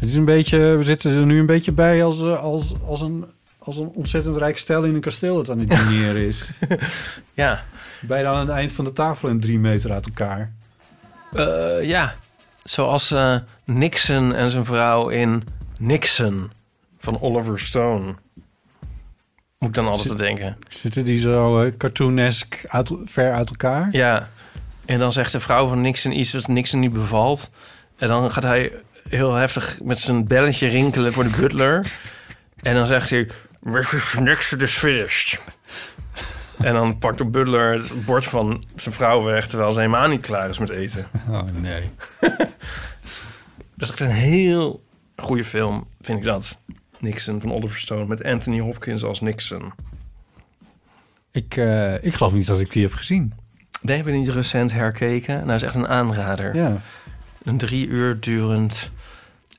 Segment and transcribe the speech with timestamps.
[0.00, 3.00] Het is een beetje, we zitten er nu een beetje bij als, eh, als, als,
[3.00, 3.24] een,
[3.58, 6.44] als een ontzettend rijk stel in een kasteel dat aan het dineren is.
[7.34, 7.64] Ja,
[8.00, 10.52] Bijna aan het eind van de tafel en drie meter uit elkaar.
[11.32, 12.14] eh, ja.
[12.62, 15.44] Zoals eh, Nixon en zijn vrouw in
[15.78, 16.50] Nixon
[16.98, 18.14] van Oliver Stone.
[19.58, 20.56] Moet ik dan altijd Zit- te denken.
[20.68, 23.88] Zitten die zo eh, cartoonesk uit, ver uit elkaar?
[23.92, 24.28] Ja.
[24.84, 27.50] En dan zegt de vrouw van Nixon iets wat Nixon niet bevalt.
[27.96, 28.72] En dan gaat hij
[29.10, 31.98] heel heftig met zijn belletje rinkelen voor de butler.
[32.62, 33.28] En dan zegt hij...
[34.18, 35.40] Nixon is finished.
[36.58, 39.46] En dan pakt de butler het bord van zijn vrouw weg...
[39.46, 41.06] terwijl ze helemaal niet klaar is met eten.
[41.30, 41.90] Oh nee.
[42.20, 44.84] Dat is echt een heel
[45.16, 46.58] goede film, vind ik dat.
[46.98, 49.72] Nixon van Oliver Stone met Anthony Hopkins als Nixon.
[51.30, 53.32] Ik, eh, ik geloof niet dat ik die heb gezien.
[53.82, 55.38] Die hebben we niet recent herkeken.
[55.38, 56.56] Nou, is echt een aanrader.
[56.56, 56.82] Ja.
[57.42, 58.90] Een drie uur durend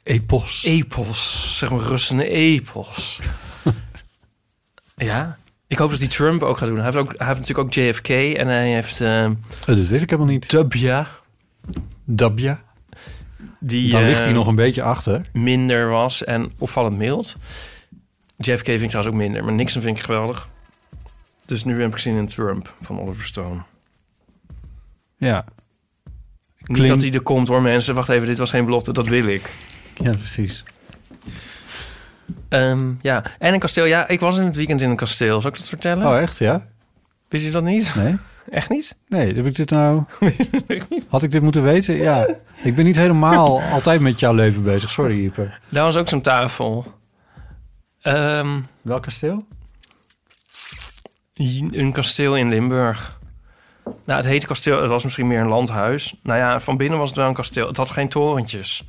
[0.03, 0.63] Epos.
[0.63, 1.57] epos.
[1.57, 3.19] Zeg maar rustende epos.
[4.95, 5.37] ja.
[5.67, 6.77] Ik hoop dat hij Trump ook gaat doen.
[6.77, 9.29] Hij heeft, ook, hij heeft natuurlijk ook JFK en hij heeft eh
[9.59, 10.49] Oh, dat wist ik helemaal niet.
[10.49, 11.07] Dubja.
[12.05, 12.61] Dabja.
[13.59, 15.29] Die Dan ligt eh, hij nog een beetje achter.
[15.33, 17.37] minder was en opvallend mild.
[18.37, 20.49] JFK vind ik trouwens ook minder, maar Nixon vind ik geweldig.
[21.45, 23.61] Dus nu heb ik zin in Trump van Oliver Stone.
[25.17, 25.45] Ja.
[26.63, 27.95] Niet dat hij er komt hoor mensen.
[27.95, 29.51] Wacht even, dit was geen belofte, dat wil ik.
[29.95, 30.63] Ja, precies.
[32.49, 33.85] Ehm, ja, en een kasteel.
[33.85, 35.41] Ja, ik was in het weekend in een kasteel.
[35.41, 36.07] Zal ik dat vertellen?
[36.07, 36.37] Oh, echt?
[36.37, 36.67] Ja?
[37.27, 37.95] Wist je dat niet?
[37.95, 38.15] Nee?
[38.49, 38.95] Echt niet?
[39.07, 40.03] Nee, heb ik dit nou...
[41.09, 41.95] Had ik dit moeten weten?
[41.95, 42.27] Ja.
[42.63, 44.89] Ik ben niet helemaal altijd met jouw leven bezig.
[44.89, 45.59] Sorry, Ieper.
[45.69, 46.85] Daar was ook zo'n tafel.
[48.01, 49.45] Ehm, Welk kasteel?
[51.71, 53.19] een kasteel in Limburg.
[53.83, 54.81] Nou, het heette kasteel.
[54.81, 56.15] Het was misschien meer een landhuis.
[56.23, 57.67] Nou ja, van binnen was het wel een kasteel.
[57.67, 58.85] Het had geen torentjes.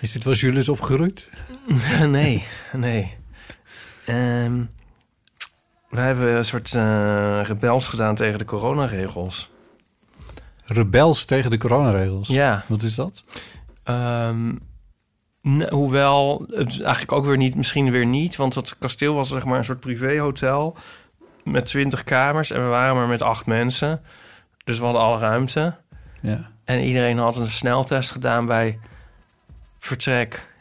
[0.00, 1.28] Is dit waar Julius opgegroeid?
[2.06, 3.16] nee, nee.
[4.06, 4.62] Ehm
[5.96, 9.50] wij hebben een soort eh, rebels gedaan tegen de coronaregels.
[10.64, 12.28] Rebels tegen de coronaregels.
[12.28, 12.64] Ja.
[12.68, 13.24] Wat is dat?
[13.82, 14.54] Ehm,
[15.68, 18.36] hoewel, het eigenlijk ook weer niet, misschien weer niet.
[18.36, 20.76] Want het kasteel was zeg maar een soort privéhotel
[21.44, 22.50] met twintig kamers.
[22.50, 24.02] En we waren maar met acht mensen.
[24.64, 25.76] Dus we hadden alle ruimte.
[26.20, 26.50] Ja.
[26.64, 28.78] En iedereen had een sneltest gedaan bij
[29.86, 30.54] vertrek.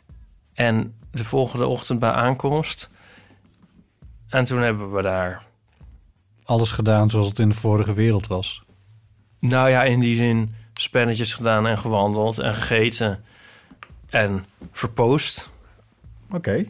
[0.54, 2.90] En de volgende ochtend bij aankomst.
[4.30, 5.44] En toen hebben we daar...
[6.44, 8.64] Alles gedaan zoals het in de vorige wereld was.
[9.40, 13.24] Nou ja, in die zin spelletjes gedaan en gewandeld en gegeten.
[14.10, 15.50] En verpoost.
[16.32, 16.66] Oké.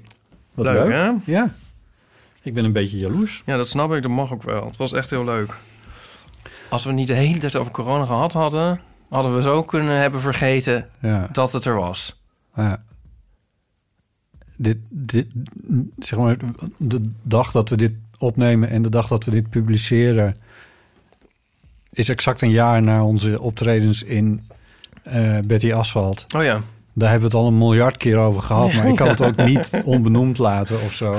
[0.54, 0.92] Wat Leuk, leuk.
[0.92, 1.32] hè?
[1.32, 1.54] Ja.
[2.42, 3.42] Ik ben een beetje jaloers.
[3.46, 4.02] Ja, dat snap ik.
[4.02, 4.66] Dat mag ook wel.
[4.66, 5.54] Het was echt heel leuk.
[6.70, 8.82] Als we niet de hele tijd over corona gehad hadden...
[9.10, 11.30] hadden we zo kunnen hebben vergeten Ja.
[11.32, 12.20] dat het er was.
[12.56, 12.84] Ja.
[14.58, 15.28] Dit, dit,
[15.98, 16.38] zeg maar,
[16.78, 20.38] de dag dat we dit opnemen en de dag dat we dit publiceren...
[21.92, 24.48] is exact een jaar na onze optredens in
[25.04, 26.26] eh, Betty Asphalt.
[26.36, 26.62] Oh ja.
[26.94, 29.36] Daar hebben we het al een miljard keer over gehad, maar ik kan het ook
[29.36, 31.16] niet onbenoemd laten of zo.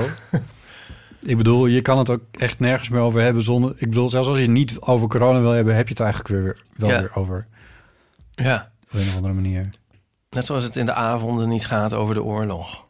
[1.21, 3.73] Ik bedoel, je kan het ook echt nergens meer over hebben zonder...
[3.77, 6.63] Ik bedoel, zelfs als je niet over corona wil hebben, heb je het eigenlijk weer,
[6.75, 6.99] wel Ja.
[6.99, 7.47] weer over.
[8.31, 8.71] Ja.
[8.83, 9.69] Op een of andere manier.
[10.29, 12.85] Net zoals het in de avonden niet gaat over de oorlog.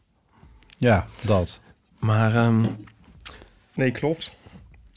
[0.78, 1.62] Ja, dat.
[2.00, 2.66] Maar, ehm,
[3.74, 4.32] nee, klopt.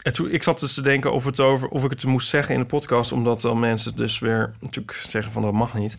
[0.03, 2.55] En toen, ik zat dus te denken of, het over, of ik het moest zeggen
[2.55, 3.13] in de podcast...
[3.13, 5.97] omdat dan mensen dus weer natuurlijk zeggen van dat mag niet.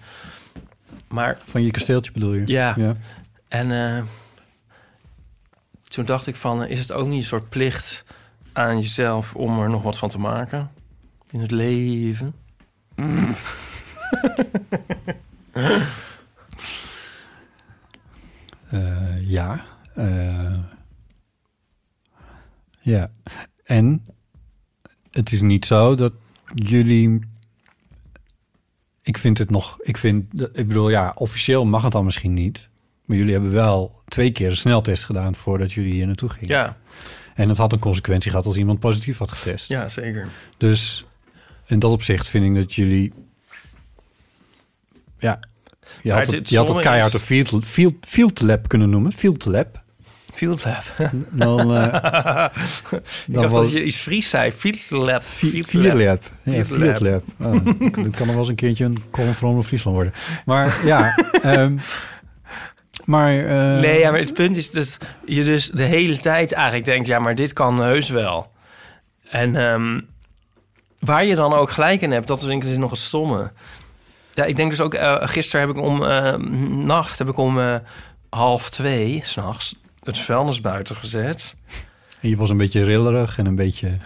[1.07, 2.43] Maar Van je kasteeltje bedoel je?
[2.45, 2.73] Ja.
[2.77, 2.93] ja.
[3.47, 4.03] En eh,
[5.83, 8.03] toen dacht ik van, is het ook niet een soort plicht
[8.53, 10.71] aan jezelf om er nog wat van te maken
[11.31, 12.35] in het leven?
[19.19, 19.65] ja.
[19.95, 20.57] eh,
[22.81, 23.11] ja.
[23.63, 24.05] En
[25.11, 26.13] het is niet zo dat
[26.55, 27.19] jullie...
[29.01, 29.77] Ik vind het nog...
[29.81, 32.69] Ik, vind, dat- ik bedoel, ja, officieel mag het dan misschien niet.
[33.05, 35.35] Maar jullie hebben wel twee keer een sneltest gedaan...
[35.35, 36.47] voordat jullie hier naartoe gingen.
[36.55, 36.77] Ja,
[37.35, 39.69] En het had een consequentie gehad als iemand positief had getest.
[39.69, 40.29] ja, zeker.
[40.57, 41.05] Dus
[41.65, 43.13] in dat opzicht vind ik dat jullie...
[45.19, 45.39] Ja,
[46.01, 48.89] je had het het, je had het keihard is- een field, field, field lab kunnen
[48.89, 49.11] noemen.
[49.11, 49.83] Field lab.
[50.33, 51.11] Field lab.
[51.31, 52.45] Dan, eh
[52.91, 54.51] Ik dan dacht was dat je iets Fries zei.
[54.51, 55.23] Field lab.
[55.23, 56.23] Field Field lab.
[56.43, 56.99] Ja, Field lab.
[56.99, 57.23] lab.
[57.39, 60.13] Oh, dan kan er wel eens een keertje een column van Friesland worden.
[60.45, 61.77] Maar ja, ehm,
[63.05, 63.45] maar...
[63.45, 67.07] eh, Nee, ja, maar het punt is dat je dus de hele tijd eigenlijk denkt...
[67.07, 68.51] ja, maar dit kan heus wel.
[69.29, 69.99] En ehm,
[70.99, 73.51] waar je dan ook gelijk in hebt, dat vind ik dus nog het stomme.
[74.33, 74.93] Ja, ik denk dus ook...
[74.93, 76.35] eh, gisteren heb ik om eh,
[76.75, 77.75] nacht, heb ik om eh,
[78.29, 79.75] half twee, s'nachts...
[80.03, 81.55] het vuilnis buiten gezet.
[82.21, 83.97] Je was een beetje rillerig en een beetje...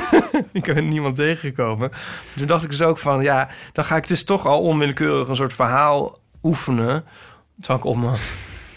[0.52, 1.90] ik ben niemand tegengekomen.
[2.36, 3.22] Toen dacht ik dus ook van...
[3.22, 7.04] ja, dan ga ik dus toch al onwillekeurig een soort verhaal oefenen...
[7.58, 8.16] terwijl ik op mijn...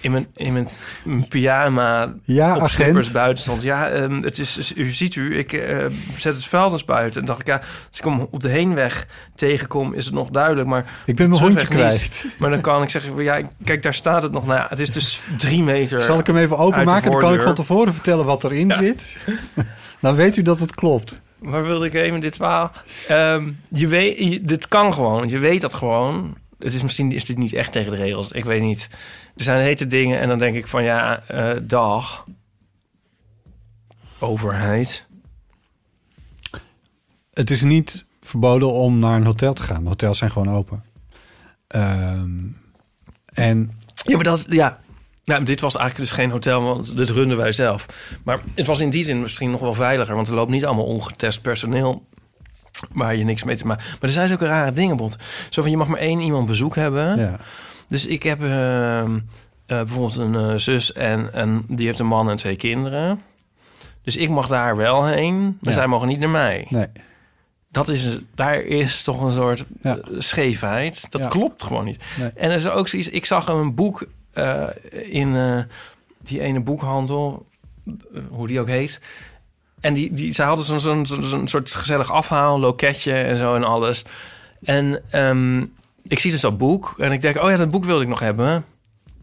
[0.01, 0.67] In mijn, in mijn,
[1.03, 3.61] mijn pyjama Ja, op slippers buiten stond.
[3.61, 5.85] Ja, ehm, het is, u ziet u, ik eh,
[6.17, 7.21] zet het vuilnis buiten.
[7.21, 7.55] En dacht ik, ja,
[7.89, 10.67] als ik hem op de heenweg tegenkom, is het nog duidelijk.
[10.67, 12.25] Maar Ik ben mijn hondje kwijt.
[12.39, 14.45] Maar dan kan ik zeggen, ja, kijk, daar staat het nog.
[14.45, 16.03] Nou ja, het is dus drie meter.
[16.03, 17.11] Zal ik hem even openmaken?
[17.11, 19.15] Dan kan ik van tevoren vertellen wat erin zit.
[19.99, 21.21] Dan weet u dat het klopt.
[21.39, 22.71] Waar wilde ik even dit verhaal?
[23.07, 25.27] Ehm, je weet, je- dit kan gewoon.
[25.27, 26.37] Je weet dat gewoon.
[26.59, 28.31] Het is misschien is dit niet echt tegen de regels.
[28.31, 28.89] Ik weet niet.
[29.35, 32.25] Er zijn hete dingen en dan denk ik van ja, eh, dag.
[34.19, 35.05] Overheid.
[37.33, 39.87] Het is niet verboden om naar een hotel te gaan.
[39.87, 40.83] Hotels zijn gewoon open.
[41.67, 42.29] Ehm,
[43.33, 44.79] en Ja, maar dat ja.
[45.23, 47.85] Nou, dit was eigenlijk dus geen hotel, want dit runden wij zelf.
[48.23, 50.85] Maar het was in die zin misschien nog wel veiliger, want er loopt niet allemaal
[50.85, 52.05] ongetest personeel
[52.91, 53.83] waar je niks mee te maken.
[53.89, 55.15] Maar er zijn zulke rare dingen, bot.
[55.49, 57.19] Zo van je mag maar één iemand bezoek hebben.
[57.19, 57.37] ja,
[57.87, 59.15] Dus ik heb ehm,
[59.65, 63.21] eh, bijvoorbeeld een eh, zus en, en die heeft een man en twee kinderen.
[64.01, 65.71] Dus ik mag daar wel heen, maar Ja.
[65.71, 66.65] zij mogen niet naar mij.
[66.69, 66.87] nee.
[67.71, 69.97] Dat is, daar is toch een soort Ja.
[69.97, 71.11] eh, scheefheid.
[71.11, 72.03] Dat klopt gewoon niet.
[72.17, 72.29] Nee.
[72.35, 73.09] En er is ook zoiets.
[73.09, 74.07] Ik zag een boek
[74.91, 75.35] in
[76.21, 77.45] die ene boekhandel,
[78.29, 79.01] hoe die ook heet.
[79.87, 83.55] En die, die, zij hadden zo'n zo'n zo'n zo'n soort gezellig afhaal, loketje en zo
[83.55, 84.05] en alles.
[84.63, 85.61] En ehm,
[86.03, 88.19] ik zie dus dat boek en ik denk, oh ja, dat boek wilde ik nog
[88.19, 88.65] hebben.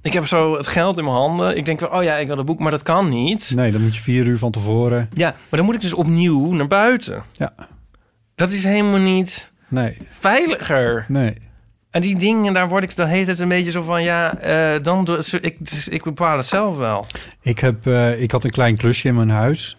[0.03, 1.57] Ik heb zo het geld in mijn handen.
[1.57, 3.53] Ik denk, oh ja, ik wil dat boek, maar dat kan niet.
[3.55, 5.09] nee, dan moet je vier uur van tevoren.
[5.13, 7.23] Ja, maar dan moet ik dus opnieuw naar buiten.
[7.33, 7.53] Ja,
[8.35, 11.05] Dat is helemaal niet nee, veiliger.
[11.09, 11.35] nee.
[11.91, 14.03] En die dingen, daar word ik dan heet het een beetje zo van...
[14.03, 17.07] ja, eh, dan doe ik, dus ik bepaal het zelf wel.
[17.41, 19.77] Ik, heb, eh, ik had een klein klusje in mijn huis.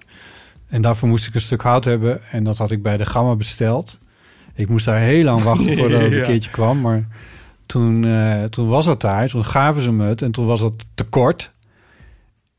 [0.67, 2.21] En daarvoor moest ik een stuk hout hebben.
[2.31, 3.99] En dat had ik bij de Gamma besteld.
[4.53, 6.81] Ik moest daar heel lang wachten voordat het een keertje kwam.
[6.81, 7.07] Maar
[7.65, 9.29] toen, eh, toen was dat daar.
[9.29, 10.21] Toen gaven ze me het.
[10.21, 11.53] En toen was dat tekort.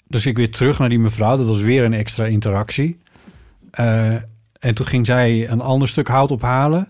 [0.08, 1.36] Dus ik weer terug naar die mevrouw.
[1.36, 2.98] Dat was weer een extra interactie.
[3.70, 4.14] Eh,
[4.60, 6.88] en toen ging zij een ander stuk hout ophalen.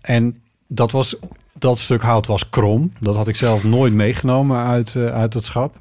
[0.00, 1.16] En dat, was,
[1.52, 2.92] dat stuk hout was krom.
[3.00, 5.78] Dat had ik zelf nooit meegenomen uit, eh, uit het schap.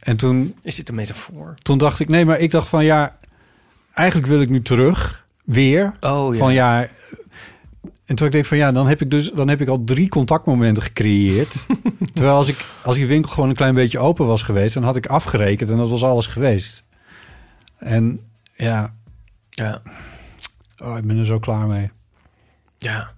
[0.00, 1.54] En toen Is dit een metafoor?
[1.62, 3.16] toen dacht ik, nee, maar ik dacht van ja,
[3.94, 5.96] eigenlijk wil ik nu terug, weer.
[6.00, 6.88] Oh Van ja.
[8.04, 10.08] En toen ik denk van ja, dan heb ik dus dan heb ik al drie
[10.08, 11.54] contactmomenten gecreëerd.
[12.14, 14.96] Terwijl als ik als die winkel gewoon een klein beetje open was geweest, dan had
[14.96, 16.84] ik afgerekend en dat was alles geweest.
[17.78, 18.20] En
[18.56, 18.94] ja,
[19.50, 19.82] Ja.
[20.84, 21.90] oh, ik ben er zo klaar mee.
[22.78, 23.12] Ja.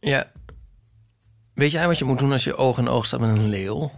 [0.00, 0.30] Ja.
[1.54, 3.90] Weet jij wat je moet doen als je oog in oog staat met een leeuw?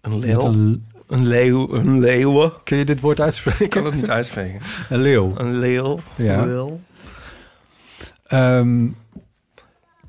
[0.00, 0.44] Een leeuw?
[0.44, 2.52] een, Een leeuw, een leeuwen.
[2.64, 3.64] kun je dit woord uitspreken?
[3.64, 4.60] Ik kan het niet uitspreken.
[4.88, 5.32] Een leeuw.
[5.36, 6.00] Een leeuw.
[6.16, 6.44] Ja.
[6.44, 6.80] Leeuw.
[8.26, 8.86] Ehm,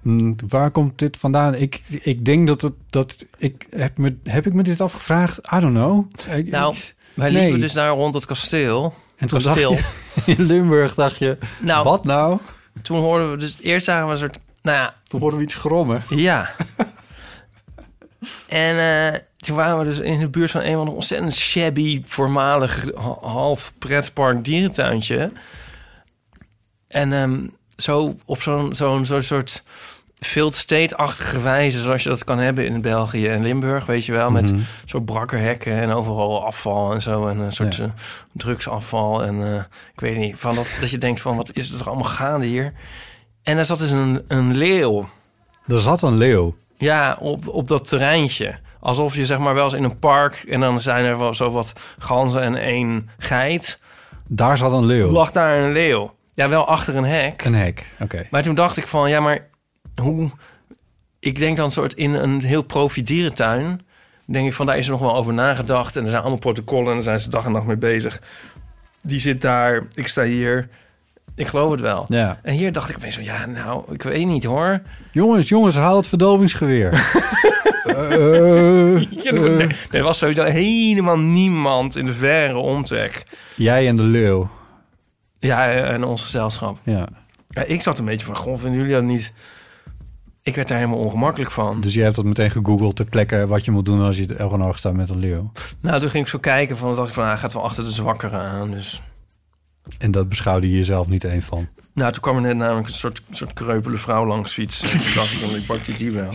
[0.01, 1.53] mm, waar komt dit vandaan?
[1.55, 5.37] Ik, ik denk dat het dat ik heb me heb ik me dit afgevraagd.
[5.53, 6.05] I don't know.
[6.37, 7.41] Ik- Nou, ik- Wij Nee.
[7.43, 8.93] liepen dus daar rond het kasteel.
[9.17, 9.71] en toen kasteel.
[9.71, 12.37] dacht je, in Limburg dacht je, Nou, wat nou?
[12.81, 13.57] toen hoorden we dus...
[13.61, 14.39] Eerst zagen we een soort...
[14.61, 16.03] Nou ja, Toen hoorden we iets grommen.
[16.09, 16.49] Ja.
[18.47, 18.77] en
[19.13, 22.85] eh, toen waren we dus in de buurt van een van de ontzettend shabby, voormalig
[22.95, 25.31] ha- half pretpark dierentuintje.
[26.87, 27.39] En ehm,
[27.77, 29.63] zo op zo'n zo'n zo'n soort
[30.19, 34.31] field state-achtige wijze, zoals je dat kan hebben in België en Limburg, weet je wel,
[34.31, 34.61] met Mhm.
[34.85, 37.83] zo brakke hekken en overal afval en zo en een soort Ja.
[37.83, 37.89] eh,
[38.33, 41.77] drugsafval en eh, ik weet niet, van dat, dat je denkt van wat is er
[41.77, 42.73] toch allemaal gaande hier?
[43.43, 45.09] En daar zat dus een, een leeuw
[45.67, 46.55] Er zat een leeuw.
[46.77, 48.59] ja, op, op dat terreintje.
[48.81, 50.43] Alsof je zeg maar wel eens in een park...
[50.49, 53.79] en dan zijn er wel zo wat ganzen en één geit.
[54.27, 55.09] Daar zat een leeuw.
[55.11, 56.13] Lag daar een leeuw.
[56.33, 57.43] Ja, wel achter een hek.
[57.43, 58.27] Een hek, oké.
[58.31, 59.47] Maar toen dacht ik van, ja, maar
[60.01, 60.29] hoe...
[61.19, 63.81] Ik denk dan soort in een heel profi-dierentuin...
[64.25, 65.95] denk ik van, daar is er nog wel over nagedacht...
[65.95, 68.21] en er zijn allemaal protocollen en daar zijn ze dag en nacht mee bezig.
[69.01, 70.69] Die zit daar, ik sta hier...
[71.35, 72.05] Ik geloof het wel.
[72.07, 72.39] Ja.
[72.43, 74.81] En hier dacht ik opeens van, ja, nou, ik weet niet hoor.
[75.11, 76.91] Jongens, jongens, haal het verdovingsgeweer.
[77.95, 79.69] Eh, er- eh.
[79.91, 83.23] er was sowieso helemaal niemand in de verre omtrek.
[83.55, 84.49] Jij en de leeuw.
[85.39, 86.77] Ja, en ons gezelschap.
[86.83, 87.07] Ja.
[87.47, 89.33] Ja, ik zat een beetje van, goh, vinden jullie dat niet...
[90.43, 91.81] Ik werd daar helemaal ongemakkelijk van.
[91.81, 94.63] Dus je hebt dat meteen gegoogeld ter plekke wat je moet doen als je elke
[94.63, 95.51] oog staat met een leeuw.
[95.79, 97.91] Nou, toen ging ik zo kijken van, dacht ik van, hij gaat wel achter de
[97.91, 98.71] zwakkeren aan.
[98.71, 99.01] Dus,
[99.97, 101.67] En dat beschouwde je jezelf niet één van.
[101.93, 104.89] nou, toen kwam er net namelijk een soort, soort kreupele vrouw langs fietsen.
[104.89, 106.31] En toen dacht ik, ik pak je die wel.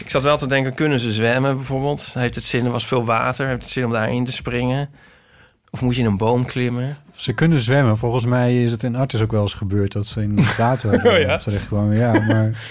[0.00, 2.14] Ik zat wel te denken, kunnen ze zwemmen bijvoorbeeld?
[2.14, 4.88] Heeft het zin, er was veel water, heeft het zin om daarin te springen?
[5.70, 6.96] Of moet je in een boom klimmen?
[7.14, 7.98] Ze kunnen zwemmen.
[7.98, 10.92] Volgens mij is het in Artis ook wel eens gebeurd dat ze in het water
[11.12, 11.36] Oh ja?
[11.36, 11.96] terechtkwamen.
[11.96, 12.62] Ja, maar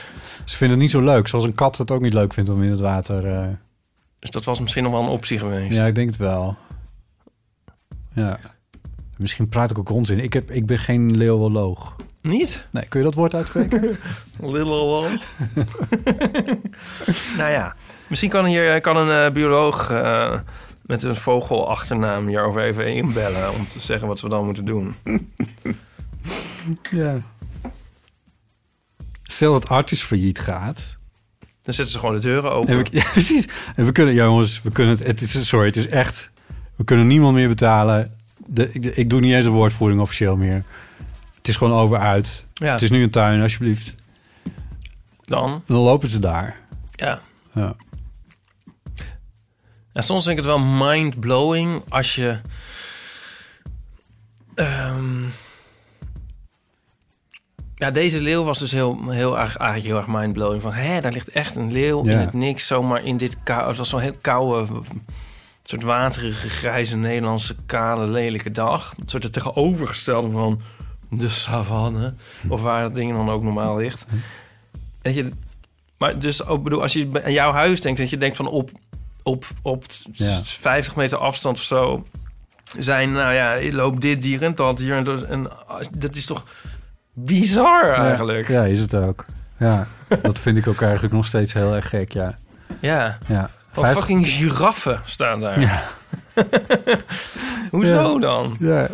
[0.45, 1.27] ze vinden het niet zo leuk.
[1.27, 3.25] Zoals een kat het ook niet leuk vindt om in het water...
[3.39, 3.47] eh,
[4.19, 5.75] Dus dat was misschien nog wel een optie geweest.
[5.77, 6.57] Ja, ik denk het wel.
[8.13, 8.39] Ja.
[9.19, 10.19] Misschien praat ik ook onzin.
[10.19, 11.95] Ik, heb, ik ben geen leeuwoloog.
[12.21, 12.65] Niet?
[12.71, 13.97] Nee, kun je dat woord uitspreken?
[14.39, 15.01] Lol.
[17.37, 17.75] nou ja,
[18.07, 20.39] misschien kan, hier, kan een eh, bioloog eh,
[20.81, 23.53] met een vogelachternaam hierover even inbellen...
[23.53, 24.95] om te zeggen wat we dan moeten doen.
[26.91, 27.21] ja.
[29.23, 30.95] Stel dat Artis failliet gaat.
[31.61, 32.69] Dan zetten ze gewoon de deuren open.
[32.69, 33.47] En we, ja, precies.
[33.75, 36.31] En we kunnen, ja, jongens, we kunnen het, het is, sorry, het is echt,
[36.75, 38.17] we kunnen niemand meer betalen.
[38.51, 40.63] De, ik, ik doe niet eens een woordvoering officieel meer.
[41.37, 42.45] Het is gewoon over uit.
[42.53, 42.71] Ja.
[42.73, 43.95] Het is nu een tuin, alsjeblieft.
[45.21, 45.63] Dan?
[45.65, 46.59] Dan lopen ze daar.
[46.91, 47.21] Ja.
[47.53, 47.75] Ja.
[49.93, 52.39] En soms vind ik het wel mind-blowing als je...
[54.55, 55.23] ehm,
[57.75, 60.61] ja, deze leeuw was dus heel, heel erg, eigenlijk heel erg mind-blowing.
[60.61, 62.11] Van, hè, daar ligt echt een leeuw Ja.
[62.11, 63.67] in het niks, zomaar in dit kou...
[63.67, 64.81] Het was zo'n heel koude,
[65.69, 68.93] soort waterige, grijze, Nederlandse, kale, lelijke dag.
[68.99, 70.61] Een soort het tegenovergestelde van
[71.09, 72.13] de savanne.
[72.47, 74.05] Of waar dat ding dan ook normaal ligt.
[75.01, 75.29] Dat je,
[75.97, 78.69] maar dus ook bedoel, als je aan jouw huis denkt, dat je denkt van op,
[79.23, 80.39] op, op t- Ja.
[80.43, 82.05] 50 meter afstand of zo
[82.79, 85.47] zijn, nou ja, loopt dit dier en dat dier en dat, en
[85.97, 86.43] dat is toch
[87.13, 88.47] bizar eigenlijk.
[88.47, 89.25] Ja, is het ook.
[89.57, 89.87] Ja,
[90.21, 92.37] dat vind ik ook eigenlijk nog steeds heel erg gek, ja.
[92.79, 93.17] Ja.
[93.27, 93.49] Ja.
[93.75, 95.59] Oh, 50 fucking giraffen staan daar.
[95.59, 95.83] Ja.
[97.71, 98.19] Hoezo Ja.
[98.19, 98.55] dan?
[98.59, 98.89] Ja.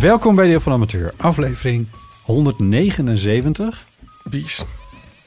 [0.00, 1.86] Welkom bij Deel van Amateur, aflevering
[2.22, 3.86] 179.
[4.24, 4.64] Bies.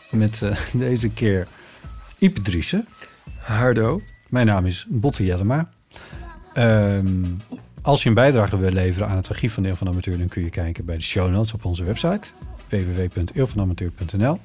[0.10, 1.48] Met eh, deze keer
[2.17, 2.83] Ipe.
[3.38, 4.01] Hardo.
[4.29, 5.69] Mijn naam is Botte Jellema.
[6.53, 7.24] Ehm,
[7.84, 10.18] als je een bijdrage wil leveren aan het archief van Deel van Amateur...
[10.18, 12.28] dan kun je kijken bij de show notes op onze website
[12.70, 14.40] www.eelvanamateur.nl.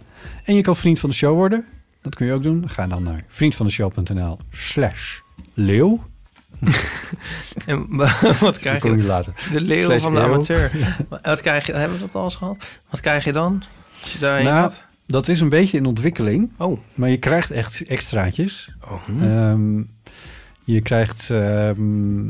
[0.45, 1.65] En je kan vriend van de show worden.
[2.03, 2.69] Dat kun je ook doen.
[2.69, 5.19] Ga dan naar vriendvandeshow.nl slash
[5.55, 6.07] leeuw.
[7.67, 7.87] En
[8.41, 8.97] wat krijg je?
[8.97, 9.33] later.
[9.53, 10.97] De leeuw Slash van de amateur.
[11.23, 11.73] Wat krijg je?
[11.73, 12.57] Hebben we dat al eens gehad?
[12.91, 13.63] Wat krijg je dan?
[14.03, 14.85] Als je daarheen Nou, gaat?
[15.07, 16.51] dat is een beetje in ontwikkeling.
[16.57, 16.81] Oh.
[16.95, 18.73] Maar je krijgt echt extraatjes.
[18.85, 19.23] Oh, hm.
[19.23, 19.83] Ehm,
[20.65, 21.31] je krijgt...
[21.31, 22.27] ehm,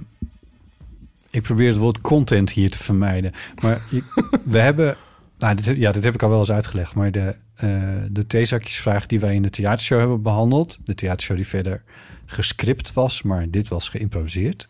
[1.30, 3.32] ik probeer het woord content hier te vermijden.
[3.62, 3.82] Maar
[4.44, 4.96] we hebben...
[5.38, 6.94] Nou, dit, ja, dit heb ik al wel eens uitgelegd.
[6.94, 10.78] Maar de, eh de theezakjesvraag die wij in de theatershow hebben behandeld...
[10.84, 11.82] de theatershow die verder
[12.26, 13.22] gescript was...
[13.22, 14.66] maar dit was geïmproviseerd.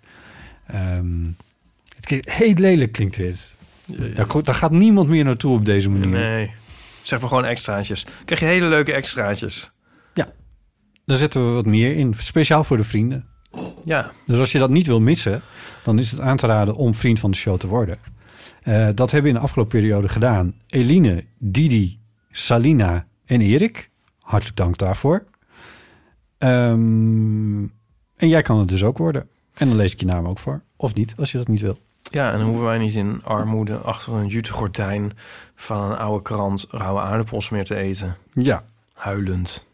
[0.67, 1.25] Ehm,
[1.95, 3.55] het klinkt, heel lelijk klinkt dit.
[4.15, 6.09] Daar, daar gaat niemand meer naartoe op deze manier.
[6.09, 6.51] Nee.
[7.03, 8.07] Zeg maar gewoon extraatjes.
[8.25, 9.71] Krijg je hele leuke extraatjes.
[11.09, 12.15] Daar zetten we wat meer in.
[12.19, 13.27] Speciaal voor de vrienden.
[13.85, 14.11] Ja.
[14.27, 15.43] Dus als je dat niet wil missen,
[15.83, 17.99] dan is het aan te raden om vriend van de show te worden.
[18.63, 20.55] Eh, dat hebben we in de afgelopen periode gedaan.
[20.67, 22.01] Eline, Didi,
[22.31, 23.91] Salina en Erik.
[24.21, 25.25] Hartelijk dank daarvoor.
[26.39, 27.63] Ehm,
[28.17, 29.29] en jij kan het dus ook worden.
[29.55, 30.63] En dan lees ik je naam ook voor.
[30.77, 31.79] Of niet, als je dat niet wil.
[32.03, 35.13] Ja, en dan hoeven wij niet in armoede achter een jutegordijn
[35.55, 38.17] van een oude krant rauwe aardappels meer te eten.
[38.33, 38.65] Ja.
[38.93, 39.67] Huilend.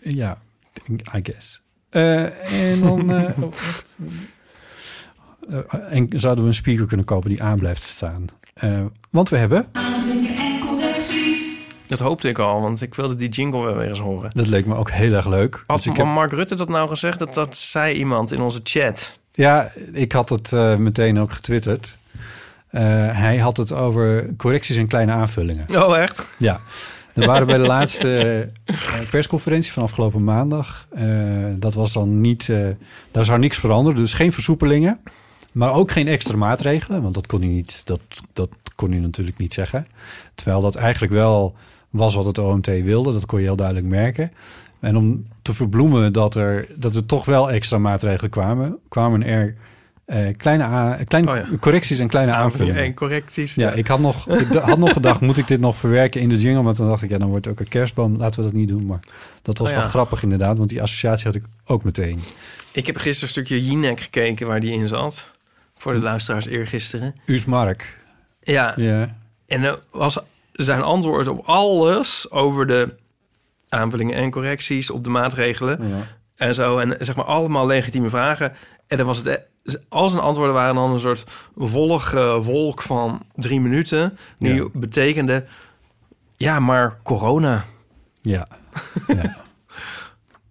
[0.00, 0.38] Ja,
[0.90, 1.62] I guess.
[1.90, 3.10] Eh, en dan...
[3.12, 3.52] eh, oh.
[5.50, 8.26] Eh, en zouden we een speaker kunnen kopen die aan blijft staan.
[8.54, 9.66] Eh, want we hebben...
[11.86, 14.30] Dat hoopte ik al, want ik wilde die jingle wel weer eens horen.
[14.34, 15.64] Dat leek me ook heel erg leuk.
[15.66, 17.18] Had Dus ik heb- Mark Rutte dat nou gezegd?
[17.18, 19.18] Dat, dat zei iemand in onze chat.
[19.32, 21.96] Ja, ik had het eh, meteen ook getwitterd.
[22.68, 25.66] Eh, hij had het over correcties en kleine aanvullingen.
[25.84, 26.24] Oh, echt?
[26.38, 26.60] Ja.
[27.18, 28.74] Er waren bij de laatste eh,
[29.10, 30.86] persconferentie van afgelopen maandag.
[30.90, 32.48] eh, dat was dan niet.
[32.48, 32.66] eh,
[33.10, 33.98] daar zou niks veranderen.
[33.98, 34.98] Dus geen versoepelingen.
[35.52, 37.02] Maar ook geen extra maatregelen.
[37.02, 37.82] Want dat kon hij niet.
[37.84, 38.00] Dat,
[38.32, 39.86] dat kon hij natuurlijk niet zeggen.
[40.34, 41.54] Terwijl dat eigenlijk wel
[41.90, 43.12] was wat het OMT wilde.
[43.12, 44.32] Dat kon je heel duidelijk merken.
[44.80, 49.56] En om te verbloemen dat er, dat er toch wel extra maatregelen kwamen, kwamen er
[50.08, 51.56] eh, kleine, a- kleine Oh ja.
[51.60, 52.84] correcties en kleine aanvullingen.
[52.84, 53.54] En correcties.
[53.54, 56.40] Ja, ik had nog, ik had nog gedacht, moet ik dit nog verwerken in de
[56.40, 56.62] jingle?
[56.62, 58.16] Maar toen dacht ik, ja, dan wordt het ook een kerstboom.
[58.16, 58.86] Laten we dat niet doen.
[58.86, 59.00] Maar
[59.42, 62.20] dat was Oh wel grappig inderdaad, want die associatie had ik ook meteen.
[62.72, 65.30] Ik heb gisteren een stukje Jinek gekeken waar die in zat.
[65.76, 67.14] Voor de luisteraars eergisteren.
[67.26, 67.98] Uus Mark.
[68.42, 69.14] Ja, Ja.
[69.46, 70.18] en er was
[70.52, 72.94] zijn antwoord op alles over de
[73.68, 75.80] aanvullingen en correcties, op de maatregelen
[76.36, 76.78] en zo.
[76.78, 78.52] En zeg maar allemaal legitieme vragen.
[78.86, 79.34] En dan was het, eh,
[79.88, 84.18] al zijn antwoorden waren dan een soort wollige wolk van drie minuten.
[84.38, 84.64] Die Ja.
[84.72, 85.44] betekende,
[86.36, 87.64] ja, maar corona.
[88.22, 88.46] Ja.
[89.06, 89.36] ja.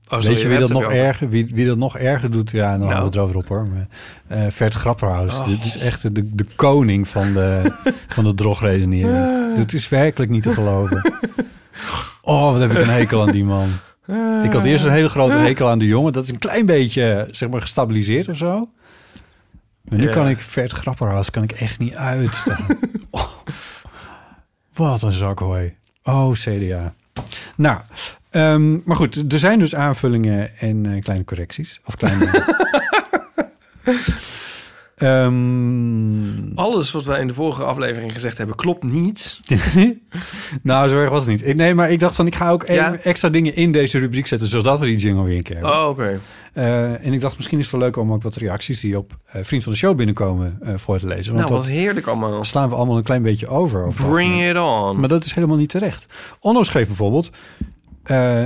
[0.10, 2.52] Oh, Weet je wie dat, nog erger, wie, wie dat nog erger doet?
[2.52, 2.92] Ja, dan Nou.
[2.94, 3.68] hadden we het erover op hoor.
[3.68, 3.88] Maar,
[4.28, 5.40] eh Vert Grapperhaus.
[5.40, 5.48] Oh.
[5.48, 7.72] Dit is echt de, de koning van de,
[8.08, 9.56] van de drogredenering.
[9.56, 11.02] Dit is werkelijk niet te geloven.
[12.22, 13.70] Oh, wat heb ik een hekel aan die man.
[14.44, 16.14] Ik had eerst een hele grote hekel aan de jongen.
[16.14, 18.70] Dat is een klein beetje, zeg maar, gestabiliseerd of zo.
[19.90, 20.12] Maar nu Ja.
[20.12, 22.66] kan ik Vert Grapperhaus kan ik echt niet uitstaan.
[23.10, 23.32] Oh,
[24.74, 25.76] wat een zakhooi.
[26.04, 26.94] Oh, CDA.
[27.56, 27.80] Nou,
[28.30, 31.82] ehm, maar goed, er zijn dus aanvullingen en eh, kleine correcties.
[31.86, 32.26] Of kleine...
[34.98, 39.40] Ehm, Alles wat wij in de vorige aflevering gezegd hebben, klopt niet.
[40.62, 41.48] nou, zo erg was het niet.
[41.48, 44.28] Ik, nee, maar ik dacht van, ik ga ook even extra dingen in deze rubriek
[44.28, 45.74] zetten, zodat we die jingle weer een keer hebben.
[45.74, 46.20] Oh, oké.
[46.54, 49.18] Eh, en ik dacht, misschien is het wel leuk om ook wat reacties die op
[49.26, 51.34] eh, Vriend van de Show binnenkomen eh, voor te lezen.
[51.34, 52.44] Want Nou, wat heerlijk allemaal.
[52.44, 53.94] slaan we allemaal een klein beetje over.
[53.94, 55.00] Bring it on.
[55.00, 56.06] Maar dat is helemaal niet terecht.
[56.40, 57.30] Onno schreef bijvoorbeeld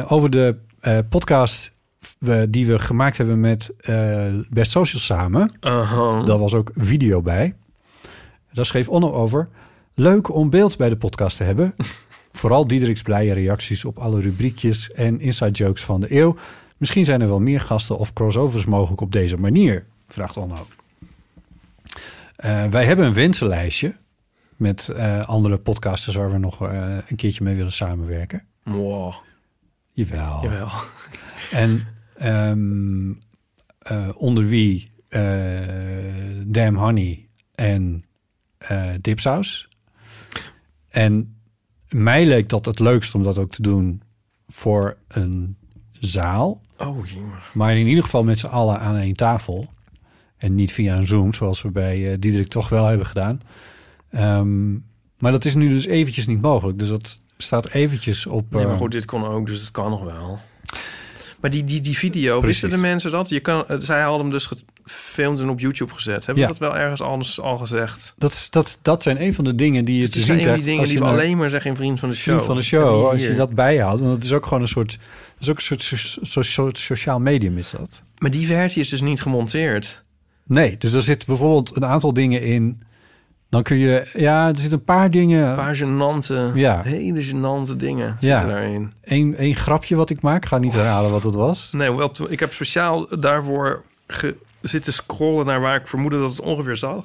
[0.08, 0.56] over de
[1.10, 1.71] podcast
[2.50, 5.58] die we gemaakt hebben met eh, Best Social samen.
[5.62, 6.26] Uh-huh.
[6.26, 7.56] Daar was ook video bij.
[8.54, 9.50] Daar schreef Onno over.
[9.94, 11.76] Leuk om beeld bij de podcast te hebben.
[12.32, 16.36] Vooral Diederik's blije reacties op alle rubriekjes en inside jokes van de eeuw.
[16.78, 20.68] Misschien zijn er wel meer gasten of crossovers mogelijk op deze manier, vraagt Onno.
[22.36, 23.96] Eh, wij hebben een wensenlijstje
[24.56, 28.44] met eh, andere podcasters waar we nog een keertje mee willen samenwerken.
[28.64, 29.14] Wow.
[29.92, 30.44] Jawel.
[30.44, 30.70] Jawel.
[31.52, 31.88] En
[32.22, 33.12] ehm,
[33.80, 35.22] eh, onder wie eh
[36.46, 38.04] Damn Honey en
[38.58, 39.70] eh Dipsaus.
[40.90, 41.36] En
[41.90, 44.02] mij leek dat het leukst om dat ook te doen
[44.48, 45.58] voor een
[46.00, 46.62] zaal.
[46.78, 46.98] Oh.
[47.54, 49.70] Maar in ieder geval met z'n allen aan één tafel.
[50.38, 53.42] En niet via een Zoom, zoals we bij eh Diederik toch wel hebben gedaan.
[54.10, 54.72] Ehm,
[55.18, 56.80] maar dat is nu dus eventjes niet mogelijk.
[56.80, 58.52] Dus dat staat eventjes op...
[58.52, 60.40] Nee, maar goed, dit kon ook, dus het kan nog wel.
[61.42, 62.62] Maar die, die, die video, Precies.
[62.62, 63.30] wisten de mensen dat?
[63.30, 64.50] Je kan, eh, zij hadden hem dus
[64.84, 66.26] gefilmd en op YouTube gezet.
[66.26, 66.50] Hebben Ja.
[66.50, 68.14] we dat wel ergens anders al gezegd?
[68.18, 70.46] Dat, dat, dat zijn een van de dingen die je Het te zien van die
[70.46, 72.34] krijgt dingen die we alleen maar zeggen in Vriend van de Show.
[72.34, 74.00] Vriend van de show, als je dat bijhoudt.
[74.02, 76.70] Want het is ook gewoon een soort, het is ook een soort so- so- so-
[76.74, 78.04] sociaal medium is dat.
[78.18, 80.04] Maar die versie is dus niet gemonteerd.
[80.48, 82.82] Nee, dus er zit bijvoorbeeld een aantal dingen in.
[83.52, 85.48] Dan kun je, ja, er zitten een paar dingen.
[85.48, 86.82] Een paar gênante, Ja.
[86.84, 88.38] hele gênante dingen Ja.
[88.38, 88.92] zitten daarin.
[89.04, 91.70] Eén één grapje wat ik maak, ga niet herhalen wat het was.
[91.72, 96.42] Nee, wel, ik heb speciaal daarvoor ge- zitten scrollen naar waar ik vermoedde dat het
[96.42, 97.04] ongeveer zag.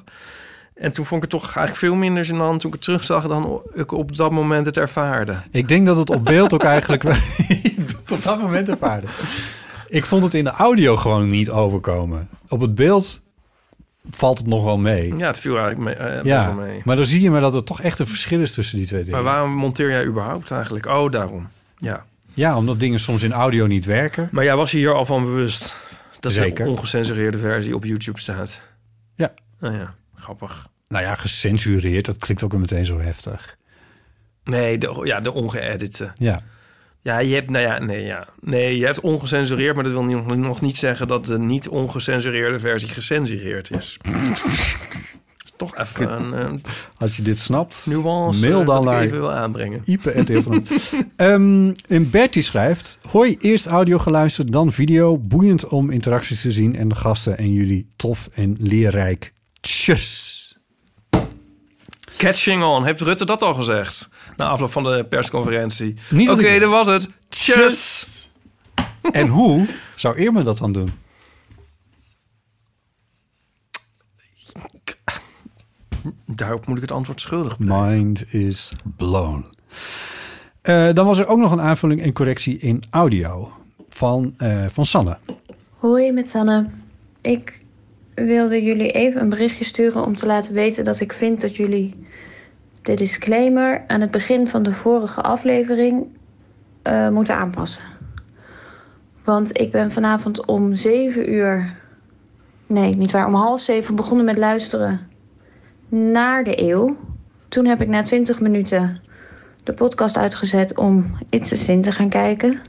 [0.74, 3.60] En toen vond ik het toch eigenlijk veel minder gênant toen ik het terugzag dan
[3.74, 5.34] ik op dat moment het ervaarde.
[5.50, 7.16] Ik denk dat het op beeld ook eigenlijk wel
[8.12, 9.06] op dat moment ervaarde.
[9.88, 12.28] Ik vond het in de audio gewoon niet overkomen.
[12.48, 13.20] Op het beeld
[14.10, 15.16] valt het nog wel mee.
[15.16, 16.80] Ja, het viel eigenlijk mee, eh, Ja, wel mee.
[16.84, 19.04] maar dan zie je maar dat er toch echt een verschil is tussen die twee
[19.04, 19.14] dingen.
[19.22, 20.86] Maar waarom monteer jij überhaupt eigenlijk?
[20.86, 21.48] Oh, daarom.
[21.76, 22.04] Ja.
[22.34, 24.28] Ja, omdat dingen soms in audio niet werken.
[24.32, 25.76] Maar jij was je hier al van bewust
[26.20, 26.64] dat Zeker.
[26.64, 28.60] de ongecensureerde versie op YouTube staat.
[29.14, 29.32] Ja.
[29.60, 30.66] Nou ja, grappig.
[30.88, 33.56] Nou ja, gecensureerd, dat klinkt ook meteen zo heftig.
[34.44, 36.10] Nee, de, ja, de ongeëdite.
[36.14, 36.40] Ja.
[37.06, 38.28] Ja, je hebt, nou ja, nee, ja.
[38.40, 42.58] Nee, je hebt ongecensureerd, maar dat wil niet- nog niet zeggen dat de niet ongecensureerde
[42.58, 43.98] versie gecensureerd is.
[45.44, 49.02] is toch even een eh, Als je dit snapt, nuance mail eh, dan ik naar
[49.02, 49.80] even wil aanbrengen.
[49.84, 50.10] Ipe
[51.16, 52.98] Ehm En Bertie schrijft...
[53.10, 55.18] Hoi, eerst audio geluisterd, dan video.
[55.18, 59.32] Boeiend om interacties te zien en de gasten en jullie tof en leerrijk.
[59.60, 60.35] Tjus.
[62.16, 62.84] Catching on.
[62.84, 64.08] Heeft Rutte dat al gezegd?
[64.36, 65.94] Na afloop van de persconferentie.
[66.28, 67.08] Oké, dat was het.
[67.28, 68.30] Tjus.
[69.10, 70.92] En hoe zou Irma dat dan doen?
[76.26, 77.96] Daarop moet ik het antwoord schuldig blijven.
[77.96, 79.44] Mind is blown.
[80.62, 83.52] Eh, dan was er ook nog een aanvulling en correctie in audio
[83.88, 85.18] van, eh, van Sanne.
[85.78, 86.70] Hoi met Sanne.
[87.20, 87.64] Ik
[88.24, 92.06] wilde jullie even een berichtje sturen om te laten weten dat ik vind dat jullie
[92.82, 96.06] de disclaimer aan het begin van de vorige aflevering
[96.82, 97.82] eh, moeten aanpassen.
[99.24, 101.76] Want ik ben vanavond om 7 uur,
[102.66, 105.00] nee niet waar, om half zeven begonnen met luisteren
[105.88, 106.96] naar de eeuw.
[107.48, 109.00] Toen heb ik na 20 minuten
[109.62, 112.60] de podcast uitgezet om It's a Sin te gaan kijken.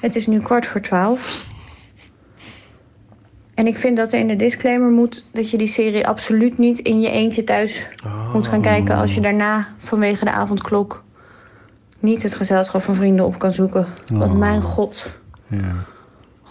[0.00, 1.52] Het is nu kwart voor twaalf.
[3.54, 6.78] En ik vind dat er in de disclaimer moet dat je die serie absoluut niet
[6.78, 7.88] in je eentje thuis
[8.32, 11.02] moet gaan kijken als je daarna vanwege de avondklok
[11.98, 13.86] niet het gezelschap van vrienden op kan zoeken.
[14.12, 14.38] Want Oh.
[14.38, 15.10] mijn god,
[15.46, 15.84] Ja.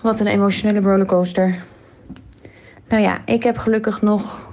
[0.02, 1.56] wat een emotionele rollercoaster.
[2.90, 4.52] Nou ja, ik heb gelukkig nog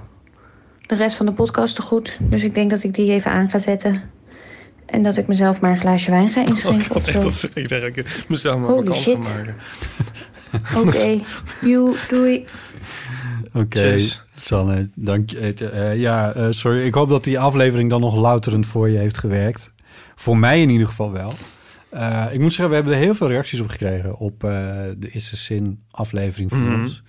[0.85, 2.17] de rest van de podcast te goed.
[2.21, 4.01] Dus ik denk dat ik die even aan ga zetten.
[4.85, 7.47] En dat ik mezelf maar een glaasje wijn ga Oh, inschenken ik of echt zo.
[7.53, 9.23] dat ik mezelf maar Holy vakantie shit.
[9.23, 9.55] maken.
[10.85, 11.19] Oké,
[11.61, 12.45] you, doei.
[13.53, 14.23] Oké, Tjus.
[14.37, 15.53] Sanne, dank je.
[15.53, 16.81] Eh, ja, eh, sorry.
[16.85, 19.71] Ik hoop dat die aflevering dan nog louterend voor je heeft gewerkt.
[20.15, 21.33] Voor mij in ieder geval wel.
[21.89, 24.49] Eh, ik moet zeggen, we hebben er heel veel reacties op gekregen op eh,
[24.97, 26.79] de Is er Zin aflevering van Mhm.
[26.81, 27.03] ons.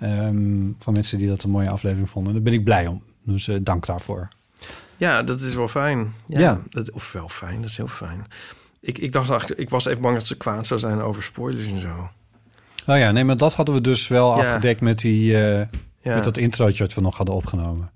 [0.00, 2.32] Ehm, van mensen die dat een mooie aflevering vonden.
[2.32, 3.02] Daar ben ik blij om.
[3.24, 4.28] Dus eh, dank daarvoor.
[4.96, 6.12] Ja, dat is wel fijn.
[6.28, 6.60] Ja, Ja.
[6.70, 8.26] Dat, of wel fijn, dat is heel fijn.
[8.80, 11.66] Ik, ik dacht eigenlijk, ik was even bang dat ze kwaad zou zijn over spoilers
[11.66, 12.08] en zo.
[12.86, 14.46] Oh ja, nee, maar dat hadden we dus wel Ja.
[14.48, 15.66] afgedekt met, die, eh,
[16.00, 16.14] Ja.
[16.14, 17.90] met dat introotje dat we nog hadden opgenomen.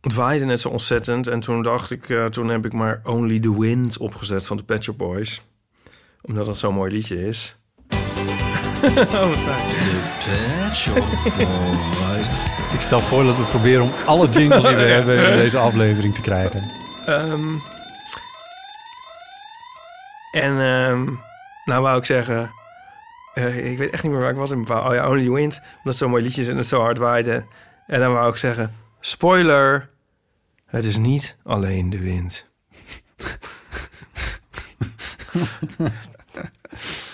[0.00, 1.26] Het waaide net zo ontzettend.
[1.26, 4.62] En toen dacht ik, eh, toen heb ik maar Only the Wind opgezet van de
[4.62, 5.42] Pet Shop Boys.
[6.22, 7.56] Omdat dat zo'n mooi liedje is.
[9.14, 9.30] oh.
[12.72, 16.14] Ik stel voor dat we proberen om alle jingles die we hebben in deze aflevering
[16.14, 16.62] te krijgen.
[17.06, 17.54] Ehm,
[20.32, 21.04] en ehm,
[21.64, 22.50] nou wou ik zeggen...
[23.34, 24.70] eh, ik weet echt niet meer waar ik was in.
[24.70, 25.56] Oh ja, Only the Wind.
[25.56, 27.44] Omdat het zo'n mooi liedje is en het zo hard waaide.
[27.86, 28.74] En dan wou ik zeggen...
[29.00, 29.90] Spoiler!
[30.66, 32.46] Het is niet alleen de wind.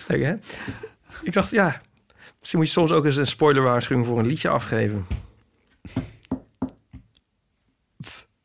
[0.06, 0.34] Leuk hè?
[1.22, 1.80] Ik dacht, ja...
[2.38, 5.06] Misschien moet je soms ook eens een spoilerwaarschuwing voor een liedje afgeven.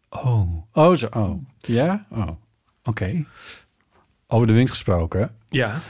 [0.09, 1.41] Oh, oh, zo, oh.
[1.57, 2.05] Ja?
[2.09, 2.29] Oh,
[2.83, 3.25] oké.
[4.27, 5.35] Over de wind gesproken.
[5.49, 5.81] Ja.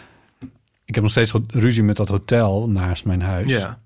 [0.92, 3.52] Ik heb nog steeds ruzie met dat hotel naast mijn huis.
[3.52, 3.80] Ja.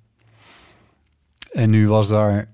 [1.51, 2.53] En nu was daar...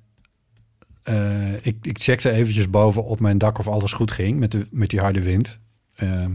[1.04, 4.68] eh, ik, ik checkte eventjes boven op mijn dak of alles goed ging met, de,
[4.72, 5.60] met die harde wind.
[5.96, 6.32] Ehm,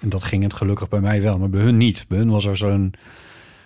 [0.00, 2.04] en dat ging het gelukkig bij mij wel, maar bij hun niet.
[2.08, 2.94] Bij hun was er zo'n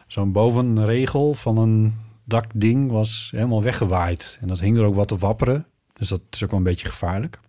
[0.06, 1.94] zo'n bovenregel van een
[2.24, 4.38] dakding was helemaal weggewaaid.
[4.40, 5.66] En dat hing er ook wat te wapperen.
[5.92, 7.40] Dus dat is ook wel een beetje gevaarlijk.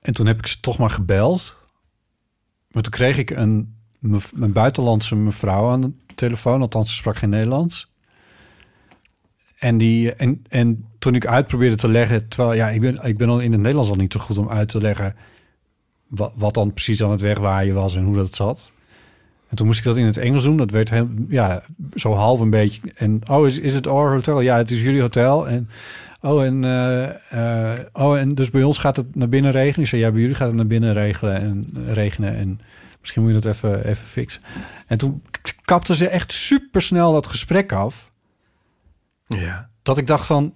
[0.00, 1.56] En toen heb ik ze toch maar gebeld.
[2.70, 3.82] Maar toen kreeg ik een,
[4.40, 6.60] een buitenlandse mevrouw aan de telefoon.
[6.60, 7.92] Althans, ze sprak geen Nederlands.
[9.58, 12.28] En, die, en, en toen ik uitprobeerde te leggen...
[12.28, 14.48] Terwijl, ja, ik ben, ik ben al in het Nederlands al niet zo goed om
[14.48, 15.14] uit te leggen...
[16.08, 18.72] Wat, wat dan precies aan het wegwaaien was en hoe dat zat.
[19.48, 20.56] En toen moest ik dat in het Engels doen.
[20.56, 21.62] Dat werd heel, ja,
[21.94, 22.80] zo half een beetje.
[22.94, 24.40] En oh, is, is het our hotel?
[24.40, 25.48] Ja, het is jullie hotel.
[25.48, 25.68] En
[26.20, 29.80] oh, en, eh, eh, oh, en dus bij ons gaat het naar binnen regenen.
[29.80, 32.36] Ik zei, ja, bij jullie gaat het naar binnen regelen en regenen.
[32.36, 32.60] En
[33.04, 34.42] misschien moet je dat even, even fixen.
[34.86, 35.22] En toen
[35.64, 38.12] kapte ze echt super snel dat gesprek af.
[39.26, 39.70] Ja.
[39.82, 40.54] Dat ik dacht van,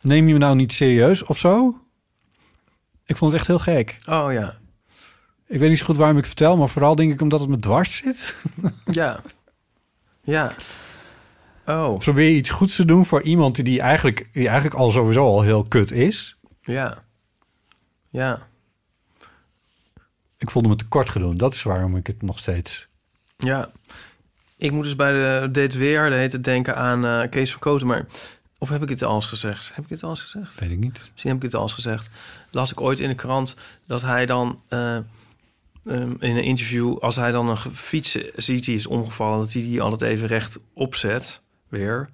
[0.00, 1.80] neem je me nou niet serieus of zo?
[3.04, 3.96] Ik vond het echt heel gek.
[4.08, 4.58] Oh ja.
[5.46, 7.48] Ik weet niet zo goed waarom ik het vertel, maar vooral denk ik omdat het
[7.48, 8.36] me dwars zit.
[8.84, 9.20] Ja.
[10.22, 10.52] Ja.
[11.66, 11.98] Oh.
[11.98, 15.24] Probeer je iets goeds te doen voor iemand die, die, eigenlijk, die eigenlijk al sowieso
[15.24, 16.38] al heel kut is.
[16.60, 17.04] Ja.
[18.10, 18.46] Ja.
[20.38, 21.36] Ik voelde me tekort gedaan.
[21.36, 22.88] Dat is waarom ik het nog steeds...
[23.36, 23.70] Ja.
[24.58, 27.60] Ik moet dus bij de Deed Weer, de heet het denken aan eh, Kees van
[27.60, 27.86] Koten.
[27.86, 28.06] Maar,
[28.58, 29.74] of heb ik het al eens gezegd?
[29.74, 30.60] Heb ik het al eens gezegd?
[30.60, 30.98] Weet ik niet.
[31.12, 32.10] Misschien heb ik het al eens gezegd.
[32.50, 35.04] Las ik ooit in de krant dat hij dan eh, ehm,
[36.18, 36.98] in een interview...
[36.98, 39.38] als hij dan een fiets ziet die is omgevallen...
[39.38, 42.08] dat hij die altijd even recht opzet weer.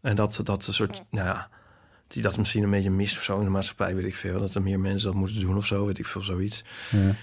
[0.00, 1.02] En dat dat een soort...
[1.10, 1.48] Nou ja,
[2.08, 4.40] die dat misschien een beetje mist of zo in de maatschappij, weet ik veel.
[4.40, 6.64] Dat er meer mensen dat moeten doen of zo, weet ik veel, zoiets.
[6.90, 7.14] Ja.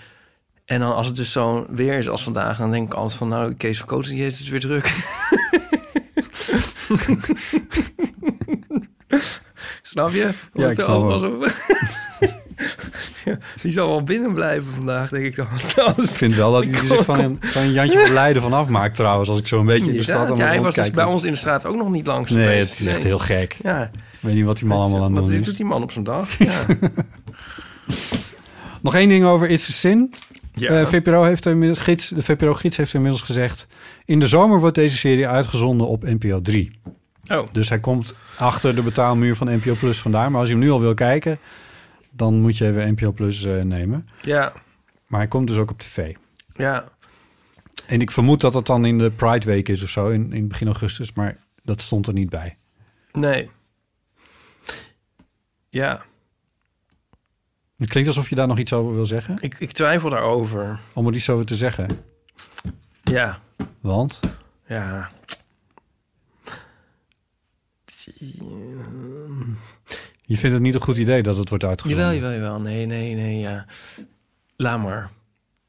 [0.67, 3.27] En dan als het dus zo weer is als vandaag, dan denk ik altijd van,
[3.27, 4.93] nou, Kees van die heeft het weer druk.
[9.81, 10.29] snap je?
[10.53, 11.31] Ja, ik snap Al- hem.
[11.41, 11.67] alsof-
[13.25, 15.47] ja, Die zal wel binnen blijven vandaag, denk ik dan.
[15.97, 18.95] Ik vind wel dat hij zich van een, van een Jantje van Leiden van afmaakt
[18.95, 19.29] trouwens.
[19.29, 21.23] Als ik zo een beetje in de stad aan ja, hij was dus bij ons
[21.23, 22.69] in de straat ook nog niet langs Nee, geweest.
[22.69, 23.57] het is echt heel gek.
[23.63, 23.81] Ja.
[23.83, 25.45] Ik weet niet wat die man allemaal aan het Wat doen is.
[25.45, 26.37] doet die man op zijn dag?
[26.37, 26.65] Ja.
[28.81, 30.13] Nog één ding over It's a Sin.
[30.59, 30.79] Ja.
[30.79, 33.67] Eh, VPRO heeft inmiddels, gids, de VPRO-gids heeft inmiddels gezegd...
[34.05, 36.79] in de zomer wordt deze serie uitgezonden op NPO 3.
[37.31, 37.43] Oh.
[37.51, 40.31] Dus hij komt achter de betaalmuur van NPO Plus vandaar.
[40.31, 41.39] Maar als je hem nu al wil kijken...
[42.11, 44.07] dan moet je even NPO Plus eh, nemen.
[44.21, 44.53] ja,
[45.07, 46.15] Maar hij komt dus ook op tv.
[46.55, 46.83] ja.
[47.87, 50.07] En ik vermoed dat dat dan in de Pride Week is of zo...
[50.09, 52.57] in, in begin augustus, maar dat stond er niet bij.
[53.11, 53.49] Nee.
[55.69, 56.01] Ja,
[57.77, 59.37] Het klinkt alsof je daar nog iets over wil zeggen.
[59.39, 60.79] ik, ik twijfel daarover.
[60.93, 61.87] Om er iets over te zeggen.
[63.03, 63.39] Ja,
[63.81, 64.19] Want...
[64.67, 65.09] ja.
[70.21, 72.05] Je vindt het niet een goed idee dat het wordt uitgezonden?
[72.05, 72.61] Jawel, jawel, jawel.
[72.61, 73.65] Nee, nee, nee, ja.
[74.55, 75.09] Laat maar.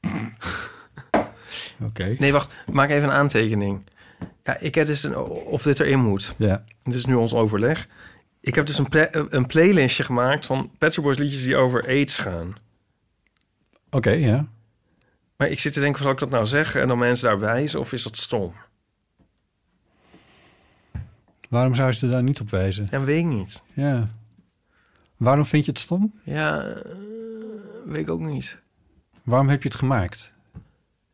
[1.89, 2.17] Oké.
[2.19, 2.53] Nee, wacht.
[2.73, 3.83] Maak even een aantekening.
[4.45, 6.35] Ja, ik heb dus een, of dit erin moet.
[6.37, 6.65] Ja.
[6.83, 7.89] Dit is nu ons overleg.
[8.49, 12.19] Ik heb dus een, een playlistje gemaakt van Pet Shop Boys liedjes die over AIDS
[12.19, 12.57] gaan.
[13.91, 14.47] Oké, ja.
[15.37, 17.81] Maar ik zit te denken, zal ik dat nou zeggen en dan mensen daar wijzen
[17.81, 18.53] of is dat stom?
[21.49, 22.89] Waarom zou je er daar niet op wijzen?
[22.91, 23.63] Ja, weet ik niet.
[23.73, 24.09] Ja.
[25.17, 26.13] Waarom vind je het stom?
[26.23, 26.93] Ja, eh,
[27.85, 28.59] weet ik ook niet.
[29.23, 30.35] Waarom heb je het gemaakt?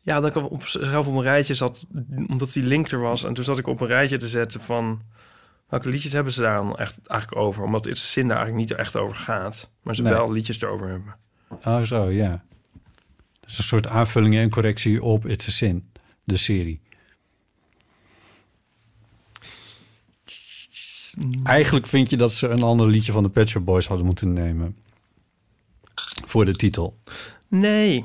[0.00, 1.84] Ja, dat ik op, zelf op een rijtje zat,
[2.26, 3.24] omdat die link er was.
[3.24, 5.02] En toen zat ik op een rijtje te zetten van...
[5.74, 7.64] welke liedjes hebben ze daar dan echt eigenlijk over?
[7.64, 9.70] Omdat It's a Sin daar eigenlijk niet echt over gaat.
[9.82, 10.12] Maar ze Nee.
[10.12, 11.16] wel liedjes erover hebben.
[11.64, 12.44] Oh, zo, ja.
[13.40, 15.90] Dus een soort aanvulling en correctie op It's a Sin,
[16.24, 16.80] de serie.
[21.44, 24.32] Eigenlijk vind je dat ze een ander liedje van de Pet Shop Boys hadden moeten
[24.32, 24.76] nemen.
[26.26, 26.98] Voor de titel.
[27.48, 28.04] Nee.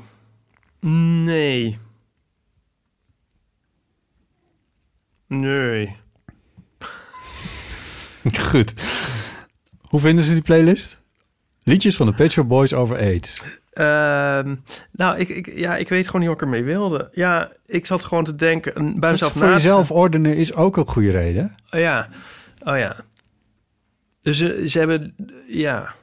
[0.80, 1.78] Nee.
[5.26, 5.96] Nee.
[8.50, 8.74] Goed.
[9.80, 11.00] Hoe vinden ze die playlist?
[11.62, 13.42] Liedjes van de Pet Shop Boys over AIDS.
[13.72, 14.56] Ehm,
[14.92, 17.08] nou, ik, ik, ja, ik weet gewoon niet wat ik ermee wilde.
[17.12, 18.74] Ja, ik zat gewoon te denken...
[18.74, 21.54] en Bij mezelf voor na jezelf ordenen is ook een goede reden.
[21.70, 22.08] Oh ja,
[22.62, 22.96] oh ja.
[24.22, 25.14] Dus ze, ze hebben,
[25.46, 25.94] ja.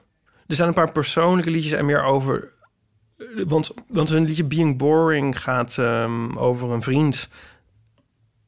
[0.48, 2.56] Er zijn een paar persoonlijke liedjes en meer over...
[3.46, 7.30] Want, want hun liedje Being Boring gaat ehm, over een vriend.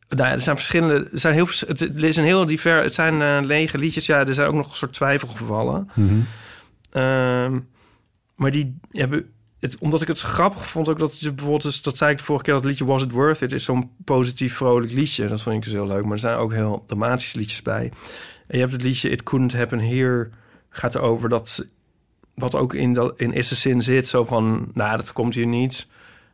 [0.10, 1.10] Nou ja, er zijn verschillende...
[1.12, 2.84] Er zijn heel, het, is een heel divers...
[2.84, 4.06] Het zijn eh, lege liedjes.
[4.06, 5.90] Ja, er zijn ook nog een soort twijfelgevallen.
[6.92, 7.60] Ehm,
[8.36, 9.34] maar die hebben...
[9.60, 11.64] Het, omdat ik het grappig vond ook dat ze bijvoorbeeld...
[11.64, 13.52] dus dat zei ik de vorige keer, dat liedje Was It Worth It...
[13.52, 15.28] is zo'n positief, vrolijk liedje.
[15.28, 16.04] Dat vond ik dus heel leuk.
[16.04, 17.92] Maar er zijn ook heel dramatische liedjes bij.
[18.48, 20.30] En je hebt het liedje It Couldn't Happen Here...
[20.70, 21.66] gaat erover dat...
[22.36, 24.08] wat ook in, dat, in Is Zin zit.
[24.08, 25.88] Zo van, nou, dat komt hier niet.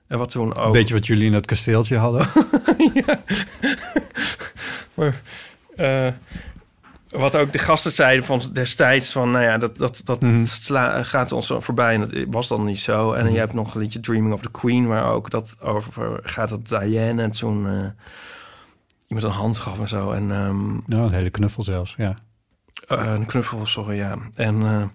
[0.07, 0.65] En wat toen ook...
[0.65, 2.27] Een beetje wat jullie in het kasteeltje hadden.
[4.93, 5.21] Maar,
[5.75, 6.11] eh,
[7.09, 11.31] wat ook de gasten zeiden van destijds van, nou ja, dat, dat, dat sla- gaat
[11.31, 13.11] ons voorbij en dat was dan niet zo.
[13.13, 16.49] En je hebt nog een liedje Dreaming of the Queen, waar ook dat over gaat
[16.49, 17.85] dat Diane en toen eh,
[19.07, 20.11] iemand een hand gaf en zo.
[20.11, 22.15] En ehm, Nou, een hele knuffel zelfs, ja.
[22.87, 24.17] eh, een knuffel, sorry, ja.
[24.33, 24.91] En,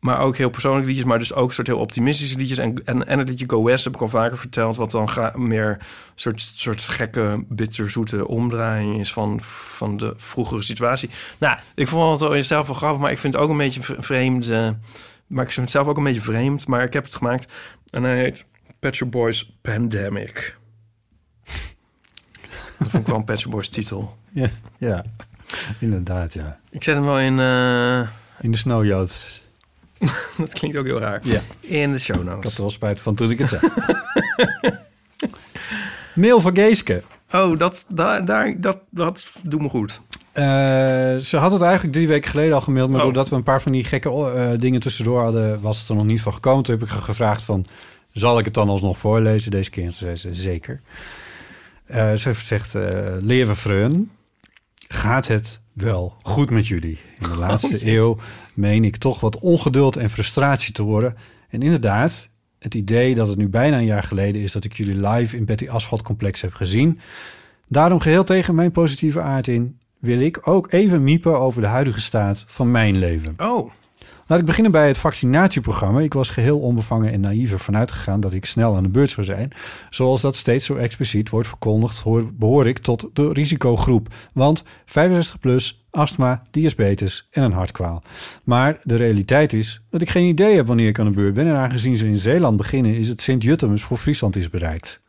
[0.00, 2.58] maar ook heel persoonlijke liedjes, maar dus ook soort heel optimistische liedjes.
[2.58, 5.32] En, en, en het liedje Go West heb ik al vaker verteld, wat dan ga,
[5.36, 5.78] meer
[6.14, 11.10] soort, soort gekke, bitterzoete omdraaiing is van, van de vroegere situatie.
[11.38, 13.80] Nou, ik vond het wel zelf wel grappig, maar ik vind het ook een beetje
[13.98, 14.50] vreemd.
[14.50, 14.70] eh,
[15.26, 17.52] maar ik vind het zelf ook een beetje vreemd, maar ik heb het gemaakt.
[17.90, 18.44] En hij heet
[18.78, 20.56] Pet Shop Boys Pandemic.
[22.78, 24.16] Dat vond ik wel een Pet Shop Boys titel.
[24.32, 25.04] Ja, ja.
[25.78, 26.60] inderdaad, ja.
[26.70, 27.38] Ik zet hem wel in...
[27.40, 28.00] eh,
[28.40, 29.42] In de snowjoods.
[30.38, 31.20] dat klinkt ook heel raar.
[31.22, 31.40] Ja.
[31.60, 32.42] In de show Ik notes.
[32.44, 33.62] had er wel spijt van toen ik het zei.
[36.14, 37.02] Mail van Geeske.
[37.32, 40.00] Oh, dat, daar, daar, dat, dat doet me goed.
[40.32, 40.44] Eh,
[41.16, 42.90] ze had het eigenlijk drie weken geleden al gemaild...
[42.90, 43.04] maar Oh.
[43.04, 45.60] doordat we een paar van die gekke eh, dingen tussendoor hadden...
[45.60, 46.62] was het er nog niet van gekomen.
[46.62, 47.66] Toen heb ik gevraagd van...
[48.12, 49.82] zal ik het dan alsnog voorlezen deze keer?
[49.84, 50.80] En toen zei ze zeker.
[51.86, 52.76] Eh, ze heeft gezegd...
[53.58, 54.10] Freun,
[54.88, 56.98] gaat het wel goed met jullie?
[57.18, 58.16] In de laatste Oh, eeuw
[58.60, 61.16] meen ik toch wat ongeduld en frustratie te worden.
[61.48, 64.52] En inderdaad, het idee dat het nu bijna een jaar geleden is...
[64.52, 67.00] dat ik jullie live in Betty Asphalt Complex heb gezien...
[67.70, 69.78] Daarom geheel tegen mijn positieve aard in...
[69.98, 73.34] wil ik ook even miepen over de huidige staat van mijn leven.
[73.38, 73.70] Oh.
[74.26, 76.00] Laat ik beginnen bij het vaccinatieprogramma.
[76.00, 79.26] Ik was geheel onbevangen en naïef ervan uitgegaan dat ik snel aan de beurt zou
[79.26, 79.52] zijn.
[79.90, 84.08] Zoals dat steeds zo expliciet wordt verkondigd, hoor, behoor ik tot de risicogroep.
[84.32, 88.02] Want 65 plus, astma, diabetes en een hartkwaal.
[88.44, 91.46] Maar de realiteit is dat ik geen idee heb wanneer ik aan de beurt ben.
[91.46, 95.00] En aangezien ze in Zeeland beginnen, is het Sint-Juttemus voor Friesland is bereikt.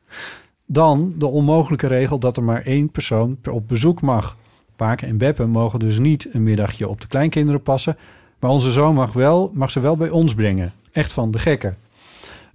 [0.65, 4.37] Dan de onmogelijke regel dat er maar één persoon per op bezoek mag.
[4.75, 7.97] Paken en Beppen mogen dus niet een middagje op de kleinkinderen passen,
[8.39, 10.73] maar onze zoon mag, wel, mag ze wel bij ons brengen.
[10.91, 11.77] Echt van de gekken.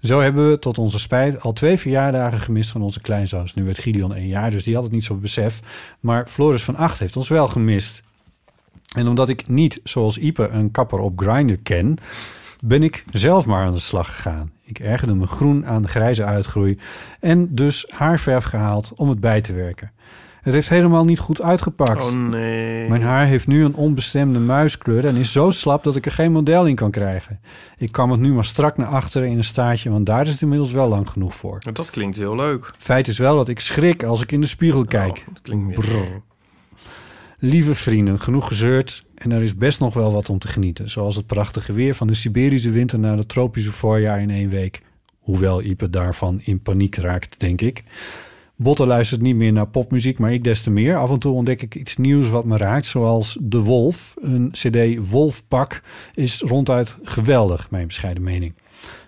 [0.00, 3.54] Zo hebben we tot onze spijt al twee verjaardagen gemist van onze kleinzoons.
[3.54, 5.60] Nu werd Gideon één jaar, dus die had het niet zo besef.
[6.00, 8.02] Maar Floris van acht heeft ons wel gemist.
[8.96, 11.96] En omdat ik niet, zoals Ipe, een kapper op Grindr ken...
[12.64, 14.50] ben ik zelf maar aan de slag gegaan.
[14.62, 16.78] Ik ergerde me groen aan de grijze uitgroei...
[17.20, 19.90] en dus haarverf gehaald om het bij te werken.
[20.46, 22.04] Het heeft helemaal niet goed uitgepakt.
[22.04, 22.88] Oh nee.
[22.88, 26.32] Mijn haar heeft nu een onbestemde muiskleur en is zo slap dat ik er geen
[26.32, 27.40] model in kan krijgen.
[27.76, 30.42] Ik kan het nu maar strak naar achteren in een staartje, want daar is het
[30.42, 31.60] inmiddels wel lang genoeg voor.
[31.72, 32.72] Dat klinkt heel leuk.
[32.78, 35.24] Feit is wel dat ik schrik als ik in de spiegel kijk.
[35.28, 35.74] Oh, dat klinkt meer.
[35.74, 36.22] Brrr.
[37.38, 40.90] Lieve vrienden, genoeg gezeurd en er is best nog wel wat om te genieten.
[40.90, 44.82] Zoals het prachtige weer van de Siberische winter naar het tropische voorjaar in één week.
[45.18, 47.84] Hoewel Ipe daarvan in paniek raakt, denk ik.
[48.56, 50.96] Botte luistert niet meer naar popmuziek, maar ik des te meer.
[50.96, 54.14] Af en toe ontdek ik iets nieuws wat me raakt, zoals De Wolf.
[54.20, 55.82] Een cd Wolfpak
[56.14, 58.54] is ronduit geweldig, mijn bescheiden mening.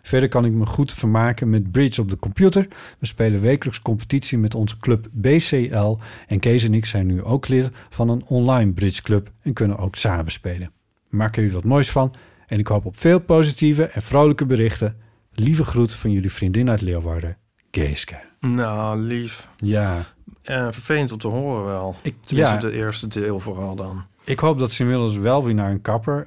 [0.09, 2.68] Verder kan ik me goed vermaken met bridge op de computer.
[2.99, 5.97] We spelen wekelijks competitie met onze club BCL.
[6.27, 9.79] En Kees en ik zijn nu ook lid van een online bridge club en kunnen
[9.79, 10.71] ook samen spelen.
[11.09, 12.14] Maak er u wat moois van
[12.47, 14.97] en ik hoop op veel positieve en vrolijke berichten.
[15.33, 17.37] Lieve groet van jullie vriendin uit Leeuwarden,
[17.71, 18.16] Geeske.
[18.40, 19.49] Nou, lief.
[19.57, 20.05] Ja,
[20.42, 21.97] Eh, vervelend om te horen wel.
[22.03, 22.61] Ik- Tenminste, ja.
[22.61, 24.05] de eerste deel vooral dan.
[24.25, 26.27] ik hoop dat ze inmiddels wel weer naar een kapper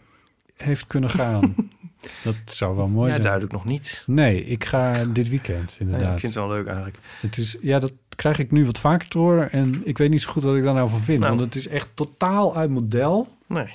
[0.57, 1.55] heeft kunnen gaan.
[2.23, 3.21] dat zou wel mooi ja, zijn.
[3.21, 4.03] duidelijk nog niet.
[4.05, 6.13] Nee, ik ga dit weekend Ja, inderdaad.
[6.13, 6.97] ik vind het wel leuk eigenlijk.
[7.19, 9.51] Het is, ja, dat krijg ik nu wat vaker te horen.
[9.51, 11.19] En ik weet niet zo goed wat ik daar nou van vind.
[11.19, 11.29] Nou.
[11.35, 13.27] Want het is echt totaal uit model.
[13.47, 13.69] Nee.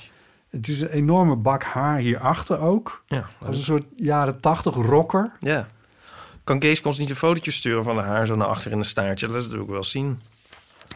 [0.51, 3.03] Het is een enorme bak haar hierachter ook.
[3.07, 3.29] Ja.
[3.41, 5.33] Als een soort jaren tachtig rocker.
[5.41, 5.67] Ja.
[6.45, 8.85] Kan Kees ons niet een fotootje sturen van de haar zo naar achter in de
[8.85, 9.27] staartje?
[9.27, 10.21] Dat wil ik wel zien.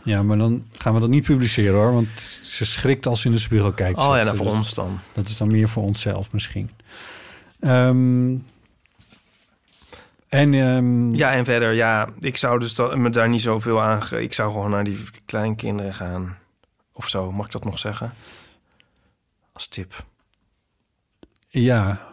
[0.03, 1.93] Ja, maar dan gaan we dat niet publiceren hoor.
[1.93, 2.09] Want
[2.43, 3.99] ze schrikt als ze in de spiegel kijkt.
[3.99, 4.99] Oh ja, nou voor Dus ons dan.
[5.13, 6.71] Dat is dan meer voor onszelf misschien.
[7.61, 8.37] Ehm,
[10.29, 14.03] en ehm, Ja, en verder, ja, ik zou dus dat, me daar niet zoveel aan...
[14.11, 16.39] Ik zou gewoon naar die kleinkinderen gaan.
[16.93, 18.13] Of zo, mag ik dat nog zeggen?
[19.53, 20.05] Als tip.
[21.49, 22.11] ja,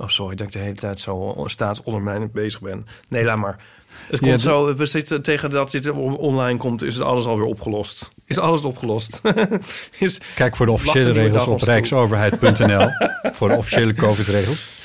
[0.00, 2.86] Oh, sorry dat ik de hele tijd zo staatsondermijnend bezig ben.
[3.08, 3.64] Nee, laat maar.
[4.10, 8.12] Het komt zo, we zitten tegen dat dit on- online komt, is alles alweer opgelost.
[8.26, 9.20] Is alles opgelost.
[9.98, 12.88] is, kijk voor de officiële regels op rijksoverheid.nl.
[13.36, 14.78] voor de officiële COVID-regels.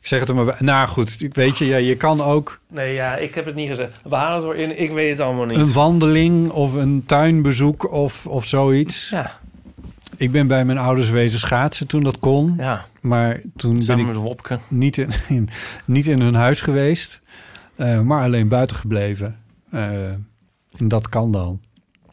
[0.00, 0.54] Ik zeg het er maar bij.
[0.58, 3.68] Nou goed, ik weet je, ja, je kan ook nee, ja, ik heb het niet
[3.68, 3.92] gezegd.
[4.04, 5.56] We halen het erin, ik weet het allemaal niet.
[5.56, 9.08] een wandeling of een tuinbezoek of, of zoiets.
[9.08, 9.38] ja,
[10.16, 12.54] Ik ben bij mijn ouders wezen schaatsen toen dat kon.
[12.58, 14.58] ja, Maar toen ben ik met Wopke.
[14.68, 15.48] niet in, in-
[15.84, 17.20] niet in hun huis geweest,
[17.80, 19.38] eh, maar alleen buiten gebleven.
[19.70, 20.10] Eh,
[20.76, 21.60] en dat kan dan.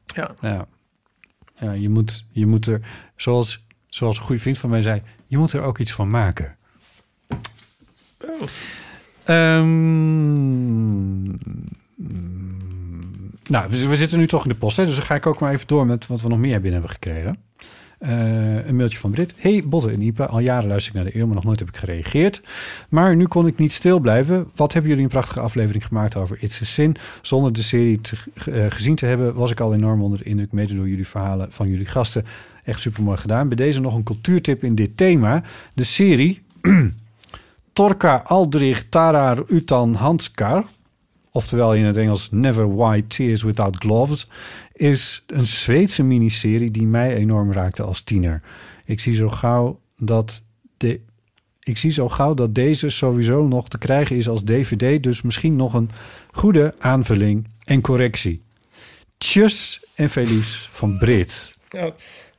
[0.06, 0.32] Ja.
[0.42, 0.68] Ja,
[1.60, 2.82] ja je, moet, je moet er,
[3.16, 6.56] zoals, zoals een goede vriend van mij zei, je moet er ook iets van maken.
[9.24, 9.64] Ehm,
[13.44, 15.40] nou, we, we zitten nu toch in de post, hè, dus dan ga ik ook
[15.40, 17.38] maar even door met wat we nog meer binnen hebben gekregen.
[17.98, 19.34] Eh, een mailtje van Brit.
[19.38, 20.26] Hey, Botte en Ipe.
[20.26, 22.42] Al jaren luister ik naar de eeuw, maar nog nooit heb ik gereageerd.
[22.90, 24.48] Maar nu kon ik niet stil blijven.
[24.56, 26.92] Wat hebben jullie een prachtige aflevering gemaakt over It's a?
[27.22, 28.16] Zonder de serie te,
[28.52, 31.48] eh, gezien te hebben, was ik al enorm onder de indruk, mede door jullie verhalen
[31.52, 32.26] van jullie gasten.
[32.64, 33.48] Echt super mooi gedaan.
[33.48, 35.44] Bij deze nog een cultuurtip in dit thema.
[35.74, 36.42] De serie
[37.74, 40.66] Torka Aldrich Tarar Utan Hanskar,
[41.32, 44.28] oftewel in het Engels Never White Tears Without Gloves,
[44.78, 48.42] is een Zweedse miniserie die mij enorm raakte als tiener.
[48.86, 50.44] Ik zie zo gauw dat
[50.78, 51.00] de
[51.68, 55.56] ik zie zo gauw dat deze sowieso nog te krijgen is als DVD, dus misschien
[55.56, 55.90] nog een
[56.32, 58.42] goede aanvulling en correctie.
[59.18, 61.56] Tjus en liefs van Brit.
[61.72, 61.92] Oh,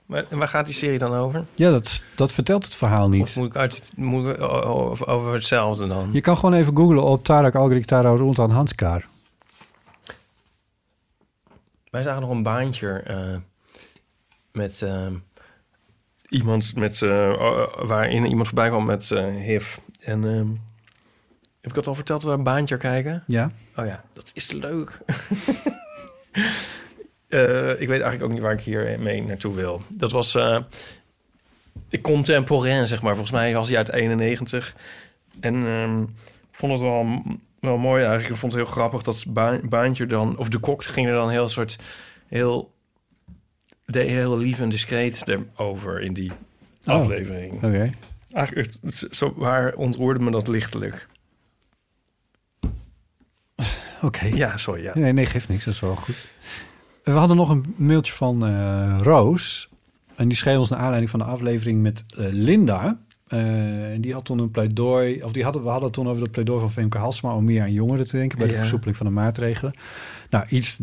[0.07, 1.44] maar waar gaat die serie dan over?
[1.55, 3.22] Ja, dat, dat vertelt het verhaal niet.
[3.22, 6.09] Of moet ik, uit, moet ik over, over hetzelfde dan?
[6.12, 9.05] Je kan gewoon even googlen op Tarak Algrik Taro Rontan Hanskar.
[11.91, 13.36] Wij zagen nog een baantje eh,
[14.53, 15.07] met eh,
[16.28, 19.76] iemand met, eh, waarin iemand voorbij kwam met HIV.
[20.01, 20.49] En ehm,
[21.61, 23.22] heb ik dat al verteld dat we een baantje kijken?
[23.26, 23.51] Ja.
[23.76, 24.99] Oh ja, dat is leuk.
[27.78, 29.82] Ik weet eigenlijk ook niet waar ik hier mee naartoe wil.
[29.89, 30.36] Dat was.
[32.03, 33.12] contemporain, zeg maar.
[33.12, 34.74] Volgens mij was hij uit 91.
[35.41, 36.05] En ehm,
[36.51, 37.22] vond het wel,
[37.61, 38.30] wel mooi eigenlijk.
[38.32, 40.36] Ik vond het heel grappig dat Ba- Baantje dan...
[40.38, 41.78] Of de kok ging er dan heel soort...
[42.26, 42.74] Heel,
[43.84, 46.32] de, heel lief en discreet over in die
[46.86, 47.52] Oh, aflevering.
[47.52, 47.92] Oké.
[48.32, 51.06] Eigenlijk, het- zo, waar ontroerde me dat lichtelijk.
[54.02, 54.24] Oké.
[54.26, 54.92] Ja, sorry, ja.
[54.94, 55.64] Nee, nee, geeft niks.
[55.64, 56.26] Dat is wel goed.
[57.04, 59.68] We hadden nog een mailtje van eh, Roos.
[60.16, 63.00] En die schreef ons naar aanleiding van de aflevering met eh, Linda.
[63.29, 65.22] Eh, en die had toen een pleidooi...
[65.22, 67.35] Of die hadden, we hadden het toen over het pleidooi van Femke Halsema...
[67.35, 69.72] om meer aan jongeren te denken bij de versoepeling van de maatregelen.
[70.31, 70.79] Nou, iets,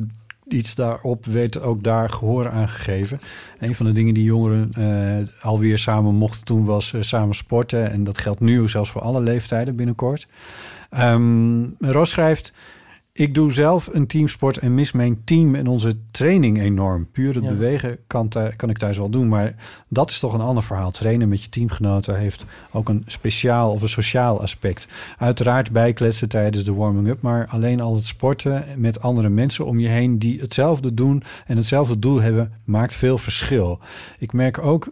[0.48, 3.20] iets daarop werd ook daar gehoor aan gegeven.
[3.60, 6.66] Een van de dingen die jongeren eh, alweer samen mochten doen...
[6.66, 7.92] was eh, samen sporten.
[7.92, 10.28] En dat geldt nu zelfs voor alle leeftijden binnenkort.
[10.90, 12.54] Ehm Roos schrijft...
[13.18, 17.08] Ik doe zelf een teamsport en mis mijn team en onze training enorm.
[17.12, 17.50] Puur het Ja.
[17.50, 19.56] bewegen kan, kan ik thuis wel doen, maar
[19.88, 20.92] dat is toch een ander verhaal.
[20.92, 24.88] Trainen met je teamgenoten heeft ook een speciaal of een sociaal aspect.
[25.18, 29.88] Uiteraard bijkletsen tijdens de warming-up, maar alleen al het sporten met andere mensen om je
[29.88, 33.80] heen die hetzelfde doen en hetzelfde doel hebben, maakt veel verschil.
[34.20, 34.88] Ik merk ook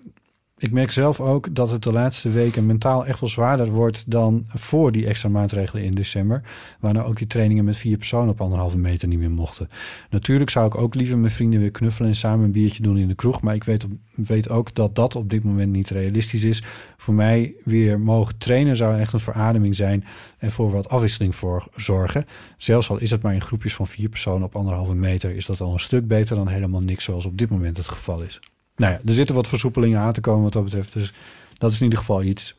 [0.63, 4.45] ik merk zelf ook dat het de laatste weken mentaal echt wel zwaarder wordt dan
[4.47, 6.41] voor die extra maatregelen in december.
[6.79, 9.69] Waar nou ook die trainingen met vier personen op anderhalve meter niet meer mochten.
[10.09, 13.07] Natuurlijk zou ik ook liever mijn vrienden weer knuffelen en samen een biertje doen in
[13.07, 13.41] de kroeg.
[13.41, 13.85] Maar ik weet,
[14.15, 16.63] weet ook dat dat op dit moment niet realistisch is.
[16.97, 20.05] Voor mij weer mogen trainen zou echt een verademing zijn
[20.37, 22.25] en voor wat afwisseling voor zorgen.
[22.57, 25.61] Zelfs al is het maar in groepjes van vier personen op anderhalve meter, is dat
[25.61, 28.39] al een stuk beter dan helemaal niks zoals op dit moment het geval is.
[28.75, 30.93] Nou ja, er zitten wat versoepelingen aan te komen wat dat betreft.
[30.93, 31.13] Dus
[31.57, 32.55] dat is in ieder geval iets.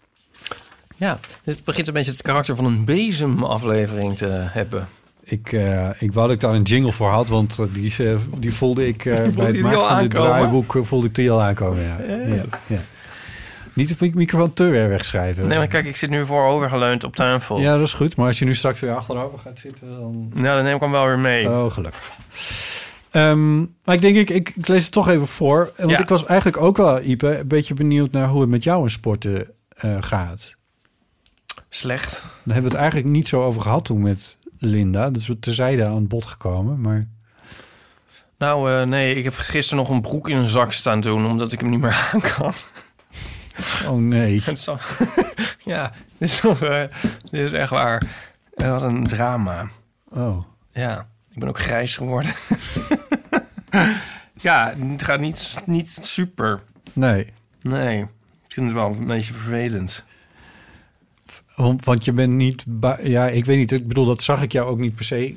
[0.97, 4.89] Ja, dit begint een beetje het karakter van een bezemaflevering te hebben.
[5.25, 8.17] Ik, eh, ik wou dat ik daar een jingle voor had, want eh, die, eh,
[8.39, 11.83] die voelde ik voelde bij het maken van dit draaiboek, voelde ik die al aankomen.
[11.83, 11.97] Ja.
[12.35, 12.79] Ja, ja.
[13.73, 15.49] Niet de microfoon te ver wegschrijven.
[15.49, 17.61] Nee, maar kijk, ik zit nu voorovergeleund op tafel.
[17.61, 18.17] Ja, dat is goed.
[18.17, 20.31] Maar als je nu straks weer achterover gaat zitten, dan...
[20.35, 21.49] Nou, dan neem ik hem wel weer mee.
[21.49, 22.13] Oh, gelukkig.
[23.15, 25.73] Ehm, maar ik denk, ik, ik, ik lees het toch even voor.
[25.77, 25.99] Want Ja.
[25.99, 28.91] ik was eigenlijk ook wel, Ipe, een beetje benieuwd naar hoe het met jou in
[28.91, 30.55] sporten eh, gaat.
[31.69, 32.11] Slecht.
[32.23, 35.11] Daar hebben we het eigenlijk niet zo over gehad toen met Linda.
[35.11, 36.81] Dus we terzijde aan het bod gekomen.
[36.81, 37.09] Maar
[38.39, 41.27] Nou, eh, nee, ik heb gisteren nog een broek in een zak staan doen...
[41.27, 42.53] omdat ik hem niet meer aan kan.
[43.89, 44.43] oh nee.
[44.55, 44.79] Zo-
[45.65, 46.83] ja, dit is, toch, eh,
[47.31, 48.03] dit is echt waar.
[48.55, 49.69] Wat een drama.
[50.11, 50.45] Oh.
[50.73, 52.33] Ja, ik ben ook grijs geworden.
[54.41, 56.61] ja, het gaat niet, niet super.
[56.93, 57.27] Nee.
[57.63, 58.01] Nee,
[58.47, 60.05] ik vind het wel een beetje vervelend.
[61.57, 62.65] Want, want je bent niet...
[63.03, 63.73] Ja, ik weet niet.
[63.73, 65.35] Ik bedoel, dat zag ik jou ook niet per se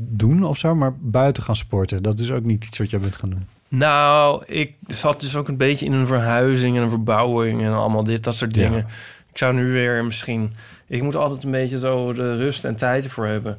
[0.00, 0.74] doen of zo.
[0.74, 2.02] Maar buiten gaan sporten.
[2.02, 3.46] Dat is ook niet iets wat jij bent gaan doen.
[3.68, 8.04] Nou, ik zat dus ook een beetje in een verhuizing en een verbouwing en allemaal
[8.04, 8.62] dit, dat soort Ja.
[8.62, 8.86] dingen.
[9.30, 10.52] Ik zou nu weer misschien...
[10.86, 13.58] Ik moet altijd een beetje zo de rust en tijd ervoor hebben.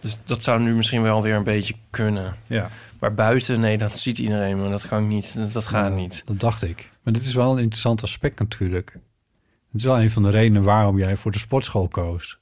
[0.00, 2.34] Dus dat zou nu misschien wel weer een beetje kunnen.
[2.46, 2.68] Ja.
[2.98, 5.36] Maar buiten, nee, dat ziet iedereen, maar dat kan ik niet.
[5.36, 6.22] Dat, dat gaat Ja, niet.
[6.26, 6.90] Dat dacht ik.
[7.02, 8.92] Maar dit is wel een interessant aspect natuurlijk.
[9.72, 12.38] Het is wel een van de redenen waarom jij voor de sportschool koos.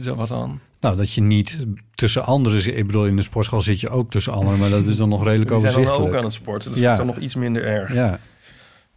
[0.00, 0.60] Zo, Wat dan?
[0.80, 2.76] Nou, dat je niet tussen anderen zit.
[2.76, 5.24] Ik bedoel, in de sportschool zit je ook tussen anderen, maar dat is dan nog
[5.24, 6.14] redelijk Die zijn dan overzichtelijk.
[6.14, 6.90] ook aan het sporten, dus Ja.
[6.90, 7.94] dat is dan nog iets minder erg.
[7.94, 8.18] Ja,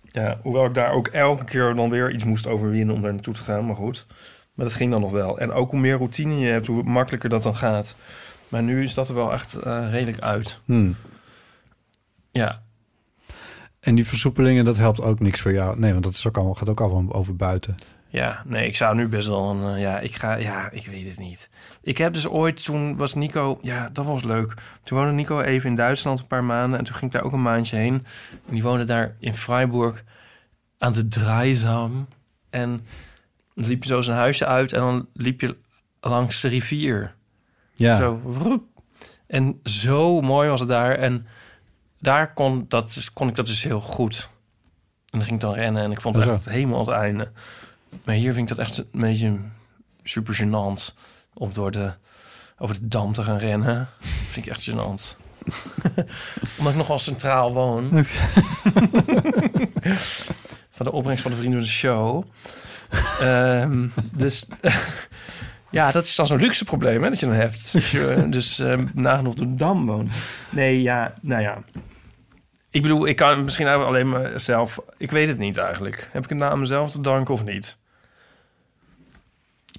[0.07, 3.34] Ja, hoewel ik daar ook elke keer dan weer iets moest overwinnen om daar naartoe
[3.34, 4.05] te gaan, maar goed.
[4.62, 5.39] Maar dat ging dan nog wel.
[5.39, 7.95] En ook hoe meer routine je hebt, hoe makkelijker dat dan gaat.
[8.47, 10.59] Maar nu is dat er wel echt eh, redelijk uit.
[10.66, 10.95] Hmm.
[12.32, 12.62] Ja,
[13.80, 15.80] En die versoepelingen, dat helpt ook niks voor jou.
[15.80, 17.78] Nee, want dat is ook allemaal, gaat ook allemaal over buiten.
[18.09, 19.76] ja, nee, ik zou nu best wel een...
[19.76, 20.36] eh, ja, ik ga...
[20.36, 21.49] Ja, ik weet het niet.
[21.82, 23.59] Ik heb dus ooit, toen was Nico...
[23.62, 24.53] Ja, dat was leuk.
[24.82, 26.80] Toen woonde Nico even in Duitsland een paar maanden.
[26.80, 27.93] En toen ging ik daar ook een maandje heen.
[28.47, 30.03] En die woonde daar in Freiburg
[30.78, 32.07] aan de Dreizam.
[32.49, 32.86] En
[33.54, 35.58] liep je zo zijn huisje uit en dan liep je
[36.02, 37.16] langs de rivier.
[37.74, 38.22] Ja, Zo.
[39.28, 40.95] En zo mooi was het daar.
[40.95, 41.28] En
[41.99, 44.30] daar kon, dat, dus- kon ik dat dus heel goed.
[45.10, 47.32] En dan ging ik dan rennen en ik vond het echt helemaal het einde.
[48.04, 49.38] Maar hier vind ik dat echt een beetje
[50.04, 50.93] super gênant.
[51.34, 51.93] Om door de,
[52.58, 53.89] over de dam te gaan rennen.
[53.99, 55.18] vind ik echt gênant.
[56.58, 57.89] Omdat ik nogal centraal woon.
[60.70, 62.24] van de opbrengst van de Vrienden van de Show.
[63.20, 64.48] Ehm, dus
[65.70, 67.72] ja, dat is dan zo'n luxe probleem hè, dat je dan hebt.
[67.74, 70.22] Als je dus ehm nagenoeg op de Dam woont.
[70.50, 71.64] Nee, ja, nou ja.
[72.70, 74.80] Ik bedoel, ik kan misschien alleen maar zelf...
[74.98, 76.10] Ik weet het niet eigenlijk.
[76.12, 77.78] Heb ik het nou aan mezelf te danken of niet?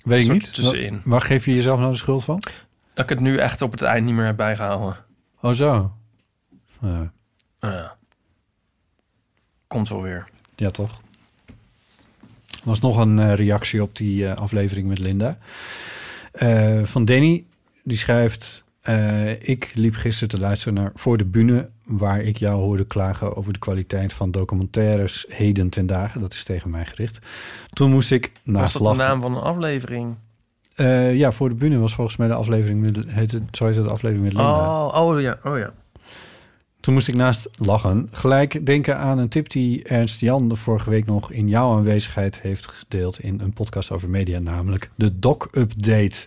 [0.04, 0.54] weet ik niet.
[0.54, 0.92] tussenin.
[0.92, 2.42] Waar, waar geef je jezelf nou de schuld van?
[2.94, 4.96] Dat ik het nu echt op het eind niet meer heb bijgehouden.
[5.40, 5.92] Oh, zo.
[6.80, 7.12] Ja.
[7.60, 7.96] Ja.
[9.66, 10.28] Kom komt wel weer.
[10.56, 11.01] Ja, toch?
[12.62, 15.38] Was nog een eh, reactie op die eh, aflevering met Linda.
[16.32, 17.44] Eh, van Danny,
[17.84, 18.64] die schrijft...
[19.38, 21.68] ik liep gisteren te luisteren naar Voor de Bühne...
[21.84, 26.20] waar ik jou hoorde klagen over de kwaliteit van documentaires heden ten dagen.
[26.20, 27.18] Dat is tegen mij gericht.
[27.72, 30.16] Toen moest ik Was naast dat de naam van een aflevering?
[31.12, 32.80] Ja, Voor de Bühne was volgens mij de aflevering...
[32.80, 34.86] Met, heet het, zo heet het de aflevering met Linda.
[34.86, 35.72] Oh, oh ja, oh ja.
[36.82, 40.90] Toen moest ik naast lachen gelijk denken aan een tip die Ernst Jan de vorige
[40.90, 45.46] week nog in jouw aanwezigheid heeft gedeeld in een podcast over media, namelijk de Doc
[45.52, 46.26] Update.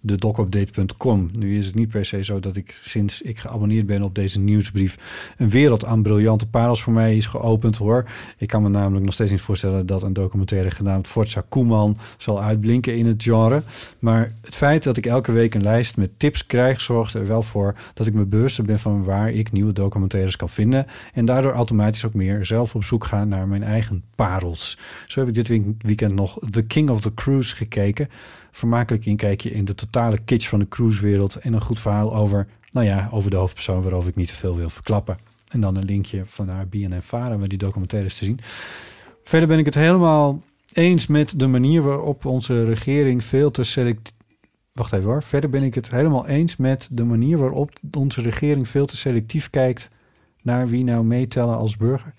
[0.00, 1.30] De docupdate.com.
[1.32, 4.38] Nu is het niet per se zo dat ik sinds ik geabonneerd ben op deze
[4.38, 4.98] nieuwsbrief
[5.36, 8.04] een wereld aan briljante parels voor mij is geopend hoor.
[8.36, 12.42] Ik kan me namelijk nog steeds niet voorstellen dat een documentaire genaamd Forza Koeman zal
[12.42, 13.62] uitblinken in het genre.
[13.98, 17.42] Maar het feit dat ik elke week een lijst met tips krijg zorgt er wel
[17.42, 21.52] voor dat ik me bewuster ben van waar ik nieuwe documentaires kan vinden en daardoor
[21.52, 24.78] automatisch ook meer zelf op zoek ga naar mijn eigen parels.
[25.06, 28.08] Zo heb ik dit week- weekend nog The King of the Cruise gekeken.
[28.58, 32.86] Vermakelijk inkijkje in de totale kitsch van de cruisewereld en een goed verhaal over, nou
[32.86, 35.18] ja, over de hoofdpersoon waarover ik niet te veel wil verklappen.
[35.48, 38.38] En dan een linkje van naar BNN Vara met die documentaires te zien.
[39.24, 40.42] Verder ben ik het helemaal
[40.72, 44.12] eens met de manier waarop onze regering veel te select.
[44.72, 45.22] Wacht even hoor.
[45.22, 49.50] Verder ben ik het helemaal eens met de manier waarop onze regering veel te selectief
[49.50, 49.90] kijkt
[50.42, 52.14] naar wie nou meetellen als burger.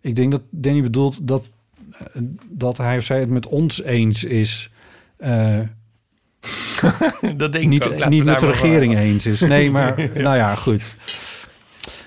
[0.00, 1.50] Ik denk dat Danny bedoelt dat,
[1.90, 4.72] eh, dat hij of zij het met ons eens is.
[5.24, 5.58] Eh,
[7.36, 7.92] dat denk ik niet, ook.
[7.92, 9.40] Laten niet met de maar regering eens is.
[9.40, 10.96] Nee, maar nou ja, goed.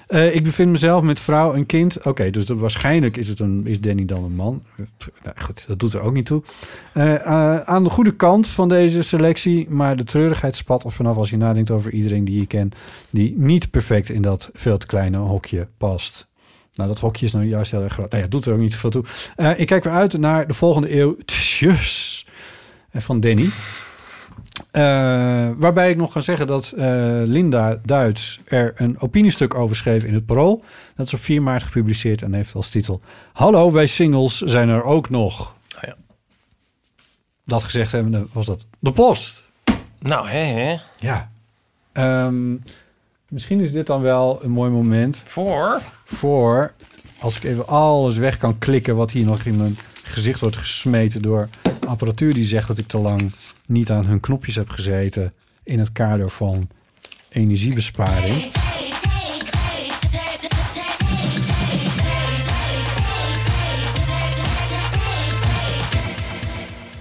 [0.08, 2.06] Eh, ik bevind mezelf met vrouw en kind.
[2.06, 4.64] Oké, dus dat, waarschijnlijk is, het een, is Danny dan een man.
[4.98, 6.44] Pff, Nou, goed, dat doet er ook niet toe.
[6.94, 11.18] Eh, eh, aan de goede kant van deze selectie, maar de treurigheid spat er vanaf
[11.18, 12.76] als je nadenkt over iedereen die je kent,
[13.10, 16.28] die niet perfect in dat veel te kleine hokje past.
[16.78, 18.12] Nou, dat hokje is nou juist heel erg groot.
[18.12, 19.04] Nou ja, doet er ook niet zoveel toe.
[19.36, 21.18] Eh, ik kijk weer uit naar de volgende eeuw.
[21.26, 22.26] Tjus.
[22.92, 23.50] En van Danny.
[24.72, 26.88] Eh, waarbij ik nog kan zeggen dat eh,
[27.24, 30.64] Linda Duits er een opiniestuk over schreef in het Parool.
[30.96, 33.02] Dat is op 4 maart gepubliceerd en heeft als titel...
[33.34, 35.56] Hallo, wij singles zijn er ook nog.
[35.76, 35.96] Ah, ja.
[37.46, 39.44] Dat gezegd hebbende was dat de post.
[40.00, 40.78] Nou, hè, hè.
[41.00, 41.32] Ja.
[41.92, 42.56] Ehm,
[43.28, 45.24] misschien is dit dan wel een mooi moment...
[45.28, 45.82] Voor?
[46.06, 46.74] Voor,
[47.20, 48.96] als ik even alles weg kan klikken...
[48.96, 49.78] wat hier nog in mijn
[50.08, 51.50] gezicht wordt gesmeten door
[51.88, 52.34] apparatuur...
[52.34, 53.32] die zegt dat ik te lang
[53.66, 55.34] niet aan hun knopjes heb gezeten...
[55.64, 56.70] in het kader van
[57.30, 58.52] energiebesparing.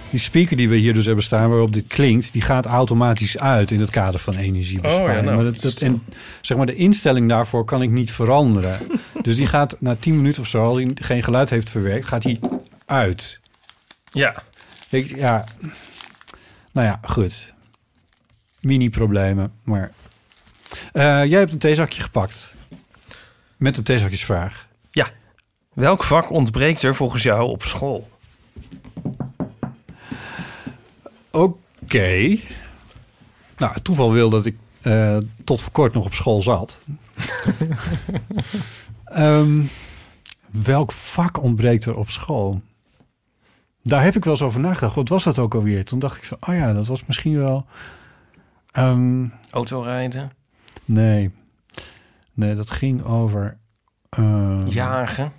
[0.09, 3.71] Die speaker die we hier dus hebben staan, waarop dit klinkt, die gaat automatisch uit
[3.71, 5.09] in het kader van energiebesparing.
[5.09, 6.03] Oh ja, nou, maar, dat, dat, en,
[6.41, 8.79] zeg maar de instelling daarvoor kan ik niet veranderen.
[9.21, 12.23] dus die gaat na 10 minuten of zo, als hij geen geluid heeft verwerkt, gaat
[12.23, 12.39] hij
[12.87, 13.39] uit.
[14.11, 14.43] Ja.
[14.89, 15.43] Ik, ja,
[16.71, 17.53] nou ja, goed.
[18.59, 19.91] Mini-problemen, maar...
[20.93, 22.55] Eh, jij hebt een theezakje gepakt.
[23.57, 24.67] Met een theezakjesvraag.
[24.91, 25.09] Ja.
[25.73, 28.09] Welk vak ontbreekt er volgens jou op school?
[31.31, 32.37] Oké.
[33.57, 36.77] Nou, het toeval wil dat ik eh, tot voor kort nog op school zat.
[39.05, 39.63] Ehm,
[40.51, 42.61] welk vak ontbreekt er op school?
[43.87, 44.95] Daar heb ik wel eens over nagedacht.
[44.95, 45.85] Wat was dat ook alweer?
[45.85, 47.65] Toen dacht ik van, oh ja, dat was misschien wel...
[48.71, 50.31] Ehm, Autorijden?
[50.85, 51.31] nee.
[52.33, 53.57] Nee, dat ging over...
[54.09, 55.31] ehm, Jagen?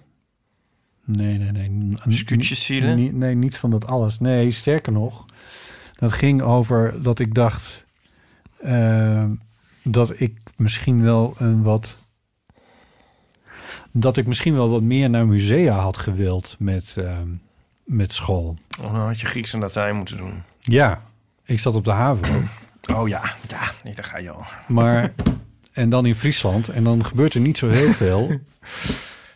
[1.05, 1.95] Nee, nee, nee.
[2.07, 3.19] Scootjes zielen?
[3.19, 4.19] Nee, niet van dat alles.
[4.19, 5.25] Nee, sterker nog.
[5.97, 7.85] Dat ging over dat ik dacht...
[8.61, 9.25] eh,
[9.83, 11.97] dat ik misschien wel een wat...
[13.93, 16.97] Dat ik misschien wel wat meer naar musea had gewild met,
[17.89, 18.57] met school.
[18.83, 20.43] Of dan had je Grieks en Latijn moeten doen.
[20.61, 21.03] Ja,
[21.45, 22.49] ik zat op de haven.
[22.95, 24.45] Oh ja, ja, nee, daar ga je al.
[24.67, 25.13] Maar,
[25.73, 26.69] en dan in Friesland.
[26.69, 28.41] En dan gebeurt er niet zo heel veel.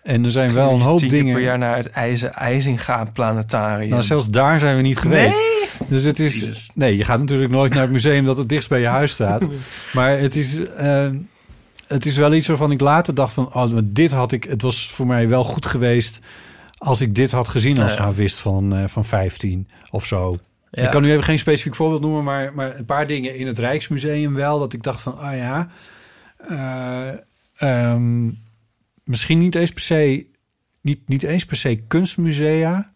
[0.03, 1.35] En er zijn wel een hoop dingen...
[1.35, 3.91] per jaar naar het IJzer, IJzinga Planetarium.
[3.91, 5.41] Nou, zelfs daar zijn we niet geweest.
[5.41, 5.89] Nee?
[5.89, 6.71] Dus het is.
[6.75, 9.45] Nee, je gaat natuurlijk nooit naar het museum dat het dichtst bij je huis staat.
[9.93, 10.65] Maar het is.
[10.65, 11.09] eh,
[11.87, 14.45] het is wel iets waarvan ik later dacht van, oh, dit had ik.
[14.45, 16.19] Het was voor mij wel goed geweest
[16.83, 18.29] als ik dit had gezien als Ja, ja.
[18.29, 20.37] van, eh, van 15 of zo.
[20.71, 20.83] Ja.
[20.85, 23.59] Ik kan nu even geen specifiek voorbeeld noemen, maar, maar een paar dingen in het
[23.59, 24.59] Rijksmuseum wel.
[24.59, 25.69] Dat ik dacht van, ah ja,
[26.37, 27.09] eh,
[27.57, 28.31] ehm,
[29.05, 30.27] misschien niet eens per se,
[30.81, 32.93] niet, niet eens per se kunstmusea,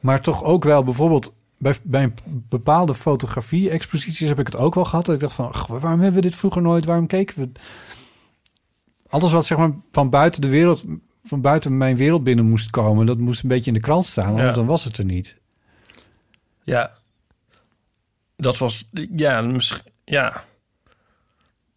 [0.00, 2.14] maar toch ook wel bijvoorbeeld bij, bij een
[2.48, 5.04] bepaalde fotografie-exposities heb ik het ook wel gehad.
[5.04, 6.84] Dat ik dacht van, ach, waarom hebben we dit vroeger nooit?
[6.84, 7.50] Waarom keken we?
[9.08, 10.84] Alles wat zeg maar van buiten de wereld
[11.24, 13.06] van buiten mijn wereld binnen moest komen.
[13.06, 14.52] Dat moest een beetje in de krant staan, anders Ja.
[14.52, 15.36] dan was het er niet.
[16.62, 16.90] Ja.
[18.36, 18.88] Dat was...
[19.16, 19.82] Ja, misschien...
[20.04, 20.44] Ja.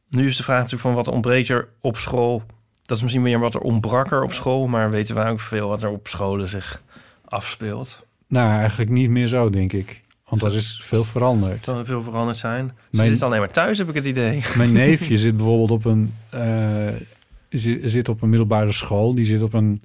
[0.10, 2.44] Nu is de vraag natuurlijk van wat ontbreekt er op school.
[2.82, 4.68] Dat is misschien meer wat er ontbrak er op school.
[4.68, 6.82] Maar weten wij ook veel wat er op scholen zich
[7.26, 8.06] afspeelt.
[8.28, 10.02] Nou, eigenlijk niet meer zo, denk ik.
[10.30, 11.66] Want er is veel veranderd.
[11.66, 12.78] Dat er veel veranderd zijn.
[12.90, 14.44] Mijn- zit alleen maar thuis, heb ik het idee.
[14.58, 16.88] Mijn neefje zit bijvoorbeeld op een, eh,
[17.60, 19.16] zit, zit op een middelbare school.
[19.16, 19.82] Die zit op een,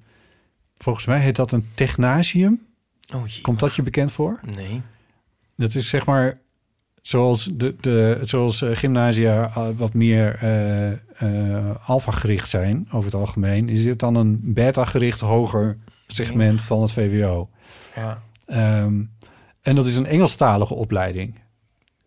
[0.76, 2.66] volgens mij heet dat een technasium.
[3.14, 3.40] Oh, jee.
[3.40, 4.40] Komt dat je bekend voor?
[4.56, 4.80] Nee.
[5.56, 6.40] Dat is zeg maar
[7.02, 13.68] zoals, de, de, zoals eh, gymnasia eh, wat meer eh, alfa-gericht zijn over het algemeen.
[13.68, 17.48] Is dit dan een beta-gericht hoger segment van het VWO?
[17.94, 18.22] Ja.
[18.46, 19.02] Ehm,
[19.62, 21.34] en dat is een Engelstalige opleiding.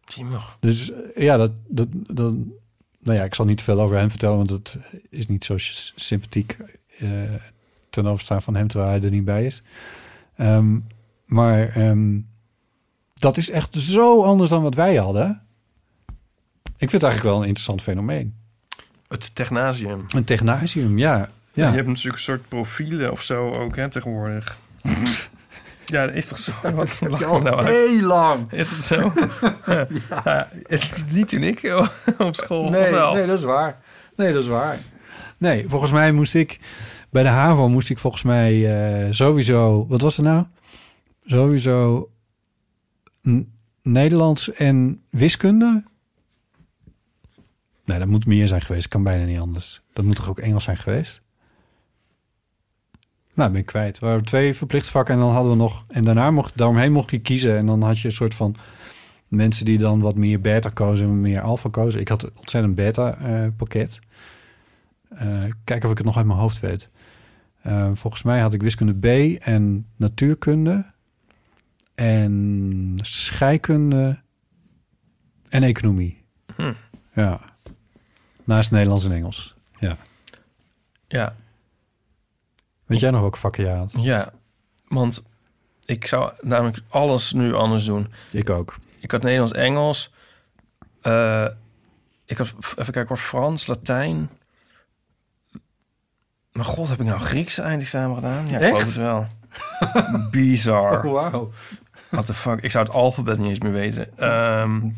[0.05, 0.57] Jemig.
[0.59, 2.34] Dus ja, dat, dat, dat,
[3.02, 4.78] nou ja, ik zal niet te veel over hem vertellen, want dat
[5.10, 5.56] is niet zo
[5.95, 6.58] sympathiek
[6.99, 7.10] eh,
[7.89, 9.64] ten overstaan van hem terwijl hij er niet bij is.
[10.36, 10.80] Ehm,
[11.26, 12.20] maar ehm,
[13.14, 15.41] dat is echt zo anders dan wat wij hadden.
[16.78, 18.36] Ik vind het eigenlijk wel een interessant fenomeen.
[19.08, 20.06] Het technasium.
[20.08, 21.18] Een technasium, ja.
[21.18, 21.30] Ja.
[21.52, 21.70] ja.
[21.70, 24.58] je hebt natuurlijk een soort profielen of zo ook, hè, tegenwoordig.
[25.86, 26.52] ja, dat is toch zo?
[26.76, 27.78] Wat je nou uit?
[27.78, 28.52] heel lang.
[28.52, 28.96] Is het zo?
[29.66, 29.88] ja.
[30.24, 31.62] Ja, het- niet toen ik
[32.18, 33.82] op school, Nee, nee, dat is waar.
[34.16, 34.78] Nee, dat is waar.
[35.38, 36.60] Nee, volgens mij moest ik...
[37.10, 38.66] Bij de HAVO moest ik volgens mij
[39.06, 39.86] eh, sowieso...
[39.88, 40.46] Wat was het nou?
[41.26, 42.10] Sowieso
[43.82, 45.84] Nederlands en wiskunde?
[47.86, 48.88] Nee, dat moet meer zijn geweest.
[48.88, 49.82] Kan bijna niet anders.
[49.94, 51.22] Dat moet toch ook Engels zijn geweest?
[53.34, 53.98] Nou, ben ik kwijt.
[53.98, 55.86] Er waren twee verplichte vakken en dan hadden we nog...
[55.88, 57.58] En daarna mocht, daaromheen mocht je kiezen.
[57.58, 58.56] En dan had je een soort van
[59.28, 62.00] mensen die dan wat meer beta kozen en meer alfa kozen.
[62.00, 64.00] Ik had een ontzettend beta eh, pakket.
[65.10, 66.90] Eh, kijken of ik het nog uit mijn hoofd weet.
[67.62, 70.86] Eh, volgens mij had ik wiskunde B en natuurkunde
[71.96, 74.20] en scheikunde
[75.50, 76.24] en economie.
[76.56, 76.74] Hm.
[77.14, 77.40] Ja.
[78.44, 79.56] Naast Nederlands en Engels.
[79.80, 79.98] Ja.
[81.08, 81.36] Ja,
[82.92, 83.92] Weet jij nog welke vakken je had?
[83.96, 84.34] ja,
[84.88, 85.24] want
[85.86, 88.12] ik zou namelijk alles nu anders doen.
[88.32, 88.76] Ik ook.
[89.00, 90.14] Ik had Nederlands, Engels.
[91.02, 91.46] eh,
[92.26, 94.30] ik had, even kijken hoor, Frans, Latijn.
[96.52, 98.48] Maar god, heb ik nou Grieks eindexamen gedaan?
[98.48, 98.70] Ja, ik Echt?
[98.72, 99.28] geloof het wel.
[100.32, 101.10] Bizar.
[101.12, 101.52] Wauw.
[102.10, 102.62] What the fuck?
[102.62, 104.18] Ik zou het alfabet niet eens meer weten.
[104.18, 104.89] Ehm,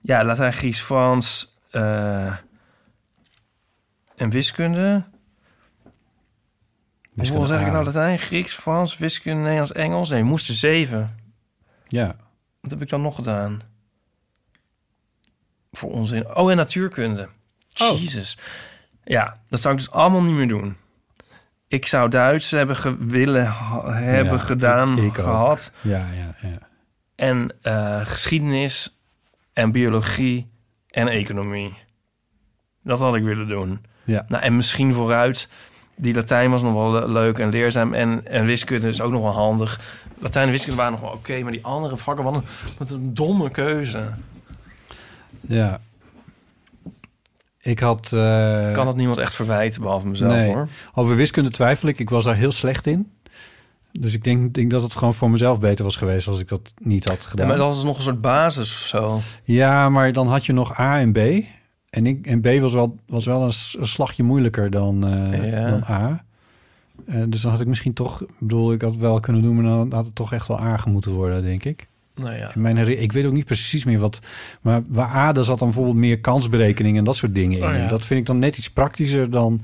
[0.00, 2.36] ja, Latijn, Grieks, Frans eh,
[4.16, 5.04] en wiskunde.
[7.18, 7.84] Hoeveel zeg ik nou?
[7.84, 10.10] Latijn, Grieks, Frans, wiskunde, Nederlands, Engels?
[10.10, 11.16] Nee, moesten zeven.
[11.88, 12.16] Ja.
[12.60, 13.60] Wat heb ik dan nog gedaan?
[15.72, 16.36] Voor onzin.
[16.36, 17.28] Oh, en natuurkunde.
[17.82, 18.00] Oh.
[18.00, 18.38] Jezus.
[19.04, 20.76] Ja, dat zou ik dus allemaal niet meer doen.
[21.68, 23.52] Ik zou Duits hebben willen
[23.92, 25.14] hebben Ja, gedaan, ik- ik ook.
[25.14, 25.72] gehad.
[25.80, 26.58] Ja, ja, ja.
[27.14, 28.98] En eh, geschiedenis
[29.52, 30.50] en biologie
[30.88, 31.74] en economie.
[32.82, 33.84] Dat had ik willen doen.
[34.04, 34.24] Ja.
[34.28, 35.48] Nou, en misschien vooruit.
[36.00, 37.94] Die Latijn was nog wel le- leuk en leerzaam.
[37.94, 39.80] En, en wiskunde is ook nog wel handig.
[40.18, 41.42] Latijn en wiskunde waren nog wel oké.
[41.42, 42.42] maar die andere vakken, wat een,
[42.78, 44.08] wat een domme keuze.
[45.40, 45.80] Ja.
[47.60, 48.12] Ik had...
[48.12, 50.52] eh, kan dat niemand echt verwijten, behalve mezelf nee.
[50.52, 50.68] hoor.
[50.94, 51.98] Over wiskunde twijfel ik.
[51.98, 53.12] Ik was daar heel slecht in.
[53.92, 56.72] Dus ik denk, denk dat het gewoon voor mezelf beter was geweest als ik dat
[56.78, 57.46] niet had Ja, gedaan.
[57.48, 59.20] maar dat is nog een soort basis of zo.
[59.44, 61.18] Ja, maar dan had je nog A en B.
[61.90, 65.70] En, ik, en B was wel, was wel een, slagje moeilijker dan, eh, Ja.
[65.70, 66.24] dan A.
[67.06, 68.24] Eh, dus dan had ik misschien toch...
[68.38, 69.54] Bedoel, ik had het wel kunnen doen...
[69.54, 71.86] maar dan had het toch echt wel A moeten worden, denk ik.
[72.14, 72.50] Nou ja.
[72.54, 74.20] Mijn ik weet ook niet precies meer wat...
[74.60, 76.96] Maar waar A, daar zat dan bijvoorbeeld meer kansberekening...
[76.96, 77.64] en dat soort dingen in.
[77.64, 77.86] Oh ja.
[77.86, 79.60] Dat vind ik dan net iets praktischer dan...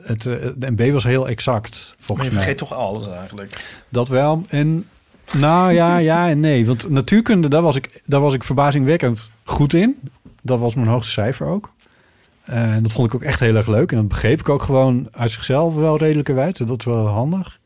[0.00, 2.42] Het, eh, en B was heel exact, Maar volgens je mij.
[2.42, 3.82] vergeet toch alles eigenlijk.
[3.88, 4.44] Dat wel.
[4.48, 4.86] En
[5.32, 6.66] nou ja, ja en nee.
[6.66, 9.96] Want natuurkunde, daar was ik, daar was ik verbazingwekkend goed in.
[10.42, 11.72] Dat was mijn hoogste cijfer ook.
[12.44, 13.90] En dat vond ik ook echt heel erg leuk.
[13.90, 16.58] En dat begreep ik ook gewoon uit zichzelf wel redelijkerwijs.
[16.58, 17.60] Dat is wel handig.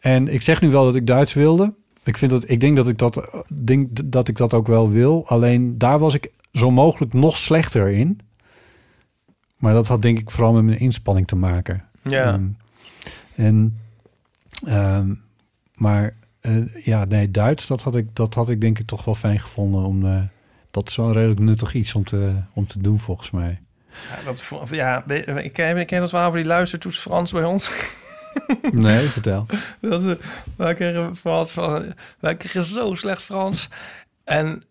[0.00, 1.74] En ik zeg nu wel dat ik Duits wilde.
[2.04, 5.28] Ik, vind dat, ik denk, dat ik dat, denk dat ik dat ook wel wil.
[5.28, 8.20] Alleen daar was ik zo mogelijk nog slechter in.
[9.56, 11.84] Maar dat had denk ik vooral met mijn inspanning te maken.
[12.02, 12.32] Ja.
[12.32, 12.46] Ehm,
[13.34, 13.78] en,
[14.66, 15.14] ehm,
[15.74, 19.14] maar eh, ja, nee, Duits, dat had, ik, dat had ik denk ik toch wel
[19.14, 19.84] fijn gevonden.
[19.84, 20.22] Om, eh,
[20.76, 23.60] dat is wel redelijk nuttig iets om te, om te doen, volgens mij.
[23.90, 25.04] Ja, dat, ja,
[25.42, 27.70] ik ken, ik ken dat verhaal van die luistertoets Frans bij ons.
[28.70, 29.46] Nee, vertel.
[29.80, 30.18] Dat,
[30.56, 33.68] wij kregen Frans van, wij kregen zo slecht Frans.
[34.24, 34.62] En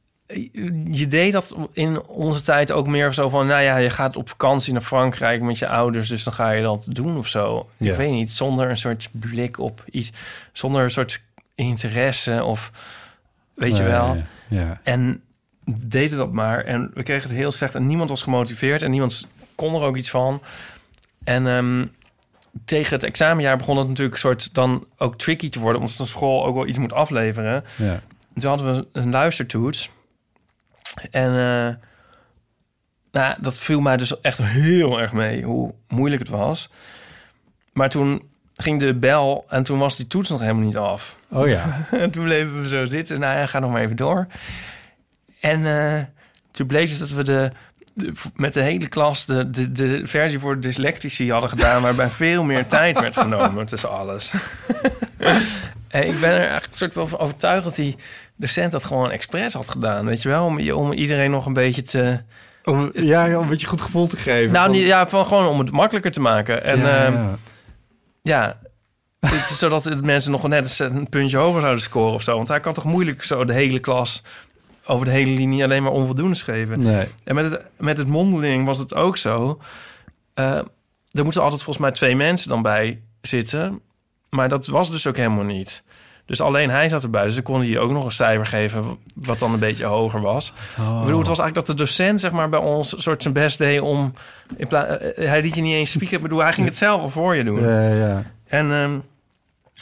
[0.92, 3.48] je deed dat in onze tijd ook meer zo van...
[3.48, 6.10] nou ja, je gaat op vakantie naar Frankrijk met je ouders...
[6.10, 7.70] dus dan ga je dat doen of zo.
[7.78, 7.92] Ja.
[7.92, 10.12] Ik weet niet, zonder een soort blik op iets...
[10.52, 11.24] zonder een soort
[11.56, 12.72] interesse of...
[13.54, 14.24] weet je wel.
[14.48, 14.80] Ja.
[14.84, 15.24] En
[15.66, 16.64] deden dat maar.
[16.64, 17.76] En we kregen het heel slecht.
[17.76, 18.82] En niemand was gemotiveerd.
[18.82, 20.42] En niemand kon er ook iets van.
[21.24, 21.86] En ehm,
[22.66, 25.82] tegen het examenjaar begon het natuurlijk soort dan ook tricky te worden.
[25.82, 27.64] Omdat de school ook wel iets moet afleveren.
[27.76, 28.00] Ja.
[28.36, 29.90] Toen hadden we een luistertoets.
[31.12, 31.74] En eh,
[33.12, 35.44] nou, dat viel mij dus echt heel erg mee.
[35.44, 36.70] Hoe moeilijk het was.
[37.74, 39.46] Maar toen ging de bel.
[39.50, 41.16] En toen was die toets nog helemaal niet af.
[41.30, 41.86] Oh ja.
[41.92, 43.20] En toen bleven we zo zitten.
[43.20, 44.28] Nou ja, ga nog maar even door.
[45.50, 46.04] En eh,
[46.52, 47.52] toen bleek dus dat we de,
[47.94, 51.82] de- met de hele klas de, de, de versie voor dyslectici hadden gedaan...
[51.82, 54.34] waarbij veel meer tijd werd genomen tussen alles.
[55.88, 57.96] en ik ben er eigenlijk soort wel van overtuigd dat die
[58.36, 60.06] docent dat gewoon expres had gedaan.
[60.06, 62.20] Weet je wel, om, om iedereen nog een beetje te...
[62.64, 64.52] Om, ja, ja, om een beetje goed gevoel te geven.
[64.52, 66.64] Nou, niet, ja, van gewoon om het makkelijker te maken.
[66.64, 67.24] En Ja, ehm,
[68.22, 68.60] ja.
[69.20, 72.36] het zodat de mensen nog net een puntje hoger zouden scoren of zo.
[72.36, 74.24] Want hij kan toch moeilijk zo de hele klas
[74.86, 76.80] over de hele linie alleen maar onvoldoende schrijven.
[76.80, 77.06] Nee.
[77.24, 79.60] En met het, met het mondeling was het ook zo.
[80.34, 80.58] Eh,
[81.12, 83.82] er moeten altijd volgens mij twee mensen dan bij zitten.
[84.30, 85.84] Maar dat was dus ook helemaal niet.
[86.26, 87.24] Dus alleen hij zat erbij.
[87.24, 88.98] Dus dan kon hij ook nog een cijfer geven...
[89.16, 90.54] wat dan een beetje hoger was.
[90.80, 90.98] Oh.
[90.98, 92.94] Ik bedoel, het was eigenlijk dat de docent zeg maar, bij ons...
[92.98, 94.14] soort zijn best deed om...
[94.58, 96.18] In pla- eh, hij liet je niet eens spieken.
[96.18, 97.62] Ik bedoel, hij ging het zelf al voor je doen.
[97.62, 98.24] Ja, ja.
[98.48, 98.98] En ehm,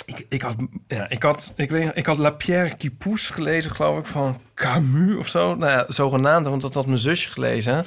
[0.05, 0.55] ik, ik had,
[0.87, 4.41] ja, ik had, ik weet, ik had La Pierre qui pousse gelezen, geloof ik, van
[4.55, 5.55] Camus of zo.
[5.55, 7.85] Nou ja, zogenaamd, want dat had mijn zusje gelezen.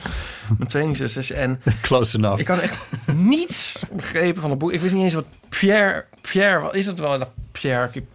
[0.58, 1.30] Mijn tweelingzusjes.
[1.30, 2.40] En Close enough.
[2.40, 4.72] ik had echt niets begrepen van het boek.
[4.72, 7.18] Ik wist niet eens wat Pierre, Pierre, wat is het wel?
[7.18, 8.06] Dat Pierre, qui-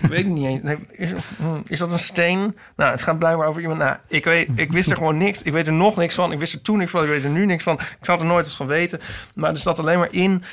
[0.00, 0.62] ik weet het niet eens.
[0.62, 2.56] Nee, is, hm, is dat een steen?
[2.76, 3.78] Nou, het gaat blijkbaar over iemand.
[3.80, 5.42] Nou, ik, weet, ik wist er gewoon niks.
[5.42, 6.32] Ik weet er nog niks van.
[6.32, 7.02] Ik wist er toen niks van.
[7.02, 7.74] Ik weet er nu niks van.
[7.74, 9.00] Ik zou er nooit iets van weten.
[9.34, 10.44] Maar er staat alleen maar in.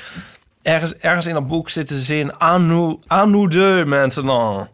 [0.70, 2.32] Ergens, ergens in dat boek zit de zin.
[2.42, 4.68] À nous, à nous deux maintenant.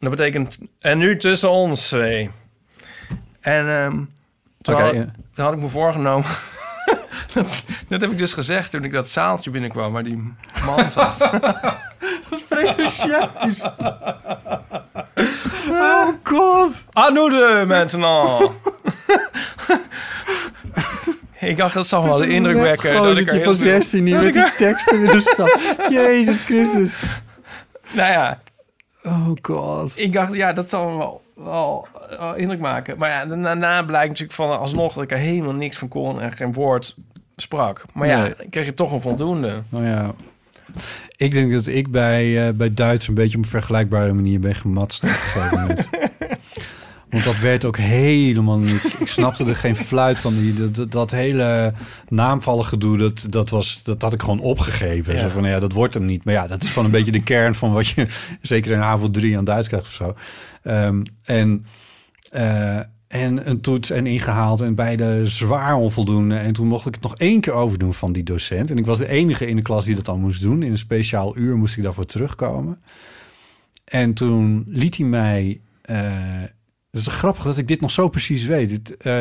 [0.00, 0.58] Dat betekent.
[0.80, 2.30] En nu tussen ons twee.
[3.40, 4.04] En ehm,
[4.60, 5.04] toen, had, ja.
[5.34, 6.28] toen had ik me voorgenomen.
[7.34, 10.34] dat, dat heb ik dus gezegd toen ik dat zaaltje binnenkwam waar die
[10.64, 11.30] man zat.
[15.70, 16.84] Oh god.
[17.12, 18.52] Nous deux maintenant.
[21.48, 22.94] ik dacht, dat zal wel de indruk wekken.
[23.02, 25.48] Dat ik er van veel- 16 niet met die teksten willen staan.
[25.90, 26.96] Jezus Christus.
[27.92, 28.40] Nou ja,
[29.04, 29.92] Oh god.
[29.98, 31.86] ik dacht, ja, dat zal wel, wel,
[32.18, 32.98] wel indruk maken.
[32.98, 36.32] Maar ja, daarna blijkt natuurlijk van alsnog dat ik er helemaal niks van kon en
[36.32, 36.96] geen woord
[37.36, 37.84] sprak.
[37.94, 38.34] Maar ja, Nee.
[38.38, 39.62] ik kreeg je toch een voldoende.
[39.68, 40.14] Nou ja.
[41.16, 44.54] Ik denk dat ik bij, eh, bij Duits een beetje op een vergelijkbare manier ben
[44.54, 45.88] gematst op een gegeven moment.
[47.16, 48.96] Want dat werd ook helemaal niet.
[49.00, 50.34] Ik snapte er geen fluit van.
[50.34, 51.72] Die, dat, dat, hele
[52.08, 55.14] naamvallen gedoe, dat, dat, was, dat had ik gewoon opgegeven.
[55.14, 55.20] Ja.
[55.20, 56.24] Zo van, ja, dat wordt hem niet.
[56.24, 58.06] Maar ja, dat is gewoon een beetje de kern van wat je
[58.42, 60.14] zeker in HAVO 3 aan Duits krijgt of zo.
[60.62, 61.66] Ehm, en,
[62.30, 62.76] eh,
[63.08, 66.36] en een toets en ingehaald en beide zwaar onvoldoende.
[66.36, 68.70] En toen mocht ik het nog één keer overdoen van die docent.
[68.70, 70.62] En ik was de enige in de klas die dat dan moest doen.
[70.62, 72.80] In een speciaal uur moest ik daarvoor terugkomen.
[73.84, 75.60] En toen liet hij mij...
[75.82, 75.98] eh,
[76.90, 78.70] het is grappig dat ik dit nog zo precies weet.
[78.70, 79.20] Het, eh,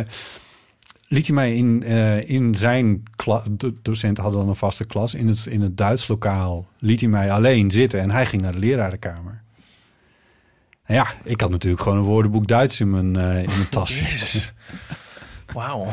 [1.07, 3.43] liet hij mij in, eh, in zijn klas...
[3.49, 5.13] De docenten hadden dan een vaste klas.
[5.13, 7.99] In het, in het Duits lokaal liet hij mij alleen zitten.
[7.99, 9.43] En hij ging naar de lerarenkamer.
[10.87, 13.99] Nou ja, ik had natuurlijk gewoon een woordenboek Duits in mijn, eh, in mijn tas.
[13.99, 14.53] Jezus.
[15.53, 15.87] Wauw.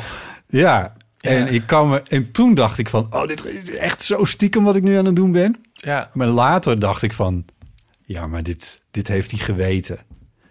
[0.46, 1.46] Ja, en, Ja.
[1.46, 3.06] ik kan me, en toen dacht ik van...
[3.14, 5.56] Oh, dit is echt zo stiekem wat ik nu aan het doen ben.
[5.72, 7.44] Ja, Maar later dacht ik van...
[8.04, 9.98] Ja, maar dit, dit heeft hij geweten.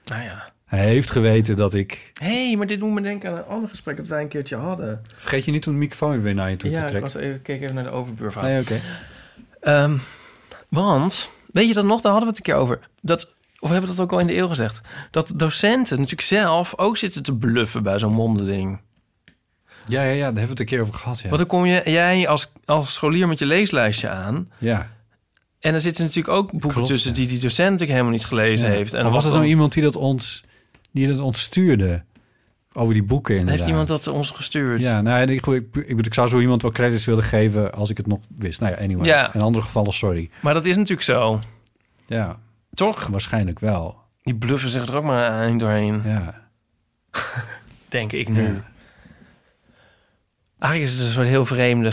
[0.04, 0.51] nou ja.
[0.72, 2.12] Hij heeft geweten dat ik...
[2.22, 4.56] Hé, hey, maar dit doet me denken aan een ander gesprek dat wij een keertje
[4.56, 5.02] hadden.
[5.16, 7.12] Vergeet je niet om de microfoon weer naar je toe ja, te ik trekken.
[7.14, 8.44] was even, keek even naar de overbuurvrouw.
[8.44, 8.80] Nee, oké.
[9.62, 9.98] Ehm,
[10.70, 12.02] want, weet je dat nog?
[12.02, 12.80] Daar hadden we het een keer over.
[13.02, 14.82] Dat, of hebben we dat ook al in de eeuw gezegd?
[15.12, 18.80] Dat docenten natuurlijk zelf ook zitten te bluffen bij zo'n mondeling.
[19.86, 21.20] Ja, ja, ja, daar hebben we het een keer over gehad.
[21.20, 21.26] Ja.
[21.26, 24.52] Want dan kom je, jij als, als scholier met je leeslijstje aan.
[24.58, 24.90] ja.
[25.60, 27.16] En er zitten natuurlijk ook boeken Klopt, tussen ja.
[27.16, 28.74] die die docent natuurlijk helemaal niet gelezen Ja.
[28.76, 28.90] heeft.
[28.94, 30.44] En maar dan was het dan, nou iemand die dat ons,
[30.92, 32.04] die dat ons stuurde?
[32.74, 33.58] Over die boeken inderdaad.
[33.58, 34.82] Heeft iemand dat ons gestuurd?
[34.82, 38.08] Ja, nou, ik, ik, ik, zou zo iemand wel credits willen geven als ik het
[38.08, 38.60] nog wist.
[38.60, 39.06] Nou ja, anyway.
[39.06, 39.34] Ja.
[39.34, 40.30] In andere gevallen, sorry.
[40.42, 41.40] Maar dat is natuurlijk zo.
[42.06, 42.40] Ja,
[42.74, 43.08] Toch?
[43.08, 43.98] waarschijnlijk wel.
[44.24, 46.02] Die bluffen zich er ook maar eind doorheen.
[46.06, 46.42] Ja.
[47.90, 48.44] Denk ik nu.
[48.44, 48.70] Ja.
[50.60, 51.92] Eigenlijk is het een soort heel vreemde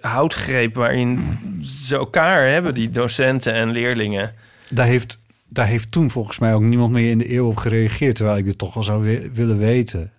[0.00, 0.74] houtgreep...
[0.74, 4.32] waarin ze elkaar hebben, die docenten en leerlingen.
[4.70, 5.18] Daar heeft
[5.48, 8.16] daar heeft toen volgens mij ook niemand meer in de eeuw op gereageerd...
[8.16, 10.12] terwijl ik dit toch wel zou wi- willen weten.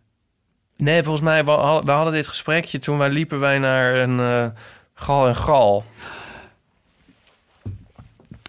[0.78, 4.20] Nee, volgens mij, we hadden, we hadden dit gesprekje toen wij liepen wij naar een
[4.20, 4.46] eh,
[4.94, 5.84] gal en gal.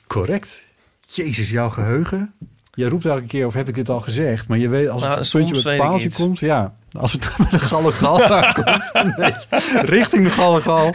[0.07, 0.63] Correct.
[1.07, 2.33] Jezus, jouw geheugen.
[2.75, 4.49] Je roept elke keer, of heb ik dit al gezegd?
[4.49, 6.39] Maar je weet, als het Nou, een puntje met het paaltje komt...
[6.39, 8.91] Ja, als het met de gallegal aankomt...
[9.17, 9.35] nee,
[9.83, 10.95] richting de gallegal.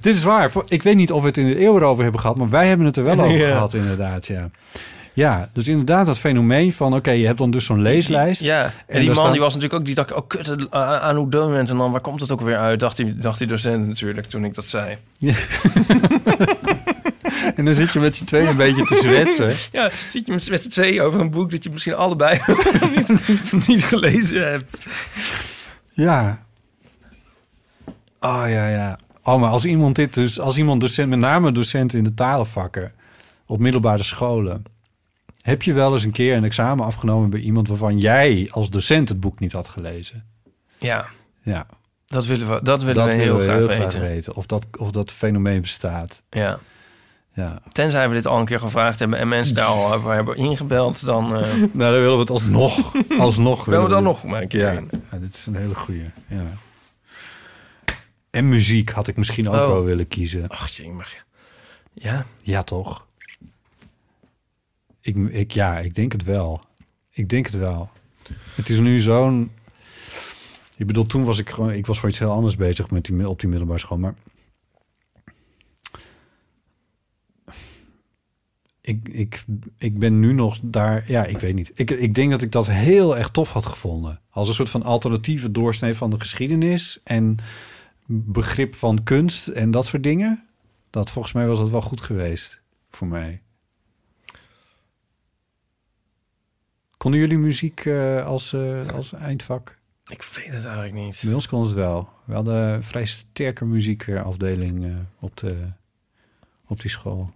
[0.00, 0.50] dit is waar.
[0.68, 2.36] Ik weet niet of we het in de eeuw erover hebben gehad...
[2.36, 3.48] maar wij hebben het er wel over Ja.
[3.48, 4.50] gehad, inderdaad, ja.
[5.12, 6.94] Ja, dus inderdaad dat fenomeen van...
[6.94, 8.42] oké, je hebt dan dus zo'n leeslijst.
[8.42, 10.56] Ja, en, En die man die was natuurlijk ook, die dacht, oh kut, uh,
[11.00, 12.80] aan hoe moment en dan waar komt het ook weer uit?
[12.80, 14.96] Dacht die, dacht die docent natuurlijk toen ik dat zei.
[17.54, 19.54] En dan zit je met z'n tweeën een beetje te zwetsen.
[19.80, 22.40] Ja, zit je met, met z'n tweeën over een boek dat je misschien allebei
[22.94, 24.78] niet, niet gelezen hebt.
[25.88, 26.42] Ja.
[28.20, 28.98] Oh ja, ja.
[29.22, 32.92] Oh, maar als iemand dit dus, als iemand docent, met name docenten in de talenvakken
[33.46, 34.64] op middelbare scholen,
[35.42, 39.08] heb je wel eens een keer een examen afgenomen bij iemand waarvan jij als docent
[39.08, 40.24] het boek niet had gelezen?
[40.78, 41.06] Ja,
[41.42, 41.66] Ja,
[42.06, 44.34] dat willen we, dat willen we heel, graag, weten.
[44.34, 46.22] Of dat, of dat fenomeen bestaat.
[46.30, 46.58] Ja.
[47.34, 47.58] Ja.
[47.72, 51.04] Tenzij we dit al een keer gevraagd hebben en mensen daar al hebben, hebben ingebeld,
[51.04, 54.48] dan eh Nou, dan willen we het alsnog, alsnog willen we dan nog maar een
[54.48, 56.10] keer Ja, ja, dit is een hele goeie.
[56.26, 56.42] Ja.
[58.30, 59.66] En muziek had ik misschien ook Oh.
[59.66, 60.48] wel willen kiezen.
[60.48, 61.24] Ach, jee, maar
[61.92, 62.26] ja.
[62.40, 63.06] Ja, toch?
[65.00, 66.64] Ik, ik, ja, ik denk het wel.
[67.10, 67.90] Ik denk het wel.
[68.54, 69.50] Het is nu zo'n...
[70.76, 71.72] Ik bedoel, toen was ik gewoon...
[71.72, 73.98] Ik was voor iets heel anders bezig met die, op die middelbare school.
[73.98, 74.14] Maar
[78.80, 79.44] ik, ik,
[79.78, 81.04] ik ben nu nog daar...
[81.06, 81.72] Ja, ik weet niet.
[81.74, 84.20] Ik, ik denk dat ik dat heel erg tof had gevonden.
[84.30, 87.00] Als een soort van alternatieve doorsnee van de geschiedenis...
[87.04, 87.36] en
[88.12, 90.48] begrip van kunst en dat soort dingen.
[90.90, 93.42] Dat volgens mij was dat wel goed geweest voor mij.
[96.96, 99.78] Konden jullie muziek eh, als, eh, als eindvak?
[100.06, 101.22] Ik weet het eigenlijk niet.
[101.24, 102.08] Bij ons kon het wel.
[102.24, 105.68] We hadden een vrij sterke muziekafdeling eh, op, de,
[106.66, 107.30] op die school.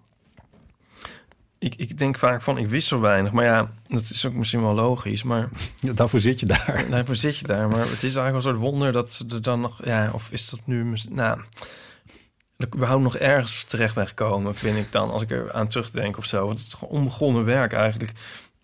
[1.64, 3.32] Ik, ik denk vaak van, ik wist zo weinig.
[3.32, 5.22] Maar ja, dat is ook misschien wel logisch.
[5.22, 5.48] Maar
[5.80, 6.84] Ja, daarvoor zit je daar.
[6.90, 7.68] daarvoor zit je daar.
[7.68, 9.84] Maar het is eigenlijk een soort wonder dat ze er dan nog...
[9.84, 10.96] Ja, of is dat nu...
[11.10, 11.40] Nou,
[12.56, 15.10] dat ik überhaupt nog ergens terecht ben gekomen, vind ik dan.
[15.10, 16.46] Als ik er aan terugdenk of zo.
[16.46, 18.12] Want het is gewoon onbegonnen werk eigenlijk.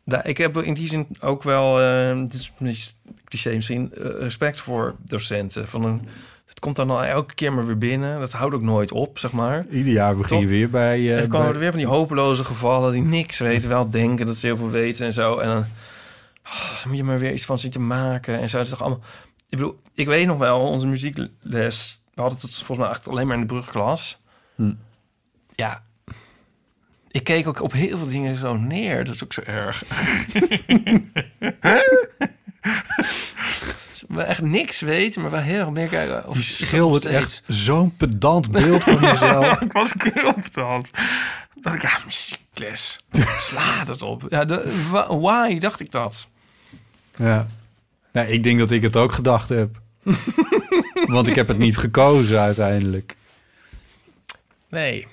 [0.04, 1.80] Daar, ik heb in die zin ook wel...
[1.80, 2.92] eh dit is
[3.24, 3.94] cliché misschien...
[3.94, 5.68] eh, respect voor docenten.
[5.68, 6.08] Van een,
[6.50, 8.18] het komt dan al elke keer maar weer binnen.
[8.18, 9.66] Dat houdt ook nooit op, zeg maar.
[9.70, 11.12] Ieder jaar begin je weer bij...
[11.12, 14.36] En dan komen er weer van die hopeloze gevallen die niks weten, wel denken dat
[14.36, 15.38] ze heel veel weten en zo.
[15.38, 15.64] En dan,
[16.44, 18.56] oh, dan moet je maar weer iets van zitten maken en zo.
[18.56, 19.02] Het is toch allemaal.
[19.48, 23.26] Ik bedoel, ik weet nog wel, onze muziekles, we hadden het volgens mij echt alleen
[23.26, 24.22] maar in de brugklas.
[24.54, 24.72] Hm.
[25.54, 25.82] Ja.
[27.10, 29.04] Ik keek ook op heel veel dingen zo neer.
[29.04, 29.82] Dat is ook zo erg.
[34.10, 36.16] we echt niks weten, maar wel heel erg meer kijken.
[36.16, 39.60] Of dat nog schildert echt zo'n pedant beeld van jezelf.
[39.60, 40.90] ik was heel pedant.
[41.54, 42.98] Dat ik, ja, muziekles.
[43.38, 44.26] Sla het op.
[44.28, 46.28] Ja, de, why dacht ik dat?
[47.16, 47.46] Ja.
[48.12, 49.80] ja, ik denk dat ik het ook gedacht heb.
[51.06, 53.16] Want ik heb het niet gekozen uiteindelijk.
[54.68, 55.06] Nee.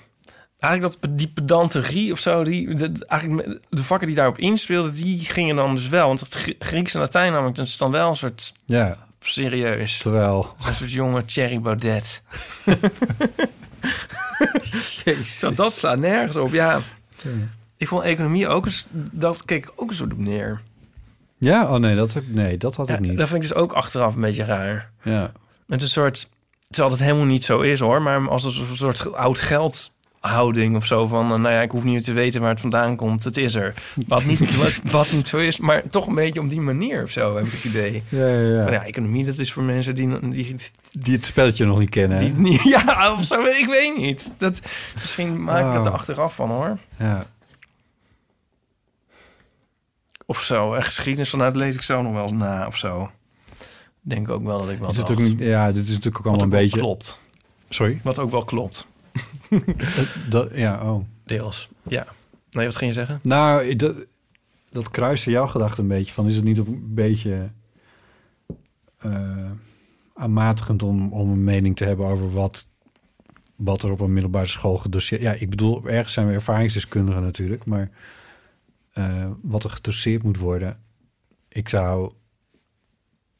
[0.58, 5.18] Eigenlijk dat die pedanterie of zo, die, de, eigenlijk de vakken die daarop inspeelden, die
[5.18, 6.06] gingen dan dus wel.
[6.06, 9.98] Want het Gr- Grieks en Latijn namelijk, dat is dan wel een soort Ja, serieus.
[9.98, 10.54] terwijl...
[10.66, 12.22] Een soort jonge Thierry Baudet.
[15.04, 15.40] Jezus.
[15.40, 16.80] Dat, dat slaat nergens op, ja.
[17.76, 20.60] Ik vond economie ook eens, dat keek ik ook eens op neer.
[21.38, 23.18] Ja, oh nee, dat, nee, dat had Ja, ik niet.
[23.18, 24.90] dat vind ik dus ook achteraf een beetje raar.
[25.02, 25.32] Ja.
[25.66, 26.28] Met een soort,
[26.70, 29.38] terwijl het helemaal niet zo is hoor, maar als een soort oud
[30.20, 32.96] geldhouding of zo van, eh, nou ja, ik hoef niet te weten waar het vandaan
[32.96, 33.74] komt, het is er.
[34.06, 37.10] Wat niet, wat, wat niet zo is, maar toch een beetje op die manier of
[37.10, 38.02] zo heb ik het idee.
[38.08, 38.62] Ja, ja, ja.
[38.62, 40.54] Van, ja, economie, dat is voor mensen die, die,
[40.92, 42.18] Die het spelletje nog niet kennen.
[42.18, 42.24] hè?
[42.24, 44.32] die niet, ja, of zo, ik weet niet.
[44.38, 44.60] Dat,
[45.00, 46.78] misschien maak ik het er achteraf van hoor.
[46.98, 47.26] Ja.
[50.26, 53.10] Of zo, en geschiedenis vanuit lees ik zo nog wel eens na of zo.
[54.00, 56.26] Denk ook wel dat ik wel Dit is natuurlijk niet, ja, dit is natuurlijk ook
[56.26, 56.78] allemaal een beetje...
[56.78, 57.18] klopt.
[57.68, 58.00] Sorry?
[58.02, 58.86] Wat ook wel klopt.
[60.30, 61.04] Dat, ja, oh.
[61.24, 62.06] Deels, ja.
[62.50, 63.20] Nee, wat ging je zeggen?
[63.22, 63.96] Nou, dat,
[64.70, 66.26] dat kruiste jouw gedachte een beetje van...
[66.26, 67.50] is het niet een beetje
[68.98, 69.50] eh,
[70.14, 72.66] aanmatigend om, om een mening te hebben over wat,
[73.56, 75.20] wat er op een middelbare school gedoseerd...
[75.20, 77.90] Ja, ik bedoel, ergens zijn we ervaringsdeskundigen natuurlijk, maar
[78.92, 80.80] eh, wat er gedoseerd moet worden...
[81.48, 82.12] Ik zou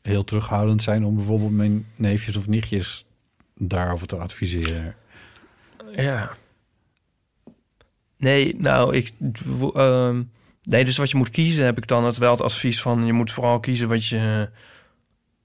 [0.02, 3.06] heel terughoudend zijn om bijvoorbeeld mijn neefjes of nichtjes
[3.54, 4.94] daarover te adviseren.
[5.94, 6.30] Ja.
[8.16, 9.10] Nee, nou, ik...
[9.74, 10.22] ehm,
[10.62, 13.06] nee, dus wat je moet kiezen heb ik dan het wel het advies van...
[13.06, 14.50] je moet vooral kiezen wat je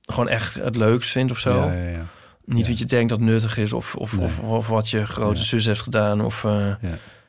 [0.01, 1.53] gewoon echt het leukst vindt of zo.
[1.65, 2.05] Ja, ja, ja.
[2.45, 4.25] Niet wat je denkt dat nuttig is of, of, Nee.
[4.25, 6.21] of, of wat je grote zus heeft gedaan...
[6.21, 6.73] of eh,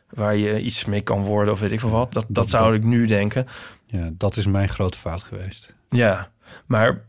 [0.08, 2.12] waar je iets mee kan worden of weet ik veel wat.
[2.12, 3.46] Dat, dat, Dat- zou dat- ik nu denken.
[3.86, 5.74] Ja, dat is mijn grote fout geweest.
[5.88, 6.30] Ja,
[6.66, 7.04] maar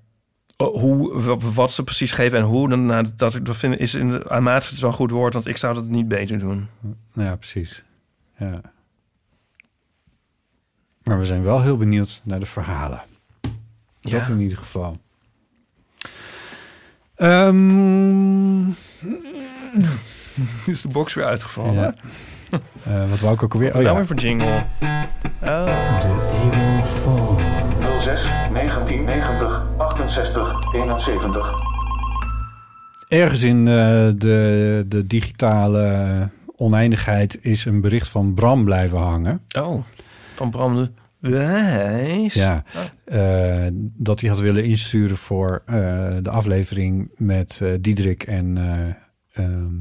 [0.56, 2.70] hoe, wa- wat ze precies geven en hoe...
[2.70, 5.34] Dan, nou, dat, dat vind, is in de aanmatig het wel een goed woord...
[5.34, 6.68] want ik zou dat niet beter doen.
[7.14, 7.84] Nou ja, precies.
[8.38, 8.62] Ja.
[11.04, 13.02] Maar we zijn wel heel benieuwd naar de verhalen.
[14.02, 14.28] Dat Ja.
[14.28, 14.98] in ieder geval.
[17.16, 18.70] Ehm,
[20.66, 21.74] Is de box weer uitgevallen?
[21.74, 21.94] ja.
[22.84, 23.68] Eh, wat wou ik ook alweer?
[23.72, 24.06] Wat Oh nou ja.
[24.06, 24.66] weer voor jingle?
[25.44, 25.96] Oh.
[28.00, 31.54] 06 1990 68 71.
[33.08, 33.74] Ergens in eh,
[34.16, 39.42] de, de digitale oneindigheid is een bericht van Bram blijven hangen.
[39.58, 39.84] Oh,
[40.34, 42.34] van Bram de Wijs.
[42.34, 42.64] Ja,
[43.06, 43.68] eh,
[43.98, 45.76] dat hij had willen insturen voor eh,
[46.22, 49.74] de aflevering met eh Diederik en eh, ehm,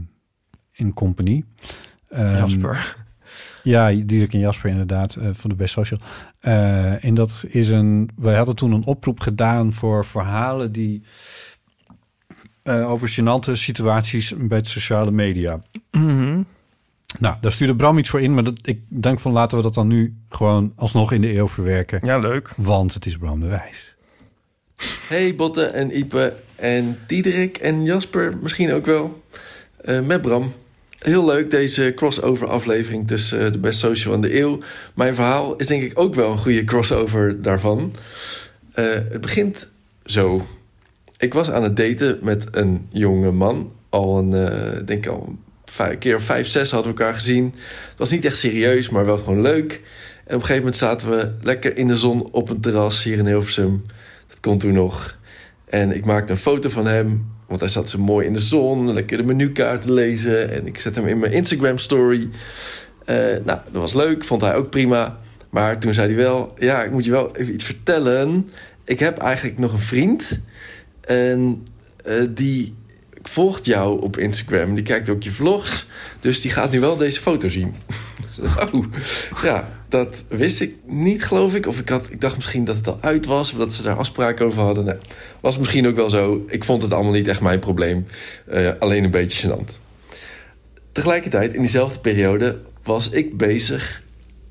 [0.72, 1.44] in compagnie.
[2.08, 3.03] Ehm, Jasper.
[3.62, 6.00] Ja, Diederik en Jasper inderdaad, eh, van de Best Social.
[6.40, 8.10] Eh, en dat is een...
[8.16, 11.02] Wij hadden toen een oproep gedaan voor verhalen die...
[12.62, 15.62] eh, over gênante situaties bij de sociale media.
[15.90, 16.42] Mhm.
[17.18, 19.74] Nou, daar stuurde Bram iets voor in, maar dat, ik denk van laten we dat
[19.74, 21.98] dan nu gewoon alsnog in de eeuw verwerken.
[22.02, 22.52] Ja, leuk.
[22.56, 23.94] Want het is Bram de Wijs.
[25.08, 29.22] Hey Botte en Ipe en Diederik en Jasper misschien ook wel.
[29.76, 30.52] Eh, met Bram.
[31.04, 34.58] Heel leuk deze crossover aflevering tussen eh, de Best Social en de Eeuw.
[34.94, 37.94] Mijn verhaal is denk ik ook wel een goede crossover daarvan.
[38.72, 39.68] Eh, het begint
[40.04, 40.46] zo.
[41.18, 43.72] Ik was aan het daten met een jonge man.
[43.88, 45.36] Al een, eh, denk ik al
[45.76, 47.44] een keer vijf, zes hadden we elkaar gezien.
[47.88, 49.72] Het was niet echt serieus, maar wel gewoon leuk.
[49.72, 53.18] En op een gegeven moment zaten we lekker in de zon op een terras hier
[53.18, 53.84] in Hilversum.
[54.28, 55.18] Dat kon toen nog.
[55.64, 57.32] En ik maakte een foto van hem.
[57.54, 58.92] Want hij zat zo mooi in de zon.
[58.92, 60.50] Lekker de menukaart lezen.
[60.50, 62.28] En ik zet hem in mijn Instagram story.
[63.04, 64.24] Eh, nou, dat was leuk.
[64.24, 65.20] Vond hij ook prima.
[65.50, 66.54] Maar toen zei hij wel...
[66.58, 68.50] Ja, ik moet je wel even iets vertellen.
[68.84, 70.40] Ik heb eigenlijk nog een vriend.
[71.00, 71.66] En
[72.04, 72.74] eh, die
[73.22, 74.74] volgt jou op Instagram.
[74.74, 75.86] Die kijkt ook je vlogs.
[76.20, 77.74] Dus die gaat nu wel deze foto zien.
[78.72, 78.84] oh,
[79.42, 81.66] ja, dat wist ik niet, geloof ik.
[81.66, 83.52] Of ik, had, ik dacht misschien dat het al uit was.
[83.52, 85.00] Of dat ze daar afspraken over hadden.
[85.40, 86.44] Was misschien ook wel zo.
[86.48, 88.06] Ik vond het allemaal niet echt mijn probleem.
[88.46, 89.78] Eh, alleen een beetje gênant.
[90.92, 94.02] Tegelijkertijd, in diezelfde periode, was ik bezig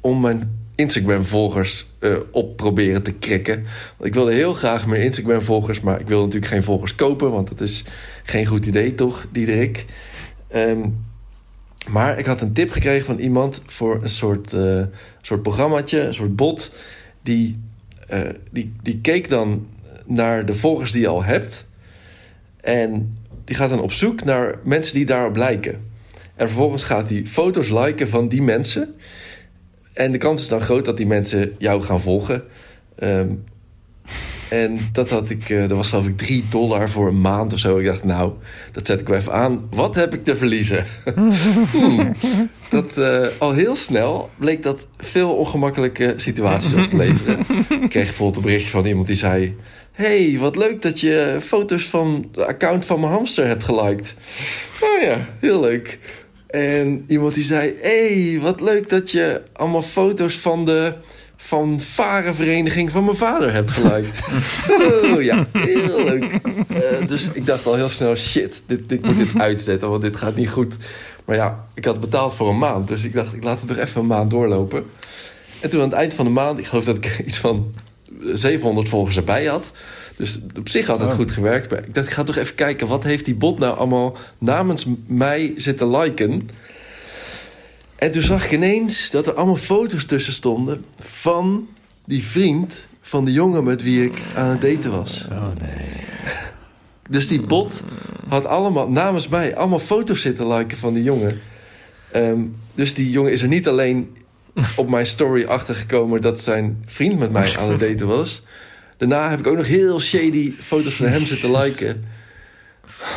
[0.02, 3.64] om mijn Instagram-volgers eh, op proberen te krikken.
[3.98, 7.48] Want ik wilde heel graag meer Instagram-volgers, maar ik wilde natuurlijk geen volgers kopen, want
[7.48, 7.84] dat is
[8.24, 9.86] geen goed idee, toch, Diederik?
[10.48, 10.90] Ehm,
[11.90, 14.82] maar ik had een tip gekregen van iemand voor een soort, eh
[15.22, 16.72] soort programmaatje, een soort bot.
[17.22, 17.60] Die,
[18.08, 18.20] eh,
[18.52, 19.68] die, die keek dan
[20.06, 21.66] naar de volgers die je al hebt.
[22.62, 25.92] En die gaat dan op zoek naar mensen die daarop lijken.
[26.36, 28.96] En vervolgens gaat hij foto's liken van die mensen.
[29.94, 32.44] En de kans is dan groot dat die mensen jou gaan volgen.
[32.96, 33.30] Ehm,
[34.54, 37.60] en dat had ik, eh, dat was geloof ik 3 dollar voor een maand of
[37.60, 37.78] zo.
[37.78, 38.34] Ik dacht, nou,
[38.72, 39.68] dat zet ik wel even aan.
[39.72, 40.86] Wat heb ik te verliezen?
[41.72, 42.16] Hmm.
[42.70, 47.40] Dat eh, al heel snel bleek dat veel ongemakkelijke situaties op te leveren.
[47.70, 49.56] ik kreeg bijvoorbeeld een berichtje van iemand die zei:
[49.92, 54.16] hey, wat leuk dat je foto's van de account van mijn hamster hebt geliked.
[54.80, 56.00] Oh ja, heel leuk.
[56.48, 60.94] En iemand die zei: hey, wat leuk dat je allemaal foto's van de
[61.44, 64.20] fanfarevereniging van mijn vader hebt geliked.
[65.14, 66.40] oh ja, heel leuk.
[66.68, 70.18] Eh, dus ik dacht al heel snel: shit, dit, dit moet dit uitzetten, want dit
[70.18, 70.78] gaat niet goed.
[71.26, 73.78] Maar ja, ik had betaald voor een maand, dus ik dacht: ik laat het nog
[73.78, 74.84] even een maand doorlopen.
[75.60, 77.74] En toen aan het eind van de maand, ik geloof dat ik iets van
[78.34, 79.72] 700 volgers erbij had.
[80.16, 81.16] Dus op zich had het Oh.
[81.16, 81.70] goed gewerkt.
[81.70, 82.88] Maar ik dacht, ik ga toch even kijken...
[82.88, 86.50] wat heeft die bot nou allemaal namens mij zitten liken...
[88.04, 90.86] En toen zag ik ineens dat er allemaal foto's tussen stonden...
[91.00, 91.68] van
[92.06, 95.28] die vriend van de jongen met wie ik aan het daten was.
[95.32, 96.06] Oh nee.
[97.10, 97.84] Dus die bot
[98.30, 101.42] had allemaal namens mij allemaal foto's zitten liken van die jongen.
[102.12, 102.40] Ehm,
[102.76, 104.16] dus die jongen is er niet alleen
[104.76, 108.42] op mijn story achtergekomen dat zijn vriend met mij aan het daten was.
[108.98, 112.06] Daarna heb ik ook nog heel shady foto's van hem zitten liken.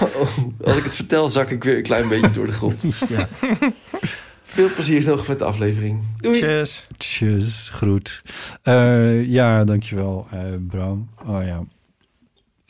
[0.65, 2.85] Als ik het vertel, zak ik weer een klein beetje door de grond.
[3.09, 3.29] Ja.
[4.57, 6.03] Veel plezier nog met de aflevering.
[6.17, 6.39] Doei.
[6.39, 6.87] Tjus.
[6.97, 8.23] Tjus, groet.
[8.63, 10.39] Eh, ja, dankjewel, eh
[10.69, 11.09] Bram.
[11.27, 11.65] Oh ja.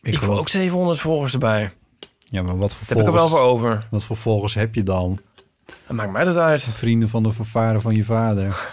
[0.03, 1.70] Ik, wil ook 700 volgers erbij.
[2.18, 3.87] Ja, maar wat voor Daar heb ik er wel volgers- voor over.
[3.91, 5.20] Wat voor volgers heb je dan?
[5.66, 6.62] Dat maakt mij dat uit.
[6.62, 8.57] Vrienden van de vervaren van je vader.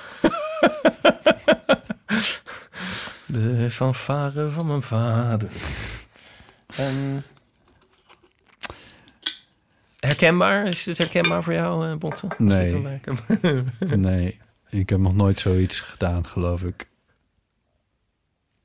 [3.25, 5.49] De fanfare van mijn vader.
[6.75, 7.23] En...
[10.07, 10.67] Herkenbaar?
[10.67, 11.97] Is dit herkenbaar voor jou?
[11.99, 12.59] Is Nee.
[12.63, 13.97] dit wel herkenbaar?
[13.97, 14.39] nee,
[14.69, 16.87] ik heb nog nooit zoiets gedaan, geloof ik.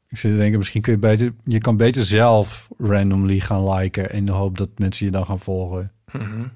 [0.09, 1.35] Ik zit te denken, misschien kun je beter...
[1.45, 4.11] Je kan beter zelf randomly gaan liken...
[4.11, 5.93] in de hoop dat mensen je dan gaan volgen.
[6.13, 6.47] Mhm.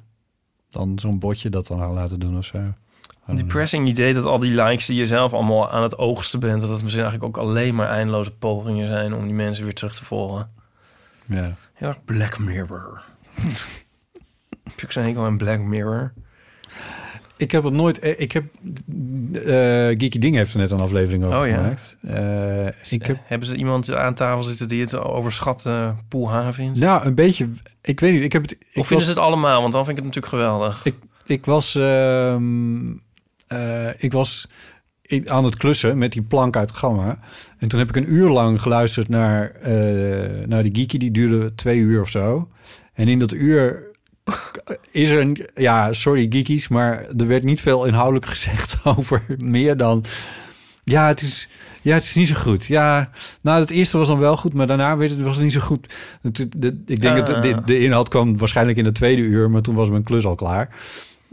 [0.70, 2.59] Dan zo'n botje dat dan gaan laten doen of zo.
[3.26, 6.61] Depressing idee dat al die likes die je zelf allemaal aan het oogsten bent...
[6.61, 9.14] dat dat misschien eigenlijk ook alleen maar eindeloze pogingen zijn...
[9.14, 10.51] om die mensen weer terug te volgen.
[11.26, 11.55] Ja.
[11.72, 13.03] Heel erg Black Mirror.
[14.64, 16.12] heb ook zo'n hekel aan Black Mirror?
[17.36, 17.98] Ik heb het nooit...
[17.98, 18.44] eh, Ik heb...
[19.34, 19.42] eh
[19.98, 21.54] Geeky Ding heeft er net een aflevering over Oh ja.
[21.56, 21.96] gemaakt.
[22.02, 23.18] Eh, ik heb...
[23.24, 26.80] Hebben ze iemand aan tafel zitten die het overschatte poelha vindt?
[26.80, 27.48] Nou, een beetje...
[27.82, 28.52] Ik weet niet, ik heb het...
[28.52, 29.60] Ik of vinden was- ze het allemaal?
[29.60, 30.80] Want dan vind ik het natuurlijk geweldig.
[30.84, 30.94] Ik,
[31.26, 32.86] ik was, ehm,
[33.46, 34.48] eh, ik was
[35.24, 37.18] aan het klussen met die plank uit Gamma.
[37.58, 39.52] En toen heb ik een uur lang geluisterd naar,
[40.46, 40.98] naar die geeky.
[40.98, 42.48] Die duurde twee uur of zo.
[42.94, 43.90] En in dat uur
[44.90, 45.46] is er een...
[45.54, 50.04] Ja, sorry geekies, maar er werd niet veel inhoudelijk gezegd over meer dan...
[50.84, 51.48] Ja, het is...
[51.82, 52.66] Ja, het is niet zo goed.
[52.66, 53.10] Ja,
[53.40, 55.60] nou, het eerste was dan wel goed, maar daarna werd het, was het niet zo
[55.60, 55.94] goed.
[56.86, 57.26] Ik denk Ah.
[57.26, 60.24] dat de, de inhoud kwam waarschijnlijk in de tweede uur, maar toen was mijn klus
[60.24, 60.68] al klaar.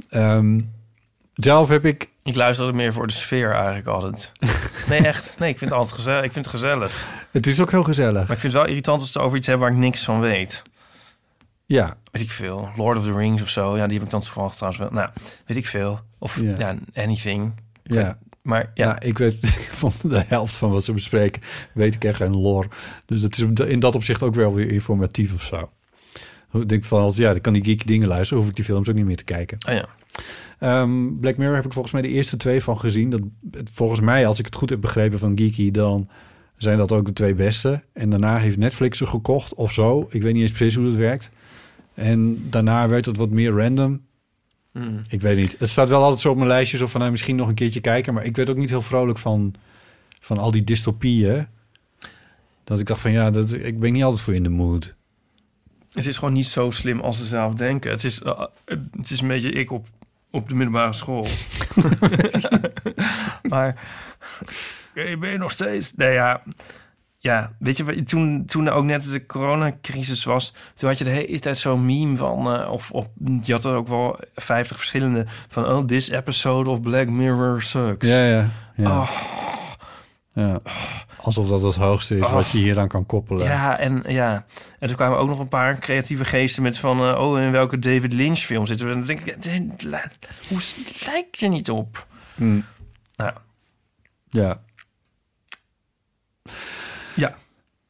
[0.10, 0.60] Ehm,
[1.34, 2.10] zelf heb ik...
[2.24, 4.32] Ik luister het meer voor de sfeer eigenlijk altijd.
[4.90, 5.36] Nee, echt.
[5.40, 6.24] Nee, ik vind het altijd gezellig.
[6.24, 7.08] Ik vind het gezellig.
[7.32, 8.14] Het is ook heel gezellig.
[8.28, 10.20] Maar ik vind het wel irritant als ze over iets hebben waar ik niks van
[10.20, 10.62] weet.
[11.76, 12.70] Ja, Weet ik veel.
[12.76, 13.78] Lord of the Rings of zo.
[13.78, 14.92] Ja, die heb ik dan toevallig trouwens wel.
[14.92, 15.10] Nou,
[15.46, 16.00] weet ik veel.
[16.18, 16.56] Of Ja.
[16.58, 17.52] ja, anything.
[17.84, 18.18] ja.
[18.42, 19.38] Maar ja, Ja, ik weet
[19.82, 21.42] van de helft van wat ze bespreken,
[21.74, 22.68] weet ik echt geen lore.
[23.06, 25.70] Dus het is in dat opzicht ook wel weer informatief of zo.
[26.54, 28.96] Ik denk van, ja, dan kan die geeky dingen luisteren, hoef ik die films ook
[28.96, 29.58] niet meer te kijken.
[29.68, 29.88] oh ja.
[30.60, 33.10] Ehm, Black Mirror heb ik volgens mij de eerste twee van gezien.
[33.10, 33.22] Dat,
[33.74, 36.10] volgens mij, als ik het goed heb begrepen van Geeky, dan
[36.58, 37.84] zijn dat ook de twee beste.
[37.94, 40.08] En daarna heeft Netflix ze gekocht of zo.
[40.10, 41.30] Ik weet niet eens precies hoe dat werkt.
[42.00, 44.02] En daarna werd het wat meer random.
[44.72, 45.02] Mm.
[45.10, 45.56] Ik weet niet.
[45.60, 47.82] Het staat wel altijd zo op mijn lijstje, zo van nou, misschien nog een keertje
[47.82, 48.14] kijken.
[48.14, 49.54] Maar ik werd ook niet heel vrolijk van,
[50.20, 51.48] van al die dystopieën.
[52.64, 54.96] Dat ik dacht van ja, dat, ik ben niet altijd voor in de mood.
[55.92, 57.92] Het is gewoon niet zo slim als ze zelf denken.
[57.92, 58.46] Het is, eh,
[58.92, 59.88] het is een beetje ik op,
[60.32, 61.28] op de middelbare school.
[63.50, 63.90] maar
[64.94, 65.94] je ben je nog steeds...
[65.96, 66.44] Nee, ja,
[67.22, 70.54] ja, weet je, toen, toen ook net de coronacrisis was...
[70.76, 72.54] toen had je de hele tijd zo'n meme van...
[72.54, 73.08] eh, of, of
[73.42, 75.26] je had er ook wel 50 verschillende...
[75.48, 78.08] van oh, this episode of Black Mirror sucks.
[78.08, 78.50] Ja, ja.
[78.76, 78.90] ja.
[79.02, 79.10] Oh,
[80.34, 80.60] ja.
[81.22, 83.46] Alsof dat het hoogste is wat je hier aan kan koppelen.
[83.48, 84.46] Ja, en ja.
[84.80, 87.00] En toen kwamen ook nog een paar creatieve geesten met van...
[87.00, 88.92] eh, oh, in welke David Lynch film zitten we?
[88.94, 90.02] En dan denk ik, eh,
[90.48, 90.60] hoe
[91.06, 92.08] lijkt je niet op?
[92.36, 92.60] Hm.
[93.16, 93.34] Nou, Ja.
[94.30, 94.60] Ja.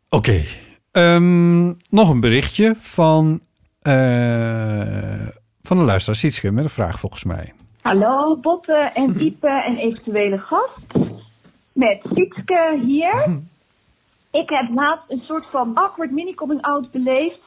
[0.09, 0.43] Oké.
[0.91, 3.39] Ehm, nog een berichtje van,
[3.81, 5.27] eh
[5.61, 7.53] van een luisteraar Sietske met een vraag volgens mij.
[7.81, 10.87] Hallo Botte en Ipe en eventuele gast.
[11.73, 13.27] Met Sietske hier.
[14.41, 17.39] Ik heb laatst een soort van awkward mini-coming-out beleefd.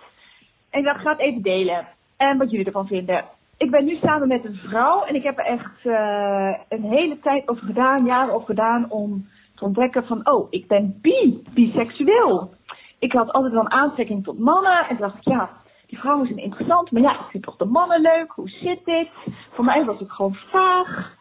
[0.70, 1.86] En ik dacht, ik ga het even delen.
[2.16, 3.24] En wat jullie ervan vinden.
[3.56, 7.18] Ik ben nu samen met een vrouw en ik heb er echt eh, een hele
[7.20, 9.28] tijd over gedaan, jaren over gedaan, om
[9.62, 12.54] ontdekken van, oh, ik ben bi, biseksueel.
[12.98, 15.50] Ik had altijd wel een aantrekking tot mannen en dacht ik, ja,
[15.86, 19.08] die vrouwen zijn interessant, maar ja, ik vind toch de mannen leuk, hoe zit dit?
[19.50, 21.20] Voor mij was het gewoon vaag.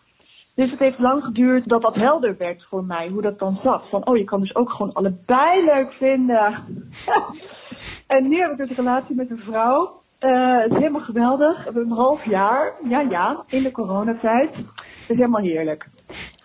[0.56, 3.90] Dus het heeft lang geduurd dat dat helder werd voor mij, hoe dat dan zat.
[3.90, 6.64] Van, oh, je kan dus ook gewoon allebei leuk vinden.
[8.08, 10.01] en nu heb ik dus een relatie met een vrouw.
[10.22, 11.58] Eh, het is helemaal geweldig.
[11.58, 14.56] We hebben een half jaar, ja ja, in de coronatijd.
[14.56, 15.88] Het is helemaal heerlijk.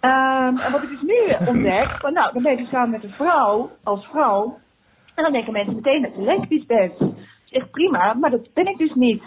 [0.01, 3.03] Ehm, en wat ik dus nu ontdek, van nou, dan ben je dus samen met
[3.03, 4.59] een vrouw, als vrouw.
[5.15, 6.99] En dan denken mensen meteen dat je lesbisch bent.
[6.99, 7.15] Dat
[7.45, 9.23] is echt prima, maar dat ben ik dus niet.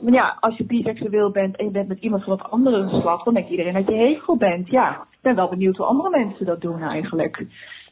[0.00, 3.24] Maar ja, als je biseksueel bent en je bent met iemand van het andere geslacht,
[3.24, 4.68] dan denkt iedereen dat je hetero bent.
[4.68, 7.46] Ja, ik ben wel benieuwd hoe andere mensen dat doen eigenlijk.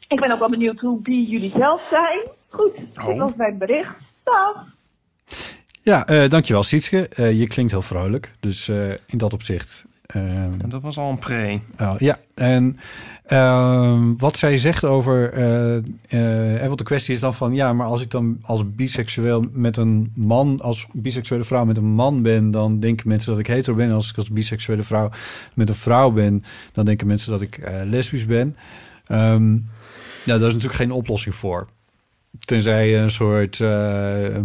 [0.07, 2.19] Ik ben ook wel benieuwd hoe bi jullie zelf zijn.
[2.49, 2.75] Goed,
[3.05, 3.95] dit was mijn bericht.
[4.23, 4.77] Dag!
[5.89, 7.07] Ja, eh, dankjewel Sietske.
[7.07, 9.85] Eh, je klinkt heel vrolijk, dus eh, in dat opzicht...
[10.05, 11.59] ehm, dat was al een pre.
[11.79, 12.77] Oh, ja, en
[13.25, 15.33] ehm, wat zij zegt over...
[16.09, 17.55] en wat de kwestie is dan van...
[17.55, 20.59] ja, maar als ik dan als biseksueel met een man...
[20.61, 22.51] als biseksuele vrouw met een man ben...
[22.51, 23.91] dan denken mensen dat ik hetero ben.
[23.91, 25.09] Als ik als biseksuele vrouw
[25.53, 26.43] met een vrouw ben...
[26.71, 28.55] dan denken mensen dat ik lesbisch ben.
[29.05, 29.53] Ehm,
[30.23, 31.67] ja, daar is natuurlijk geen oplossing voor.
[32.45, 33.59] Tenzij je een soort...
[33.59, 34.35] eh,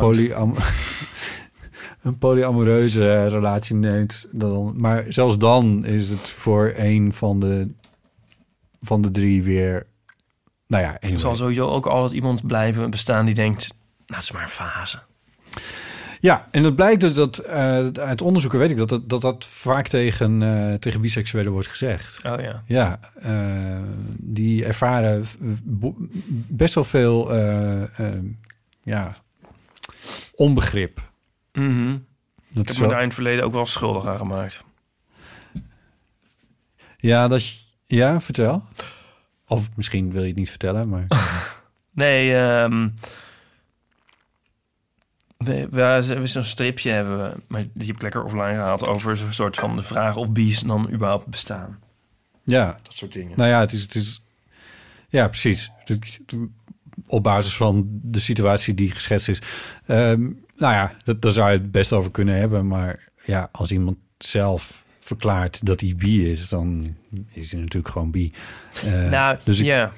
[0.00, 0.54] polyam-
[2.02, 7.70] een polyamoreuze relatie neemt, dan, maar zelfs dan is het voor een van de,
[8.82, 9.86] van de drie weer,
[10.66, 11.18] nou ja, Er anyway.
[11.20, 13.68] zal sowieso ook altijd iemand blijven bestaan die denkt...
[14.06, 14.98] Nou, het is maar een fase.
[16.20, 19.44] Ja, en het blijkt dus dat eh, uit onderzoeken weet ik dat dat, dat, dat
[19.44, 22.20] vaak tegen, eh, tegen biseksuelen wordt gezegd.
[22.24, 22.62] Oh ja.
[22.66, 23.82] Ja, eh,
[24.16, 25.24] die ervaren
[26.48, 27.34] best wel veel
[28.82, 29.14] ja,
[30.34, 31.00] onbegrip.
[31.52, 31.96] Mhm.
[32.48, 34.64] Dat Ik heb me daar in het verleden ook wel schuldig aan gemaakt.
[36.98, 37.42] Ja, dat
[37.86, 38.62] ja, vertel.
[39.46, 41.06] Of misschien wil je het niet vertellen, maar...
[41.92, 42.88] Nee, ehm
[45.36, 49.16] we, we hebben zo'n stripje hebben we, maar die heb ik lekker offline gehaald over
[49.16, 51.78] zo'n soort van de vraag of bees dan überhaupt bestaan.
[52.44, 52.76] Ja.
[52.82, 53.32] Dat soort dingen.
[53.36, 53.82] Nou ja, het is...
[53.82, 54.20] Het is
[55.08, 55.70] ja, precies.
[57.06, 59.42] Op basis van de situatie die geschetst is.
[59.86, 60.20] Ehm,
[60.56, 62.66] nou ja, dat, daar zou je het best over kunnen hebben.
[62.66, 66.48] Maar ja, als iemand zelf verklaart dat hij bi is...
[66.48, 66.96] dan
[67.32, 68.32] is hij natuurlijk gewoon bi.
[68.84, 69.92] Eh, nou, dus ik- ja.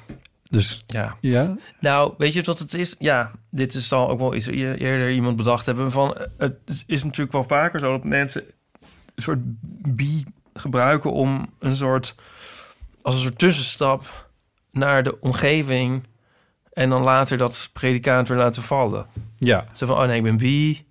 [0.51, 1.17] Dus Ja.
[1.21, 2.95] ja, Nou, weet je wat het is?
[2.99, 6.15] Ja, dit is al ook wel iets eer- eerder iemand bedacht hebben van...
[6.17, 8.43] eh, Het is natuurlijk wel vaker zo dat mensen
[9.15, 9.39] een soort
[9.97, 12.15] bi gebruiken om een soort...
[13.03, 14.29] als een soort tussenstap
[14.73, 16.03] naar de omgeving...
[16.73, 19.07] en dan later dat predicaat weer laten vallen.
[19.37, 19.67] Ja.
[19.73, 20.87] Zo van, oh nee, ik ben bi.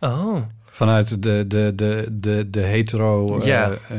[0.00, 0.36] Oh.
[0.70, 3.38] vanuit de, de, de, de, de hetero...
[3.38, 3.70] eh, Ja.
[3.88, 3.96] eh,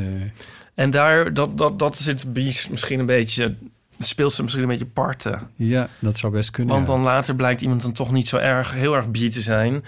[0.73, 3.56] En daar, dat, dat, dat zit bies misschien een beetje...
[4.03, 5.49] speelt ze misschien een beetje parten.
[5.56, 6.76] ja, dat zou best kunnen.
[6.76, 6.94] Want ja.
[6.94, 9.84] dan later blijkt iemand dan toch niet zo erg, heel erg bi te zijn.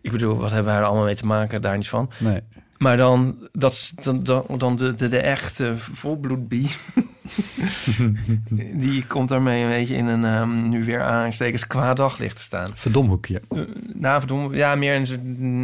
[0.00, 1.62] Ik bedoel, wat hebben wij er allemaal mee te maken?
[1.62, 2.10] Daar niet van.
[2.18, 2.40] Nee.
[2.78, 6.68] Maar dan, dat, dan, dan, dan de, de, de echte volbloed bi.
[8.74, 12.70] die komt daarmee een beetje in een, ehm, nu weer aanstekens kwaad daglicht te staan.
[12.74, 13.42] Verdomhoekje.
[13.50, 13.62] Uh,
[13.94, 15.06] nou, verdomme, ja, meer een,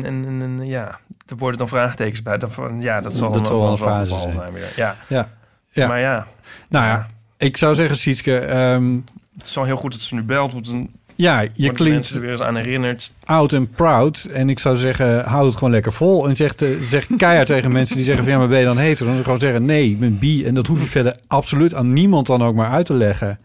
[0.04, 2.38] een, een, een- ja, er worden dan vraagtekens bij.
[2.38, 4.72] Dan van, ja, dat zal Dat dan wel een fase zijn weer.
[4.76, 4.96] Ja.
[5.08, 5.28] Ja.
[5.70, 5.86] ja.
[5.88, 6.26] Maar ja,
[6.68, 7.06] Nou ja,
[7.40, 8.38] ik zou zeggen, Sietske...
[8.38, 8.94] ehm,
[9.38, 12.14] het is wel heel goed dat ze nu belt, want dan ja, je klinkt mensen
[12.16, 13.12] er weer eens aan herinnerd.
[13.24, 14.28] oud en proud.
[14.32, 16.28] En ik zou zeggen, houd het gewoon lekker vol.
[16.28, 18.32] En zeg, te- zeg keihard tegen mensen die zeggen van...
[18.32, 19.14] ja, maar ben je dan hetero?
[19.14, 20.44] Dan gewoon zeggen, nee, ik ben bi.
[20.44, 23.38] En dat hoef je verder absoluut aan niemand dan ook maar uit te leggen.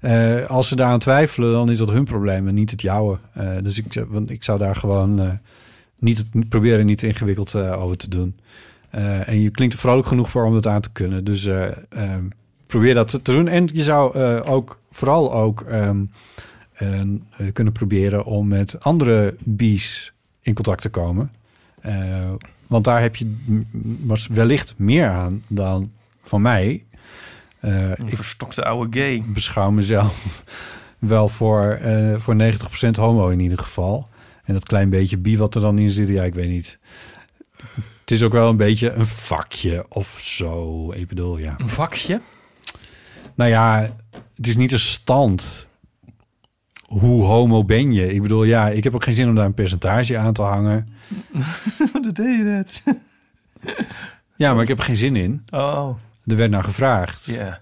[0.00, 3.18] Eh, als ze daaraan twijfelen, dan is dat hun probleem en niet het jouwe.
[3.32, 5.28] Eh, dus ik, zou- want ik zou daar gewoon eh,
[5.98, 8.36] niet het, proberen niet ingewikkeld eh, over te doen.
[8.90, 11.24] Eh, en je klinkt er vrolijk genoeg voor om dat aan te kunnen.
[11.24, 12.24] Dus eh, ehm,
[12.66, 13.48] probeer dat te doen.
[13.48, 16.04] En je zou eh, ook vooral ook ehm,
[16.72, 17.00] eh,
[17.52, 21.32] kunnen proberen om met andere bies in contact te komen.
[21.80, 22.32] Eh,
[22.66, 23.36] want daar heb je
[24.30, 26.84] wellicht meer aan dan van mij.
[27.60, 29.22] Een verstokte oude gay.
[29.26, 30.42] beschouw mezelf
[30.98, 31.80] wel voor,
[32.16, 34.08] voor 90% homo in ieder geval.
[34.44, 36.78] En dat klein beetje bi wat er dan in zit, ja, ik weet niet.
[38.00, 40.92] Het is ook wel een beetje een vakje of zo.
[40.92, 41.54] Ik bedoel, ja.
[41.58, 42.20] Een vakje?
[43.36, 43.88] Nou ja,
[44.34, 45.68] het is niet een stand.
[46.86, 48.14] Hoe homo ben je?
[48.14, 50.88] Ik bedoel, ja, ik heb ook geen zin om daar een percentage aan te hangen.
[51.92, 52.96] Hoe deed je dat?
[54.36, 55.44] Ja, maar ik heb er geen zin in.
[55.50, 57.24] Oh, Er werd naar gevraagd.
[57.24, 57.60] ja.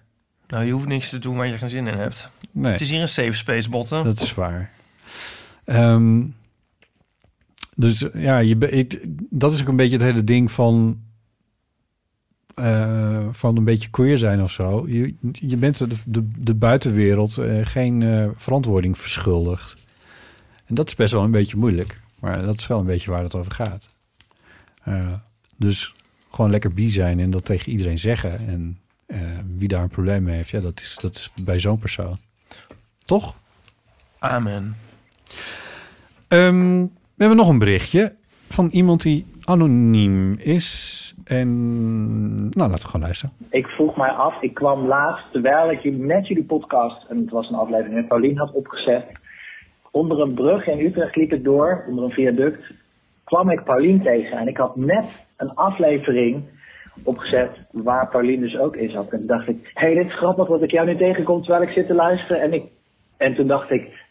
[0.49, 2.29] Nou, je hoeft niks te doen waar je geen zin in hebt.
[2.51, 2.73] Nee.
[2.73, 4.05] Het is hier een safe space, botten.
[4.05, 4.71] Dat is waar.
[5.65, 6.23] Ehm,
[7.75, 11.01] dus ja, je, ik, dat is ook een beetje het hele ding van,
[12.55, 14.89] eh, van een beetje queer zijn of zo.
[14.89, 19.86] Je, je bent de, de, de buitenwereld eh, geen eh, verantwoording verschuldigd.
[20.64, 22.01] En dat is best wel een beetje moeilijk.
[22.18, 23.89] Maar dat is wel een beetje waar het over gaat.
[25.56, 25.94] Dus
[26.31, 28.48] gewoon lekker bi zijn en dat tegen iedereen zeggen.
[28.48, 28.78] En
[29.56, 32.16] wie daar een probleem mee heeft, ja, dat is, dat is bij zo'n persoon.
[33.05, 33.35] Toch?
[34.18, 34.76] Amen.
[36.28, 38.14] Ehm, we hebben nog een berichtje
[38.48, 41.03] van iemand die anoniem is.
[41.24, 41.49] En
[42.49, 43.35] nou, laten we gewoon luisteren.
[43.51, 47.31] Ik vroeg mij af, ik kwam laatst, terwijl ik jullie- net jullie podcast, en het
[47.31, 49.05] was een aflevering met Paulien had opgezet,
[49.91, 52.73] onder een brug in Utrecht liep ik door, onder een viaduct,
[53.24, 54.39] kwam ik Paulien tegen.
[54.39, 56.43] En ik had net een aflevering
[57.03, 59.09] opgezet waar Paulien dus ook in zat.
[59.11, 61.62] En toen dacht ik, hé, hey, dit is grappig dat ik jou nu tegenkom terwijl
[61.62, 62.41] ik zit te luisteren.
[62.41, 62.65] En, ik,
[63.16, 64.07] en toen dacht ik,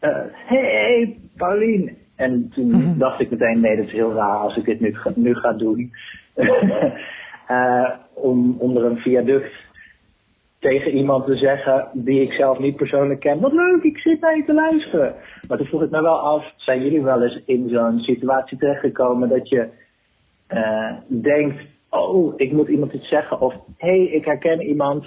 [0.00, 1.96] hé, hey, Paulien.
[2.16, 5.34] En toen dacht ik meteen, nee, dat is heel raar als ik dit nu, nu
[5.34, 5.92] ga doen.
[7.46, 9.52] Eh, om onder een viaduct
[10.58, 13.40] tegen iemand te zeggen die ik zelf niet persoonlijk ken.
[13.40, 15.14] Wat leuk, ik zit naar je te luisteren.
[15.48, 19.28] Maar toen vroeg ik me wel af, zijn jullie wel eens in zo'n situatie terechtgekomen
[19.28, 19.68] dat je
[20.46, 23.40] eh, denkt, oh, ik moet iemand iets zeggen.
[23.40, 25.04] Of, hé, hey, ik herken iemand.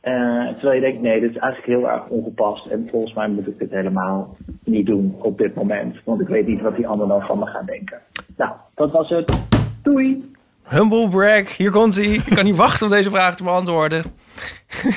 [0.00, 2.66] Eh, terwijl je denkt, nee, dit is eigenlijk heel erg ongepast.
[2.66, 5.96] En volgens mij moet ik dit helemaal niet doen op dit moment.
[6.04, 8.00] Want ik weet niet wat die ander dan van me gaat denken.
[8.36, 9.46] Nou, dat was het.
[9.82, 10.30] Doei!
[10.72, 12.04] Humble brag, hier komt hij.
[12.04, 14.04] Ik kan niet wachten om deze vraag te beantwoorden.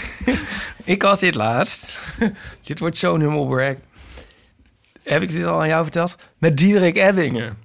[0.84, 1.99] ik had dit laatst.
[2.61, 3.76] dit wordt zo'n humble brag.
[5.03, 6.15] Heb ik dit al aan jou verteld?
[6.38, 7.57] Met Diederik Ebbingen.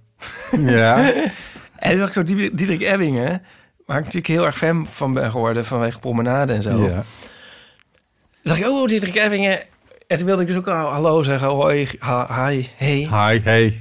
[0.51, 1.13] Ja.
[1.77, 3.43] en toen dacht ik zo, Diederik Ebbingen...
[3.87, 5.65] waar ik natuurlijk heel erg fan van ben geworden...
[5.65, 6.89] vanwege promenade en zo.
[6.89, 7.05] Ja.
[8.43, 9.61] Dacht ik, oh, Diederik Ebbingen.
[10.07, 11.49] En toen wilde ik dus ook al hallo zeggen.
[11.49, 13.09] Hoi, hi, hey.
[13.11, 13.81] Hi, hey.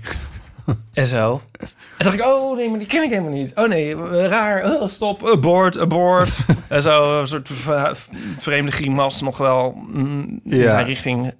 [0.93, 1.41] En zo.
[1.59, 1.67] En
[2.05, 3.51] dacht ik, oh nee, maar die ken ik helemaal niet.
[3.55, 3.95] Oh nee,
[4.27, 4.63] raar.
[4.63, 6.37] Oh, stop, abort, abort.
[6.69, 7.49] en zo, een soort
[8.37, 10.69] vreemde grimas nog wel mm, in Ja.
[10.69, 11.33] zijn richting.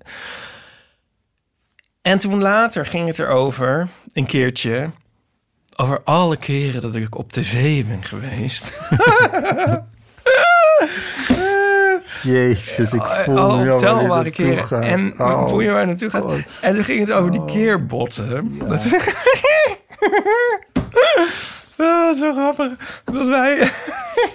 [2.01, 4.89] En toen later ging het erover, een keertje...
[5.76, 8.73] over alle keren dat ik op tv ben geweest.
[12.24, 14.64] Jezus, ik voel nu al waar optelbare dit keren.
[14.68, 14.84] gaat.
[14.84, 15.48] En Oh.
[15.50, 16.24] voel je waar naartoe gaat?
[16.24, 16.60] God.
[16.62, 18.58] En toen ging het over die keerbotten.
[18.68, 18.86] Dat
[21.78, 23.02] Oh, zo grappig.
[23.06, 23.70] Dat wij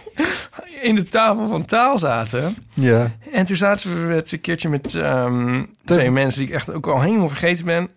[0.83, 2.57] in de tafel van taal zaten.
[2.75, 3.11] Ja.
[3.33, 6.87] En toen zaten we met een keertje met ehm, twee mensen die ik echt ook
[6.87, 7.89] al helemaal vergeten ben.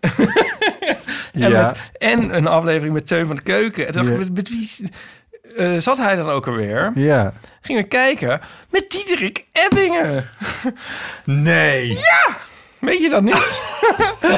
[1.32, 1.62] en, Ja.
[1.62, 3.86] met, en een aflevering met Teun van de Keuken.
[3.86, 4.20] En toen dacht Ja.
[4.24, 4.90] ik, met, met wie
[5.56, 6.90] eh, zat hij dan ook alweer?
[6.94, 7.32] Ja.
[7.60, 10.28] Gingen we kijken met Diederik Ebbingen.
[11.24, 11.88] Nee.
[11.88, 12.36] Ja!
[12.78, 13.62] Weet je dat niet?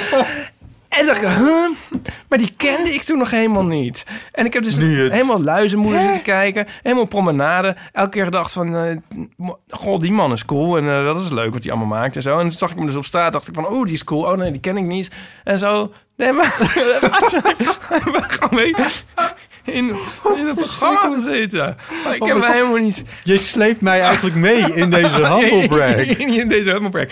[0.98, 1.68] en dacht ik, huh?
[2.28, 4.04] Maar die kende ik toen nog helemaal niet.
[4.32, 5.12] En ik heb dus Nu het.
[5.12, 6.66] helemaal luizenmoeder zitten kijken.
[6.82, 7.76] Helemaal promenade.
[7.92, 8.96] Elke keer gedacht van, eh,
[9.68, 10.76] goh, die man is cool.
[10.76, 12.34] En eh, dat is leuk wat hij allemaal maakt en zo.
[12.38, 13.32] En toen zag ik hem dus op straat.
[13.32, 14.24] Dacht ik van, oh, die is cool.
[14.24, 15.10] Oh nee, die ken ik niet.
[15.44, 15.92] En zo.
[16.16, 16.44] Nee, maar...
[18.28, 18.74] gewoon mee
[19.64, 19.94] in,
[20.36, 21.76] in het programma gezeten.
[22.04, 23.04] Maar ik heb hem helemaal niet...
[23.22, 26.18] Je sleept mij eigenlijk mee in deze humble brag.
[26.18, 27.06] in deze brag.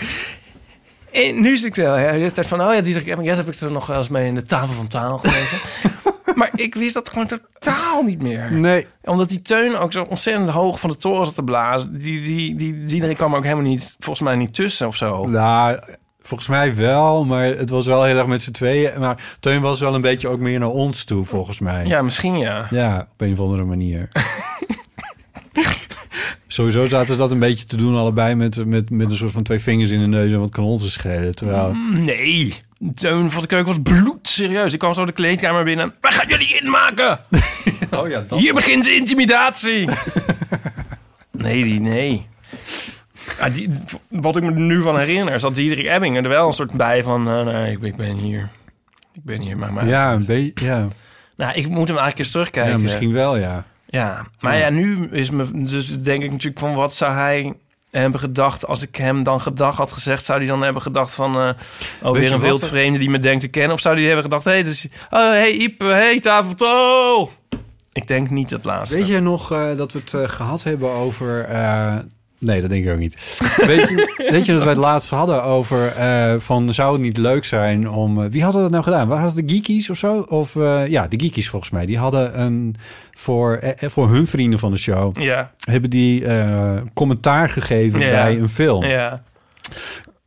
[1.11, 3.47] En nu is ik zo, ja, de tijd van, oh ja, die heb, ja, heb
[3.47, 5.57] ik er nog wel eens mee in de tafel van taal gelezen.
[6.39, 8.51] maar ik wist dat gewoon totaal niet meer.
[8.51, 8.87] Nee.
[9.03, 11.99] Omdat die teun ook zo ontzettend hoog van de toren zat te blazen.
[11.99, 15.27] Die, die, die, die, die kwam ook helemaal niet, volgens mij niet tussen of zo.
[15.27, 15.79] Nou,
[16.29, 18.99] volgens mij wel, maar het was wel heel erg met z'n tweeën.
[18.99, 21.85] Maar Teun was wel een beetje ook meer naar ons toe, volgens mij.
[21.85, 22.67] Ja, misschien ja.
[22.69, 24.07] Ja, op een of andere manier.
[26.47, 29.43] Sowieso zaten ze dat een beetje te doen allebei met, met, met een soort van
[29.43, 31.35] twee vingers in de neus en wat kanon te schelen.
[31.35, 31.73] Terwijl...
[31.93, 32.55] Nee,
[32.95, 34.73] Teun van de Keuken was bloedserieus.
[34.73, 35.93] Ik kwam zo de kleedkamer binnen.
[36.01, 37.19] Waar gaan jullie inmaken?
[37.91, 39.89] Oh ja, dat Hier begint de intimidatie.
[41.31, 42.27] nee, die, nee.
[43.39, 43.69] Ja, die,
[44.07, 47.03] wat ik me nu van herinner, is dat Diederik Ebbingen er wel een soort bij
[47.03, 47.29] van...
[47.29, 48.49] eh, nee, ik, ik ben hier.
[49.13, 49.73] Ik ben hier, maar...
[49.73, 50.87] maar Ja, een beetje, ja.
[51.37, 52.71] Nou, ik moet hem eigenlijk eens terugkijken.
[52.71, 53.63] ja, misschien wel, ja.
[53.85, 55.63] Ja, maar ja, nu is me...
[55.63, 57.53] Dus denk ik natuurlijk van, wat zou hij
[57.91, 58.67] hebben gedacht...
[58.67, 60.25] als ik hem dan gedag had gezegd...
[60.25, 61.39] zou hij dan hebben gedacht van...
[61.39, 61.49] eh
[62.01, 63.71] oh, weer een wild vreemde die me denkt te kennen?
[63.73, 64.43] Of zou hij hebben gedacht...
[64.43, 67.31] hey, dus, oh, hey Iep, hey tafeltro!
[67.93, 68.97] Ik denk niet het laatste.
[68.97, 71.45] Weet je nog eh, dat we het eh, gehad hebben over...
[72.39, 73.37] nee, dat denk ik ook niet.
[73.65, 75.87] Weet je, weet je dat wij het laatst hadden over...
[75.87, 78.23] eh, van zou het niet leuk zijn om...
[78.23, 79.07] eh, wie hadden dat nou gedaan?
[79.07, 80.19] Waren het de Geekies of zo?
[80.19, 81.85] Of eh, ja, de Geekies volgens mij.
[81.85, 82.75] Die hadden een...
[83.11, 85.19] Voor, voor hun vrienden van de show...
[85.21, 85.51] Ja.
[85.59, 86.23] hebben die
[86.93, 88.09] commentaar gegeven Ja.
[88.11, 88.83] bij een film.
[88.85, 89.23] Ja.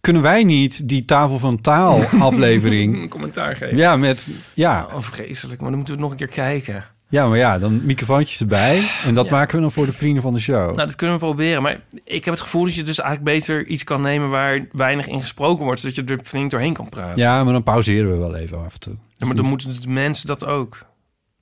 [0.00, 3.02] Kunnen wij niet die Tafel van Taal aflevering...
[3.02, 3.76] Een commentaar geven.
[3.76, 4.28] Ja, met...
[4.54, 5.60] Ja, Oh, vreselijk.
[5.60, 6.84] Maar dan moeten we het nog een keer kijken.
[7.12, 8.88] Ja, maar ja, dan microfoontjes erbij.
[9.04, 9.30] En dat Ja.
[9.32, 10.56] maken we dan voor de vrienden van de show.
[10.58, 11.62] Nou, dat kunnen we proberen.
[11.62, 14.30] Maar ik heb het gevoel dat je dus eigenlijk beter iets kan nemen...
[14.30, 15.80] waar weinig in gesproken wordt...
[15.80, 17.18] zodat je er flink doorheen kan praten.
[17.20, 18.94] Ja, maar dan pauzeren we wel even af en toe.
[19.16, 20.84] Ja, maar dan moeten de mensen dat ook.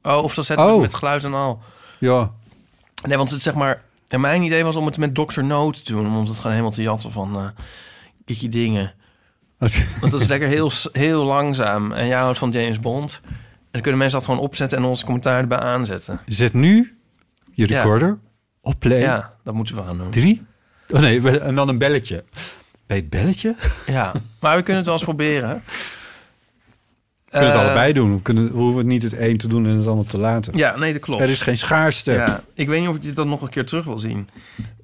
[0.03, 0.81] Oh, of dan zetten we Oh.
[0.81, 1.63] het met geluid en al.
[1.99, 2.31] Ja.
[3.07, 3.83] Nee, want het zeg maar...
[4.09, 5.43] En mijn idee was om het met Dr.
[5.43, 6.07] No te doen.
[6.07, 7.37] Om het gewoon helemaal te jatten van...
[7.37, 7.45] eh
[8.25, 8.93] Kikkie dingen.
[10.01, 11.93] Want dat is lekker heel, heel langzaam.
[11.93, 13.21] En jij houdt van James Bond.
[13.73, 14.79] En dan kunnen mensen dat gewoon opzetten...
[14.79, 16.21] en ons commentaar erbij aanzetten.
[16.27, 16.99] Zet nu
[17.53, 17.77] je Ja.
[17.77, 18.19] recorder
[18.61, 19.01] op play.
[19.01, 20.11] Ja, dat moeten we gaan doen.
[20.11, 20.43] Drie.
[20.91, 22.25] Oh nee, en dan een belletje.
[22.87, 23.55] Bij het belletje?
[23.87, 25.63] Ja, maar we kunnen het wel eens proberen.
[25.65, 28.15] We kunnen het Eh, allebei doen.
[28.15, 30.57] We, kunnen, we hoeven het niet het een te doen en het ander te laten.
[30.57, 31.23] Ja, nee, dat klopt.
[31.23, 32.13] Er is geen schaarste.
[32.13, 34.29] Ja, ik weet niet of dit dan nog een keer terug wil zien.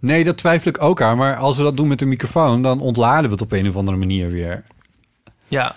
[0.00, 1.16] Nee, dat twijfel ik ook aan.
[1.16, 3.76] Maar als we dat doen met de microfoon, dan ontladen we het op een of
[3.76, 4.64] andere manier weer.
[5.46, 5.74] Ja,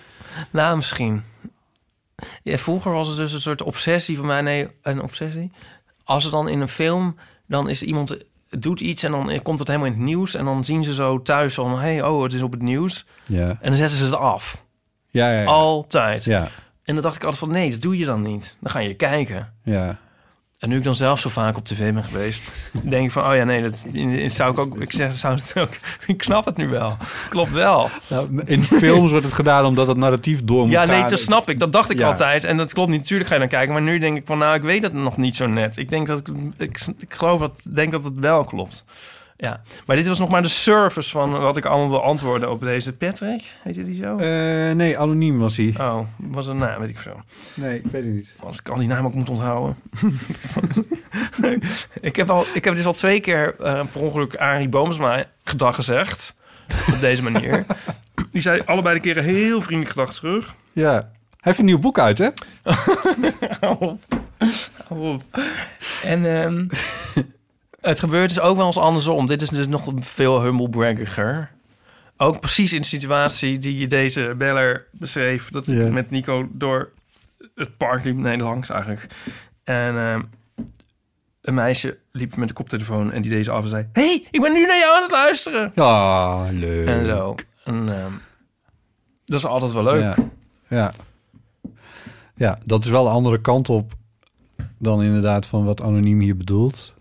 [0.51, 1.23] nou misschien.
[2.43, 4.41] Ja, vroeger was het dus een soort obsessie van mij.
[4.41, 5.51] Nee, een obsessie.
[6.03, 7.15] Als er dan in een film,
[7.47, 8.17] dan is iemand
[8.49, 10.35] doet iets en dan komt het helemaal in het nieuws.
[10.35, 13.05] En dan zien ze zo thuis van, hey, oh, het is op het nieuws.
[13.25, 13.47] Ja.
[13.47, 14.63] En dan zetten ze het af.
[15.09, 15.45] Ja, ja, ja.
[15.45, 16.23] Altijd.
[16.23, 16.49] Ja.
[16.83, 18.57] En dan dacht ik altijd van, nee, dat doe je dan niet.
[18.59, 19.53] Dan ga je kijken.
[19.63, 19.99] Ja.
[20.59, 22.53] En nu ik dan zelf zo vaak op tv ben geweest,
[22.83, 23.85] denk ik van, oh ja, nee, dat,
[24.21, 25.69] dat zou ik ook, ik zeg, zou het ook,
[26.07, 26.95] ik snap het nu wel.
[26.99, 27.89] Het klopt wel.
[28.07, 31.49] Nou, in films wordt het gedaan omdat het narratief door moet Ja, nee, dat snap
[31.49, 31.59] ik.
[31.59, 32.07] Dat dacht ik Ja.
[32.07, 32.43] altijd.
[32.43, 32.99] En dat klopt niet.
[32.99, 33.73] Natuurlijk ga je dan kijken.
[33.73, 35.77] Maar nu denk ik van, nou, ik weet het nog niet zo net.
[35.77, 36.27] Ik denk dat ik,
[36.57, 38.85] ik, ik geloof dat, denk dat het wel klopt.
[39.41, 42.59] Ja, maar dit was nog maar de service van wat ik allemaal wil antwoorden op
[42.59, 43.43] deze Patrick.
[43.63, 44.17] Heet hij die zo?
[44.17, 45.73] Eh, nee, anoniem was hij.
[45.77, 47.21] Oh, was een naam, weet ik veel.
[47.53, 48.35] Nee, ik weet het niet.
[48.39, 49.75] Als ik al die naam ook moet onthouden.
[52.01, 55.75] ik, heb al, ik heb dus al twee keer eh, per ongeluk Arie Boomsma gedag
[55.75, 56.33] gezegd.
[56.93, 57.65] Op deze manier.
[58.31, 60.55] Die zei allebei de keren heel vriendelijk gedag terug.
[60.71, 60.93] Ja.
[60.93, 62.29] Hij heeft een nieuw boek uit, hè?
[63.59, 64.01] Hou op.
[64.87, 65.23] Hou op.
[66.03, 66.67] En ehm,
[67.81, 69.27] het gebeurt dus ook wel eens andersom.
[69.27, 71.51] Dit is dus nog veel humblebraggiger.
[72.17, 75.49] Ook precies in de situatie die je deze beller beschreef.
[75.49, 76.89] Dat ik met Nico door
[77.55, 78.17] het park liep.
[78.17, 79.07] Nee, langs eigenlijk.
[79.63, 80.21] En ehm,
[81.41, 83.89] een meisje liep met de koptelefoon en die deze af en zei...
[83.93, 85.71] hey, ik ben nu naar jou aan het luisteren.
[85.75, 86.87] Ja, leuk.
[86.87, 87.35] En zo.
[87.63, 88.13] En, ehm,
[89.25, 90.01] dat is altijd wel leuk.
[90.01, 90.15] Ja.
[90.67, 90.91] ja.
[92.35, 93.93] Ja, dat is wel de andere kant op
[94.77, 96.95] dan inderdaad van wat anoniem hier bedoelt.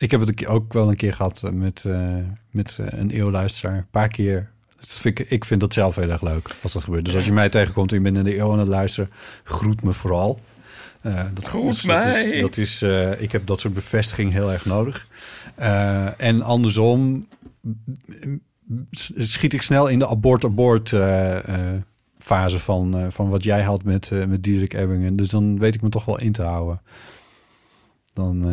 [0.00, 2.14] Ik heb het ook wel een keer gehad eh, met, eh,
[2.50, 3.76] met eh, een eeuwluisteraar.
[3.76, 4.50] Een paar keer.
[4.76, 7.04] Dat vind ik, ik vind dat zelf heel erg leuk als dat gebeurt.
[7.04, 9.10] Dus als je mij tegenkomt en je bent in de eeuw aan het luisteren,
[9.44, 10.40] groet me vooral.
[11.02, 12.40] Eh, dat Groet is- dat is- mij.
[12.40, 12.82] Dat is,
[13.18, 15.08] ik heb dat soort bevestiging heel erg nodig.
[16.16, 17.26] En andersom
[19.14, 20.88] schiet ik snel in de abort-abort
[22.18, 25.16] fase van, van wat jij had met, met Diederik Ebbingen.
[25.16, 26.80] Dus dan weet ik me toch wel in te houden.
[28.12, 28.44] Dan,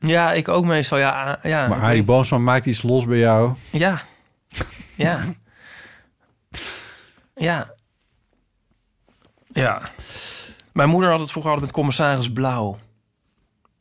[0.00, 0.98] Ja, ik ook meestal.
[0.98, 3.54] Ja, ah, ja, maar Arie Boomsma maakt iets los bij jou.
[3.70, 4.00] Ja.
[4.94, 5.24] Ja.
[7.34, 7.74] Ja.
[9.52, 9.82] Ja.
[10.72, 12.78] Mijn moeder had het vroeger altijd met commissaris Blauw.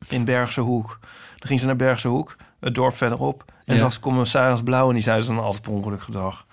[0.07, 0.99] In Bergse Hoek.
[1.37, 3.51] Dan ging ze naar Bergse Hoek, het dorp verderop.
[3.65, 3.81] En ja.
[3.81, 6.45] was commissaris Blauw en die zei ze dan altijd per ongeluk gedag.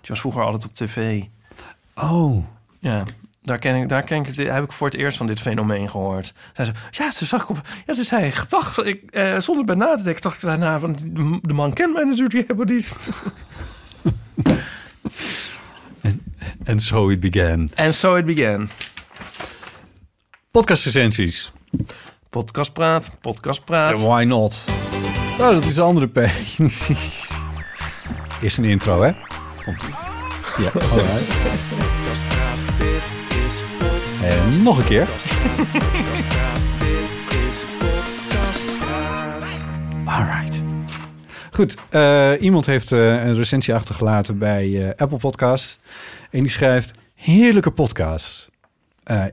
[0.00, 1.22] Die was vroeger altijd op tv.
[1.94, 2.44] Oh.
[2.78, 3.04] Ja,
[3.44, 6.34] daar, ken ik, daar ken ik, heb ik voor het eerst van dit fenomeen gehoord.
[6.52, 9.74] Zei ze, ja, ze zag ik op, ja, ze zei gedag, ik, eh, zonder bij
[9.74, 10.96] na te denken, dacht ik daarna van,
[11.42, 12.92] de, man kent mij natuurlijk helemaal niet.
[16.64, 17.70] En so it began.
[17.74, 18.68] En so it began.
[20.50, 21.52] Podcast recensies.
[22.30, 24.00] Podcast praat, podcast praat.
[24.00, 24.60] Why not?
[25.38, 26.16] Nou, dat is de andere P.
[28.42, 29.12] Eerst een intro, hè?
[29.64, 29.84] Komt
[30.58, 32.03] Ja, alright.
[34.24, 35.08] En nog een keer.
[40.04, 40.62] Alright.
[41.50, 45.80] Goed, eh, iemand heeft eh, een recensie achtergelaten bij eh, Apple Podcast.
[46.30, 48.52] En die schrijft, heerlijke podcast.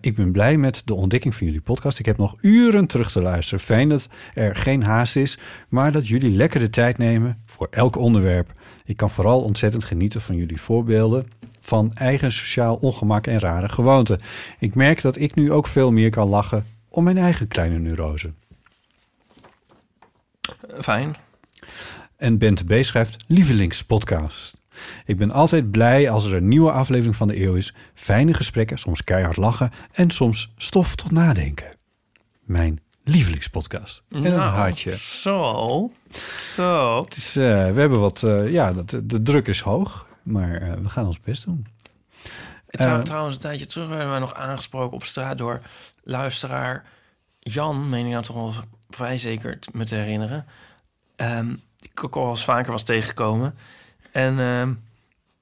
[0.01, 1.99] Ik ben blij met de ontdekking van jullie podcast.
[1.99, 3.59] Ik heb nog uren terug te luisteren.
[3.59, 5.39] Fijn dat er geen haast is,
[5.69, 8.53] maar dat jullie lekker de tijd nemen voor elk onderwerp.
[8.85, 11.27] Ik kan vooral ontzettend genieten van jullie voorbeelden
[11.61, 14.19] van eigen sociaal ongemak en rare gewoonten.
[14.59, 18.31] Ik merk dat ik nu ook veel meer kan lachen om mijn eigen kleine neurose.
[20.79, 21.15] Fijn.
[22.17, 22.83] En Bente B.
[22.83, 24.57] schrijft lievelingspodcast.
[25.05, 27.73] Ik ben altijd blij als er een nieuwe aflevering van de eeuw is.
[27.93, 31.69] Fijne gesprekken, soms keihard lachen en soms stof tot nadenken.
[32.43, 34.03] Mijn lievelingspodcast.
[34.09, 34.95] En een Nou, hartje.
[34.97, 35.91] Zo.
[36.55, 37.03] Zo.
[37.03, 40.73] Het is, eh, we hebben wat, eh, ja, de, de druk is hoog, maar eh,
[40.73, 41.68] we gaan ons best doen.
[42.68, 45.61] Trouw- Eh, trouwens, een tijdje terug werden wij nog aangesproken op straat door
[46.03, 46.84] luisteraar
[47.39, 48.53] Jan, meen ik nou toch wel
[48.89, 50.45] vrij zeker me te herinneren.
[51.15, 53.56] Ehm, die ik ook al eens vaker was tegengekomen.
[54.11, 54.73] En ehm,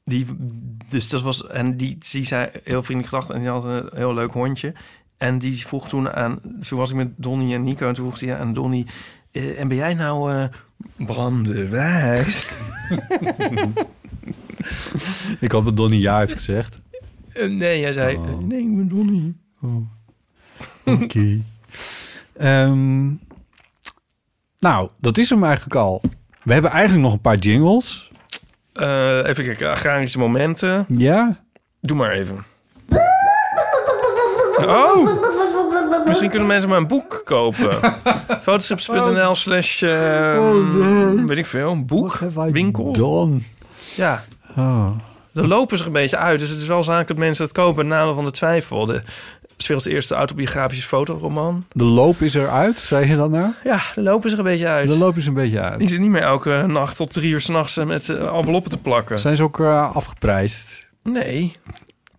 [0.03, 0.25] die,
[0.89, 4.13] dus dat was, en die, die zei heel vriendelijk gedacht en die had een heel
[4.13, 4.73] leuk hondje.
[5.17, 8.29] En die vroeg toen aan, toen was ik met Donnie en Nico en toen vroeg
[8.29, 8.85] hij aan Donnie,
[9.31, 10.43] eh, en ben jij nou eh
[10.95, 12.47] Bram de Wijs?
[15.39, 16.79] ik hoop dat Donnie ja heeft gezegd.
[17.33, 18.27] Eh, nee, hij zei, Oh.
[18.27, 19.35] eh, nee, ik ben Donnie.
[20.85, 21.37] Oké.
[22.37, 23.07] Ehm,
[24.59, 26.01] nou, dat is hem eigenlijk al.
[26.43, 28.11] We hebben eigenlijk nog een paar jingles.
[28.73, 30.85] Eh, even kijken, agrarische momenten.
[30.87, 31.39] Ja?
[31.81, 32.45] Doe maar even.
[34.57, 35.07] Oh!
[36.05, 37.77] Misschien kunnen mensen maar een boek kopen.
[38.41, 39.81] Fotostrips.nl slash...
[39.83, 40.53] eh,
[41.25, 42.17] Weet ik veel, een boek,
[42.51, 42.93] winkel.
[42.93, 43.45] Don.
[43.95, 44.23] Ja,
[44.57, 44.89] Oh.
[45.33, 46.39] dan lopen ze een beetje uit.
[46.39, 47.87] Dus het is wel zaak dat mensen dat kopen.
[47.87, 48.85] Nadeel van de twijfel.
[48.85, 49.01] De
[49.59, 51.65] is werelds eerste autobiografische fotoroman.
[51.71, 53.53] De loop is eruit, zei je dat nou?
[53.63, 54.87] Ja, dan lopen ze er een beetje uit.
[54.87, 55.79] De loop is een beetje uit.
[55.79, 59.19] Die zit niet meer elke nacht tot drie uur s'nachts met eh, enveloppen te plakken.
[59.19, 60.89] Zijn ze ook eh, afgeprijsd?
[61.03, 61.51] Nee.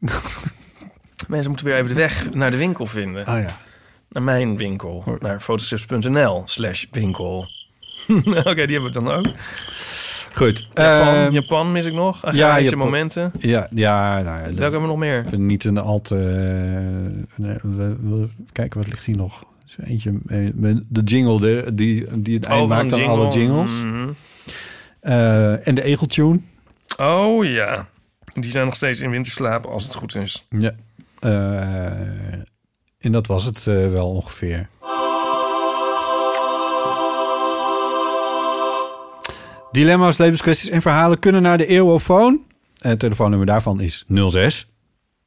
[1.29, 3.29] Mensen moeten weer even de weg naar de winkel vinden.
[3.29, 3.57] Oh ja.
[4.09, 5.05] naar mijn winkel.
[5.21, 7.49] Naar fotostrips.nl slash winkel.
[8.25, 9.27] Oké, die hebben we dan ook.
[10.33, 10.67] Goed.
[10.75, 12.33] Japan, Ehm, Japan mis ik nog.
[12.33, 12.79] ja, Japan.
[12.79, 13.33] momenten.
[13.39, 15.25] Ja, ja nou, ja, Welke hebben we nog meer?
[15.37, 16.15] Niet een al te...
[16.17, 18.29] eh, nee, we-
[18.75, 19.45] wat ligt hier nog?
[19.85, 20.49] Eentje, eh,
[20.89, 23.41] de jingle de, die, die het eind maakt aan alle jingle.
[23.41, 23.71] jingles.
[25.01, 26.41] Eh, en de egeltune.
[26.99, 27.87] Oh ja.
[28.35, 30.47] Die zijn nog steeds in winterslaap als het goed is.
[30.49, 30.73] Ja.
[32.99, 34.69] En dat was het wel ongeveer.
[39.73, 42.45] Dilemma's, levenskwesties en verhalen kunnen naar de Eeuwofoon.
[42.79, 44.71] Het telefoonnummer daarvan is 06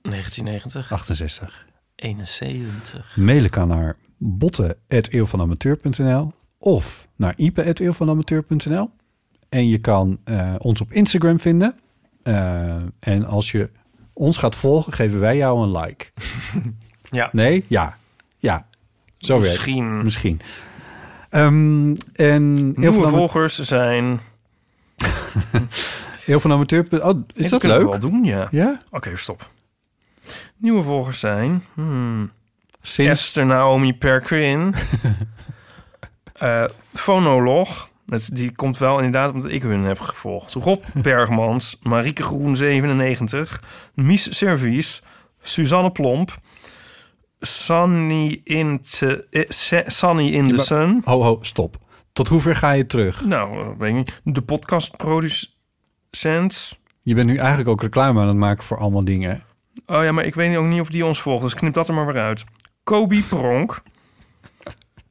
[0.02, 0.92] 1990.
[0.92, 1.66] 68.
[1.96, 3.18] 71.
[3.18, 8.90] Mailen kan naar botten.eeuwvanamateur.nl of naar ipe.eeuwvanamateur.nl.
[9.50, 11.76] En je kan eh, ons op Instagram vinden.
[12.24, 13.70] Eh, en als je
[14.14, 16.06] ons gaat volgen, geven wij jou een like.
[17.10, 17.30] Ja.
[17.32, 17.66] Nee?
[17.68, 17.98] Ja.
[18.38, 18.68] Ja.
[19.18, 20.04] Zo werkt het.
[20.04, 20.40] Misschien.
[21.30, 24.20] Ehm, en Nieuwe heel van volgers zijn...
[26.26, 26.88] Heel van amateur.
[27.06, 27.90] Oh, is dat dat we leuk?
[27.90, 28.48] wel doen, ja.
[28.52, 28.78] Ja?
[28.92, 29.50] Oké, stop.
[30.58, 31.64] Nieuwe volgers zijn...
[31.74, 32.32] Hmm,
[32.82, 34.74] Sinds- Esther Naomi Perquin.
[36.34, 37.90] Eh Fonolog.
[38.06, 40.54] Het, die komt wel inderdaad omdat ik hun heb gevolgd.
[40.54, 41.78] Rob Bergmans.
[41.82, 43.64] Marieke Groen 97.
[43.94, 45.02] Mies Servies.
[45.42, 46.38] Suzanne Plomp.
[47.40, 51.02] Sunny in, te, eh, Se- Sunny in the Sun.
[51.06, 51.78] Ho, ho, stop.
[52.14, 53.26] Tot hoe ver ga je terug?
[53.26, 54.22] Nou, eh, weet ik niet.
[54.36, 56.80] De podcastproducent.
[57.02, 59.44] Je bent nu eigenlijk ook reclame aan het maken voor allemaal dingen.
[59.86, 61.44] Oh ja, maar ik weet ook niet of die ons volgt.
[61.44, 62.44] Dus knip dat er maar weer uit.
[62.84, 63.82] Kobe Pronk.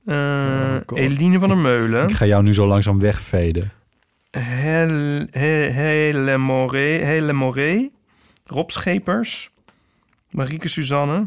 [0.07, 2.09] Eh, Eline van der Meulen.
[2.09, 3.73] Ik ga jou nu zo langzaam wegveden.
[4.31, 6.79] Hel- He- Hele Moré.
[7.05, 7.89] Hele Moré.
[8.47, 9.51] Rob Schepers.
[10.31, 11.27] Marieke Suzanne.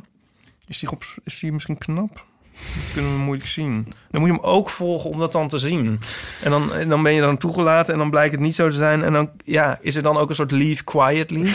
[0.67, 2.24] Is die, Rob, is die misschien knap?
[2.55, 3.87] Dat kunnen we moeilijk zien.
[4.11, 5.99] Dan moet je hem ook volgen om dat dan te zien.
[6.43, 8.75] En dan, en dan ben je dan toegelaten en dan blijkt het niet zo te
[8.75, 9.03] zijn.
[9.03, 11.53] En dan ja, is er dan ook een soort leave quietly.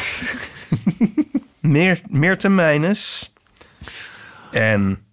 [1.61, 3.33] meer, meer termijnes.
[4.51, 5.05] En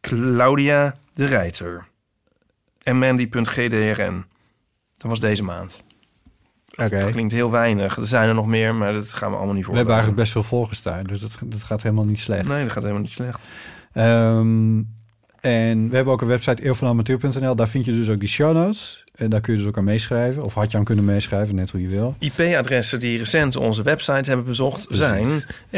[0.00, 1.86] Claudia de Rijter.
[2.82, 4.24] En Mandy.gdrn.
[4.96, 5.82] Dat was deze maand.
[6.76, 7.00] Oké.
[7.00, 7.96] Dat klinkt heel weinig.
[7.96, 9.72] Er zijn er nog meer, maar dat gaan we allemaal niet voor.
[9.72, 12.48] We hebben eigenlijk best veel volgers daar, dus dat, dat gaat helemaal niet slecht.
[12.48, 13.48] Nee, dat gaat helemaal niet slecht.
[13.94, 14.82] Ehm,
[15.40, 17.56] en we hebben ook een website eeuwvanamateur.nl.
[17.56, 19.04] Daar vind je dus ook die show notes.
[19.14, 20.42] En daar kun je dus ook aan meeschrijven.
[20.42, 22.14] Of had je aan kunnen meeschrijven, net hoe je wil.
[22.18, 25.76] IP-adressen die recent onze website hebben bezocht zijn 19780.3955.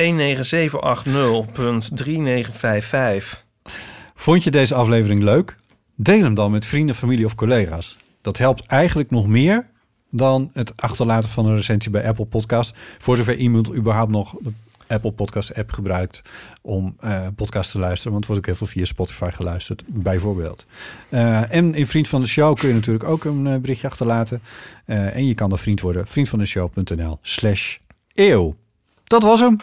[4.14, 5.56] Vond je deze aflevering leuk?
[5.94, 7.97] Deel hem dan met vrienden, familie of collega's.
[8.20, 9.66] Dat helpt eigenlijk nog meer
[10.10, 12.74] dan het achterlaten van een recensie bij Apple Podcast.
[12.98, 14.52] Voor zover iemand überhaupt nog de
[14.86, 16.22] Apple Podcast app gebruikt
[16.62, 18.12] om eh podcast te luisteren.
[18.12, 20.66] Want er wordt ook heel veel via Spotify geluisterd, bijvoorbeeld.
[21.08, 24.42] Eh, en in Vriend van de Show kun je natuurlijk ook een eh, berichtje achterlaten.
[24.86, 26.06] En je kan dan vriend worden.
[26.06, 27.76] Vriendvandeshow.nl slash
[28.14, 28.56] eeuw.
[29.04, 29.56] Dat was hem.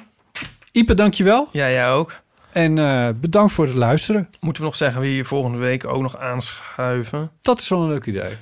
[0.72, 1.50] Ipe, dankjewel.
[1.52, 2.22] Ja, jij ook.
[2.52, 2.76] En
[3.20, 4.30] bedankt voor het luisteren.
[4.40, 7.32] Moeten we nog zeggen wie je volgende week ook nog aanschuiven?
[7.42, 8.34] Dat is wel een leuk idee.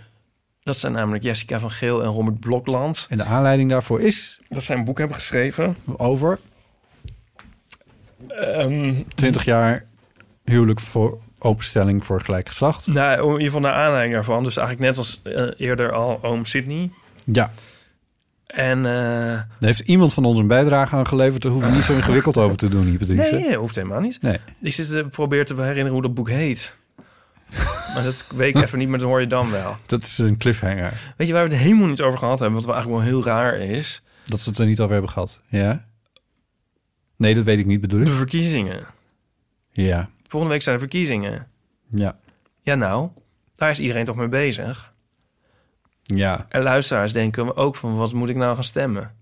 [0.63, 3.05] Dat zijn namelijk Jessica van Geel en Robert Blokland.
[3.09, 4.39] En de aanleiding daarvoor is...
[4.49, 5.75] Dat zij een boek hebben geschreven.
[5.97, 6.39] Over?
[8.39, 9.85] Ehm, 20 jaar
[10.43, 12.87] huwelijk voor openstelling voor gelijk geslacht.
[12.87, 14.43] nou, in ieder geval naar aanleiding daarvan.
[14.43, 16.91] Dus eigenlijk net als eh, eerder al oom Sydney.
[17.25, 17.51] Ja.
[18.47, 21.41] En eh, heeft iemand van ons een bijdrage aan geleverd.
[21.41, 23.35] Daar hoeven we niet zo ingewikkeld over te doen, Hypatrice.
[23.35, 24.21] nee, hoeft helemaal niet.
[24.21, 24.37] Nee.
[24.61, 26.77] Ik zit te proberen te herinneren hoe dat boek heet.
[27.93, 29.75] maar dat weet ik even niet, maar dat hoor je dan wel.
[29.85, 31.13] Dat is een cliffhanger.
[31.17, 32.57] Weet je waar we het helemaal niet over gehad hebben?
[32.57, 34.01] Wat wel eigenlijk wel heel raar is.
[34.25, 35.39] Dat we het er niet over hebben gehad.
[35.47, 35.85] Ja?
[37.22, 38.06] Nee, dat weet ik niet, bedoel ik.
[38.06, 38.85] De verkiezingen.
[39.72, 40.10] Ja.
[40.27, 41.48] Volgende week zijn er verkiezingen.
[41.91, 42.18] Ja.
[42.61, 43.10] Ja, nou,
[43.56, 44.93] daar is iedereen toch mee bezig.
[46.02, 46.45] Ja.
[46.49, 49.15] En luisteraars denken ook van, wat moet ik nou gaan stemmen?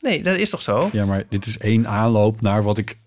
[0.00, 0.88] Nee, dat is toch zo?
[0.92, 2.98] Ja, maar dit is één aanloop naar wat ik...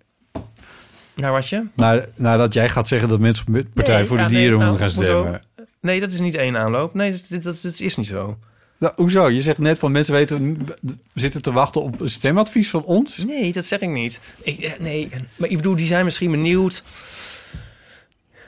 [1.16, 1.66] Naar wat je?
[1.76, 4.60] Naar, nadat jij gaat zeggen dat mensen op Partij Nee, voor de ja, nee, Dieren
[4.60, 5.20] nou, moeten gaan hoezo?
[5.22, 5.42] stemmen.
[5.82, 6.94] Nee, dat is niet één aanloop.
[6.94, 8.38] Nee, dat, dat, dat, dat is niet zo.
[8.78, 9.30] Nou, hoezo?
[9.30, 10.68] Je zegt net van mensen weten,
[11.14, 13.18] zitten te wachten op een stemadvies van ons.
[13.18, 14.20] Nee, dat zeg ik niet.
[14.42, 16.84] Ik, eh, nee, maar ik bedoel, die zijn misschien benieuwd.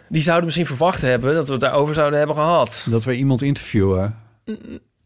[0.08, 2.86] Die zouden misschien verwacht hebben dat we het daarover zouden hebben gehad.
[2.90, 4.18] Dat we iemand interviewen.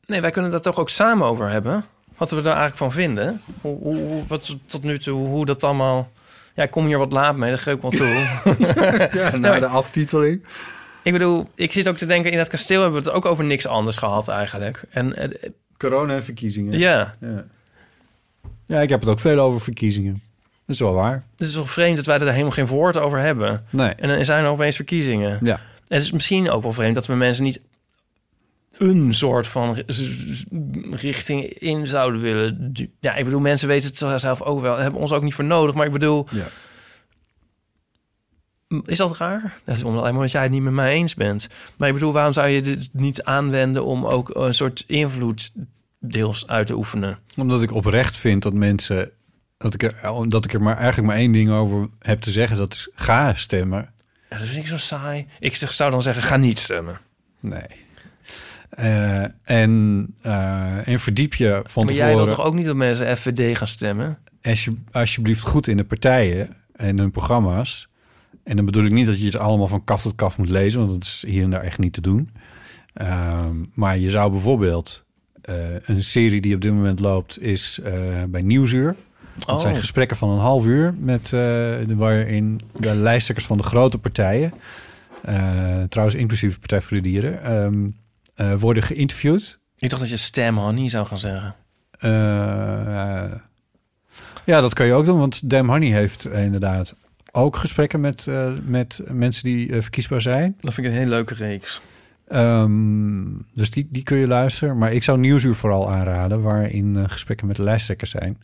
[0.05, 1.85] Nee, wij kunnen daar toch ook samen over hebben.
[2.17, 3.41] Wat we daar eigenlijk van vinden.
[3.61, 6.11] Hoe, hoe, wat tot nu toe, hoe dat allemaal...
[6.55, 8.07] Ja, ik kom hier wat laat mee, dat geef ik wel toe.
[9.19, 10.43] Ja, na de aftiteling.
[11.03, 13.43] Ik bedoel, ik zit ook te denken, in het kasteel hebben we het ook over
[13.43, 14.83] niks anders gehad eigenlijk.
[14.89, 16.79] En, eh, Corona en verkiezingen.
[16.79, 17.45] ja, Ja.
[18.65, 20.21] ja, ik heb het ook veel over verkiezingen.
[20.65, 21.23] Dat is wel waar.
[21.37, 23.65] Het is wel vreemd dat wij er helemaal geen woord over hebben.
[23.69, 23.89] Nee.
[23.89, 25.39] En dan zijn er opeens verkiezingen.
[25.41, 25.53] Ja.
[25.87, 27.61] En het is misschien ook wel vreemd dat we mensen niet
[28.77, 29.83] een soort van
[30.89, 32.71] richting in zouden willen.
[32.99, 34.77] Ja, ik bedoel, mensen weten het zelf ook wel.
[34.77, 35.75] Hebben ons ook niet voor nodig.
[35.75, 36.45] Maar ik bedoel, Ja.
[38.85, 39.59] Is dat raar?
[39.63, 41.49] Dat is omdat, omdat jij het niet met mij eens bent.
[41.77, 45.51] Maar ik bedoel, waarom zou je dit niet aanwenden om ook een soort invloed
[45.99, 47.19] deels uit te oefenen?
[47.35, 49.11] Omdat ik oprecht vind dat mensen...
[49.57, 52.57] Dat ik, er, dat ik er maar eigenlijk maar één ding over heb te zeggen.
[52.57, 53.89] Dat is ga stemmen.
[54.29, 55.27] Ja, dat vind ik zo saai.
[55.39, 56.99] Ik zeg, zou dan zeggen, ga niet stemmen.
[57.39, 57.67] Nee.
[58.69, 62.25] Eh, en, eh, en verdiep je van maar jij tevoren...
[62.25, 64.17] wil toch ook niet dat mensen FVD gaan stemmen?
[64.43, 67.87] als je, alsjeblieft goed in de partijen en hun programma's.
[68.43, 70.79] En dan bedoel ik niet dat je het allemaal van kaf tot kaf moet lezen,
[70.79, 72.29] want dat is hier en daar echt niet te doen.
[72.93, 75.03] Ehm, maar je zou bijvoorbeeld
[75.41, 75.55] eh,
[75.85, 77.93] een serie die op dit moment loopt, is eh,
[78.29, 78.95] bij Nieuwsuur.
[79.37, 79.59] Dat Oh.
[79.59, 83.97] zijn gesprekken van een half uur met eh, de- waarin de lijsttrekkers van de grote
[83.97, 84.53] partijen,
[85.89, 87.87] trouwens inclusief Partij voor de Dieren, ehm,
[88.35, 89.59] eh, worden geïnterviewd.
[89.77, 91.55] Ik dacht dat je stem honey zou gaan zeggen.
[94.45, 96.95] Ja, dat kan je ook doen, want Dam Honey heeft inderdaad
[97.35, 100.55] ook gesprekken met, eh, met mensen die eh, verkiesbaar zijn.
[100.59, 101.81] Dat vind ik een hele leuke reeks.
[102.27, 103.23] Ehm,
[103.53, 104.77] dus die, die kun je luisteren.
[104.77, 108.37] Maar ik zou Nieuwsuur vooral aanraden, waarin eh, gesprekken met de lijsttrekkers zijn.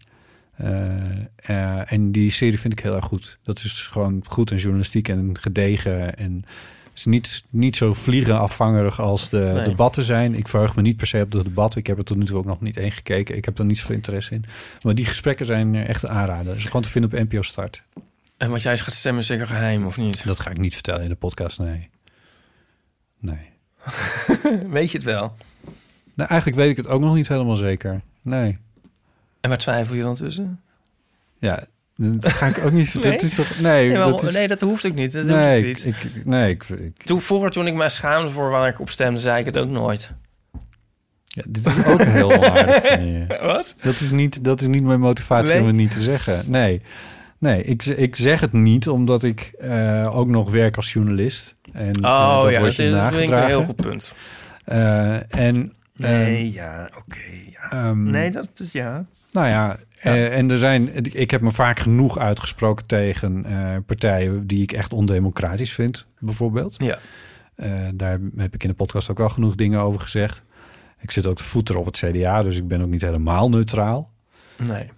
[1.86, 3.38] En die serie vind ik heel erg goed.
[3.44, 6.18] Dat is gewoon goed en journalistiek en gedegen.
[6.18, 6.44] En
[6.96, 9.64] is niet, niet zo vliegen afvangerig als de Nee.
[9.64, 10.36] debatten zijn.
[10.36, 11.80] Ik verheug me niet per se op de debatten.
[11.80, 13.38] Ik heb er tot nu toe ook nog niet één gekeken.
[13.38, 14.46] Ik heb er niet zoveel interesse in.
[14.82, 16.54] Maar die gesprekken zijn echt een aanrader.
[16.54, 17.84] Dus gewoon te vinden op NPO Start.
[18.40, 20.26] En wat jij gaat stemmen is zeker geheim, of niet?
[20.26, 21.90] Dat ga ik niet vertellen in de podcast, nee.
[23.20, 23.50] Nee.
[24.70, 25.36] Weet je het wel?
[26.14, 28.02] Nou, eigenlijk weet ik het ook nog niet helemaal zeker.
[28.22, 28.58] Nee.
[29.42, 30.62] En waar twijfel je dan tussen?
[31.38, 31.64] Ja,
[31.96, 33.18] dat ga ik ook niet vertellen.
[33.18, 33.30] Nee?
[33.30, 33.60] Dat is toch...
[33.60, 34.34] Nee, Nee, maar- dat is...
[34.34, 35.12] nee, dat hoeft ook niet.
[35.12, 35.96] Dat nee, hoeft niet.
[36.16, 39.20] ik- nee, ik, ik- Toen, vroeger, toen ik mij schaamde voor waar ik op stemde,
[39.20, 40.12] zei ik het ook nooit.
[41.26, 43.26] ja, dit is ook heel aardig van je.
[43.42, 43.76] Wat?
[43.82, 45.62] Dat is niet, dat is niet mijn motivatie Nee?
[45.62, 46.44] om het niet te zeggen.
[46.52, 46.82] Nee,
[47.40, 51.56] nee ik, ik zeg het niet omdat ik eh, ook nog werk als journalist.
[51.74, 53.48] En eh, Oh dat ja, wordt dat je is ik een nagedragen.
[53.48, 54.14] heel goed punt.
[54.66, 57.20] Eh, en, Nee, ehm, ja, oké.
[57.52, 57.70] ja.
[57.72, 59.06] ehm, nee, dat is ja.
[59.32, 63.46] Nou ja, en er zijn, ik heb me vaak genoeg uitgesproken tegen
[63.86, 66.76] partijen die ik echt ondemocratisch vind, bijvoorbeeld.
[66.78, 66.98] Ja.
[67.94, 70.42] Daar heb ik in de podcast ook wel genoeg dingen over gezegd.
[71.00, 74.12] Ik zit ook te voeteren op het CDA, dus ik ben ook niet helemaal neutraal.
[74.58, 74.90] Nee.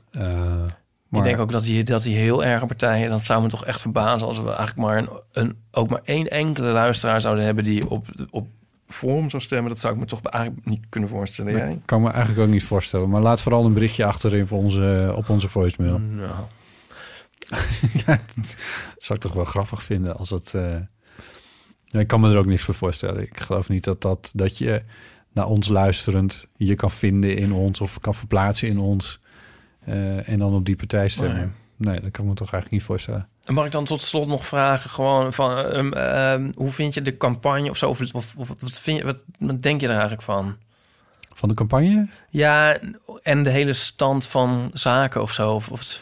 [1.11, 3.09] Eh, Ik maar denk ook dat die, dat die heel erge partijen...
[3.09, 4.27] dat zou me toch echt verbazen...
[4.27, 7.63] als we eigenlijk maar een, een, ook maar één enkele luisteraar zouden hebben...
[7.63, 8.47] die op, op
[8.87, 9.69] Forum zou stemmen.
[9.69, 11.51] Dat zou ik me toch eigenlijk niet kunnen voorstellen.
[11.51, 11.81] Jij?
[11.85, 13.09] kan me eigenlijk ook niet voorstellen.
[13.09, 15.97] Maar laat vooral een berichtje achterin voor onze, op onze voicemail.
[15.97, 16.31] Nou.
[18.05, 18.55] ja, dat
[18.97, 20.53] zou ik toch wel grappig vinden als het.
[20.53, 23.21] eh, ik kan me er ook niks voor voorstellen.
[23.21, 24.83] Ik geloof niet dat, dat, dat je
[25.33, 29.20] naar ons luisterend je kan vinden in ons of kan verplaatsen in ons.
[29.85, 31.53] Eh, en dan op die partij stemmen.
[31.75, 31.99] Nee.
[32.01, 33.27] dat kan ik me toch eigenlijk niet voorstellen.
[33.45, 37.01] En mag ik dan tot slot nog vragen, gewoon van, ehm, ehm, hoe vind je
[37.01, 37.89] de campagne of zo?
[37.89, 40.55] Of, of, of wat, vind je, wat, wat denk je er eigenlijk van?
[41.33, 42.07] Van de campagne?
[42.29, 42.77] Ja,
[43.23, 45.53] en de hele stand van zaken of zo.
[45.53, 46.01] Of, of-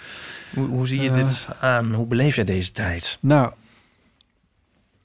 [0.54, 1.16] hoe, hoe zie je Eh.
[1.16, 1.94] dit aan?
[1.94, 3.18] Hoe beleef jij deze tijd?
[3.22, 3.52] Nou,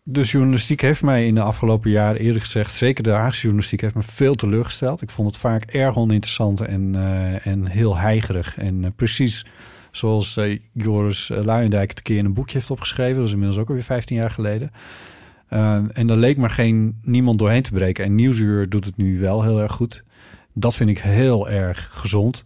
[0.06, 3.94] de journalistiek heeft mij in de afgelopen jaren eerlijk gezegd, zeker de Haagse journalistiek, heeft
[3.94, 5.02] me veel teleurgesteld.
[5.02, 8.58] Ik vond het vaak erg oninteressant en, eh, en heel heigerig.
[8.58, 9.46] En eh, precies
[9.90, 13.16] zoals eh, Joris Luijendijk het een keer in een boekje heeft opgeschreven.
[13.16, 14.70] Dat is inmiddels ook alweer 15 jaar geleden.
[15.92, 18.04] En daar leek maar geen niemand doorheen te breken.
[18.04, 20.04] En Nieuwsuur doet het nu wel heel erg goed.
[20.52, 22.44] Dat vind ik heel erg gezond.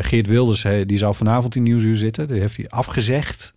[0.00, 2.28] Geert Wilders, die zou vanavond in Nieuwsuur zitten.
[2.28, 3.54] Die heeft hij afgezegd.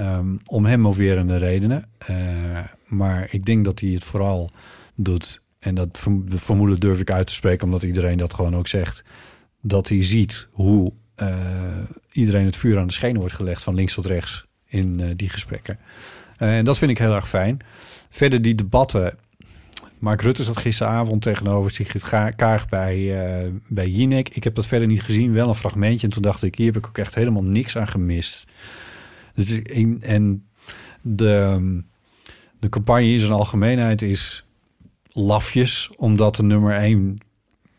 [0.00, 1.84] Um, om hem moverende redenen.
[2.10, 2.16] Uh,
[2.86, 4.50] maar ik denk dat hij het vooral
[4.94, 5.42] doet.
[5.58, 9.04] En dat vermoeden durf ik uit te spreken, omdat iedereen dat gewoon ook zegt.
[9.62, 10.92] Dat hij ziet hoe
[11.22, 11.28] uh,
[12.12, 15.28] iedereen het vuur aan de schenen wordt gelegd van links tot rechts in uh, die
[15.28, 15.78] gesprekken.
[16.36, 17.58] En dat vind ik heel erg fijn.
[18.10, 19.18] Verder die debatten.
[19.98, 23.14] Mark Rutte zat gisteravond tegenover Sigrid Kaag bij,
[23.68, 24.28] bij Jinek.
[24.28, 26.06] Ik heb dat verder niet gezien, wel een fragmentje.
[26.06, 28.46] En toen dacht ik, hier heb ik ook echt helemaal niks aan gemist.
[29.38, 30.48] Dus in, en
[31.02, 31.82] de,
[32.58, 34.44] de campagne in zijn algemeenheid is
[35.12, 37.18] lafjes, omdat de nummer 1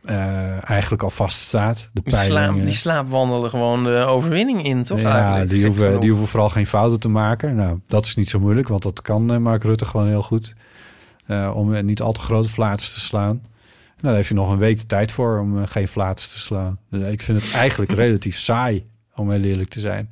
[0.06, 1.90] uh, eigenlijk al vaststaat.
[1.94, 5.00] De die, slaap, die slaapwandelen gewoon de overwinning in, toch?
[5.00, 7.56] Ja, die hoeven, die hoeven vooral geen fouten te maken.
[7.56, 10.56] Nou, dat is niet zo moeilijk, want dat kan uh, Mark Rutte gewoon heel goed.
[11.28, 13.36] Uh, om niet al te grote flaters te slaan.
[13.36, 13.42] Nou,
[14.02, 16.80] daar heeft hij nog een week de tijd voor om geen flaters te slaan.
[16.90, 20.10] Dus ik vind het eigenlijk relatief saai, om heel eerlijk te zijn.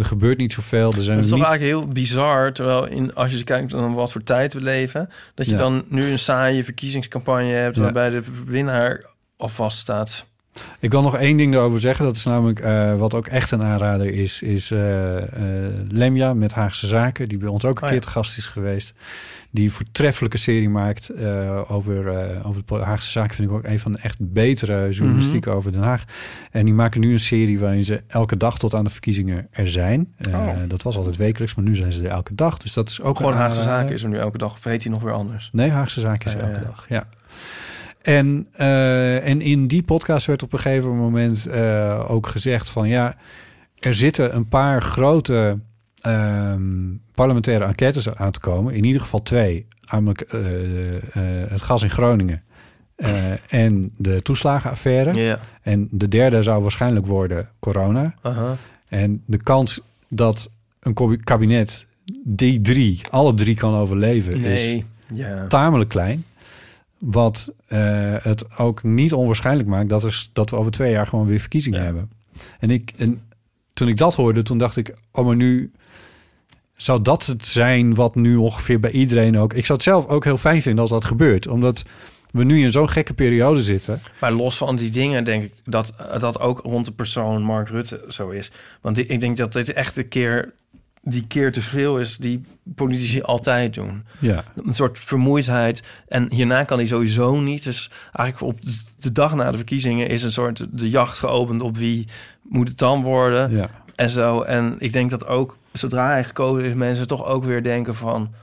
[0.00, 0.92] Er gebeurt niet zoveel.
[0.92, 1.48] Er zijn Het is toch niet...
[1.48, 5.46] eigenlijk heel bizar, terwijl in, als je kijkt naar wat voor tijd we leven, dat
[5.46, 5.58] je Ja.
[5.58, 7.82] dan nu een saaie verkiezingscampagne hebt Ja.
[7.82, 9.04] waarbij de winnaar
[9.36, 10.26] al vaststaat.
[10.78, 12.04] Ik wil nog één ding daarover zeggen.
[12.04, 14.42] Dat is namelijk eh, wat ook echt een aanrader is.
[14.42, 17.28] Is eh, eh, Lemja met Haagse Zaken.
[17.28, 18.04] Die bij ons ook een Oh, keer ja.
[18.04, 18.94] te gast is geweest.
[19.52, 23.34] Die een voortreffelijke serie maakt eh, over, eh, over de Haagse Zaken.
[23.34, 25.54] Vind ik ook een van de echt betere journalistiek Mhm.
[25.54, 26.04] over Den Haag.
[26.50, 29.68] En die maken nu een serie waarin ze elke dag tot aan de verkiezingen er
[29.70, 30.14] zijn.
[30.16, 30.56] Eh, Oh.
[30.68, 32.58] Dat was altijd wekelijks, maar nu zijn ze er elke dag.
[32.58, 33.62] Dus dat is ook Gewoon Haagse.
[33.62, 35.48] Zaken is er nu elke dag, of heet hij nog weer anders?
[35.52, 37.08] Nee, Haagse Zaken is ja, elke dag, ja.
[38.02, 38.46] En,
[39.22, 41.48] en in die podcast werd op een gegeven moment
[42.08, 42.88] ook gezegd van...
[42.88, 43.14] ja,
[43.78, 45.58] er zitten een paar grote
[46.00, 48.74] ehm, parlementaire enquêtes aan te komen.
[48.74, 49.66] In ieder geval twee.
[49.90, 51.02] Namelijk eh, eh,
[51.50, 52.42] het gas in Groningen
[52.96, 55.12] eh, en de toeslagenaffaire.
[55.62, 58.14] En de derde zou waarschijnlijk worden corona.
[58.88, 60.50] En de kans dat
[60.80, 61.86] een kabi- kabinet
[62.24, 64.32] die drie, alle drie kan overleven...
[64.44, 64.82] is
[65.48, 66.24] tamelijk klein.
[66.98, 71.26] Wat eh, het ook niet onwaarschijnlijk maakt dat, er, dat we over twee jaar gewoon
[71.26, 72.10] weer verkiezingen hebben.
[72.58, 73.22] En, ik, en
[73.72, 75.72] toen ik dat hoorde, toen dacht ik, oh maar nu
[76.82, 79.52] zou dat het zijn wat nu ongeveer bij iedereen ook...
[79.52, 81.46] Ik zou het zelf ook heel fijn vinden als dat gebeurt.
[81.46, 81.84] Omdat
[82.30, 84.02] we nu in zo'n gekke periode zitten.
[84.20, 88.04] Maar los van die dingen denk ik dat dat ook rond de persoon Mark Rutte
[88.08, 88.50] zo is.
[88.80, 90.52] Want ik denk dat dit echt de keer,
[91.02, 92.42] die keer te veel is die
[92.74, 94.04] politici altijd doen.
[94.18, 94.44] Ja.
[94.64, 95.82] Een soort vermoeidheid.
[96.08, 97.64] En hierna kan hij sowieso niet.
[97.64, 98.60] Dus eigenlijk op
[99.00, 102.06] de dag na de verkiezingen is een soort de jacht geopend op wie
[102.42, 103.50] moet het dan worden.
[103.56, 103.70] Ja.
[103.96, 104.42] En zo.
[104.42, 108.34] En ik denk dat ook zodra hij gekozen is, mensen toch ook weer denken van.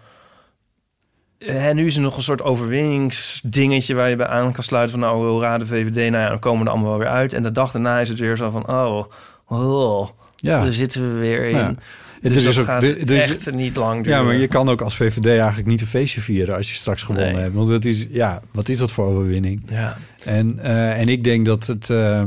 [1.40, 5.10] Hè, nu is er nog een soort overwinningsdingetje waar je bij aan kan sluiten van
[5.10, 7.34] nou, raad de VVD, nou ja, dan komen we er allemaal wel weer uit.
[7.34, 9.04] En de dag daarna is het weer zo van, oh,
[9.48, 10.62] oh Ja.
[10.62, 11.58] daar zitten we weer in.
[11.58, 11.74] Ja.
[12.22, 14.20] Dus Er is dat ook- gaat is- echt niet lang duren.
[14.20, 17.04] Ja, maar je kan ook als VVD eigenlijk niet een feestje vieren als je straks
[17.04, 17.41] gewonnen Nee.
[17.41, 17.54] hebt.
[17.56, 19.64] Want dat is, ja, wat is dat voor overwinning?
[19.70, 19.98] Ja.
[20.26, 22.22] En, eh, en ik denk dat het, eh,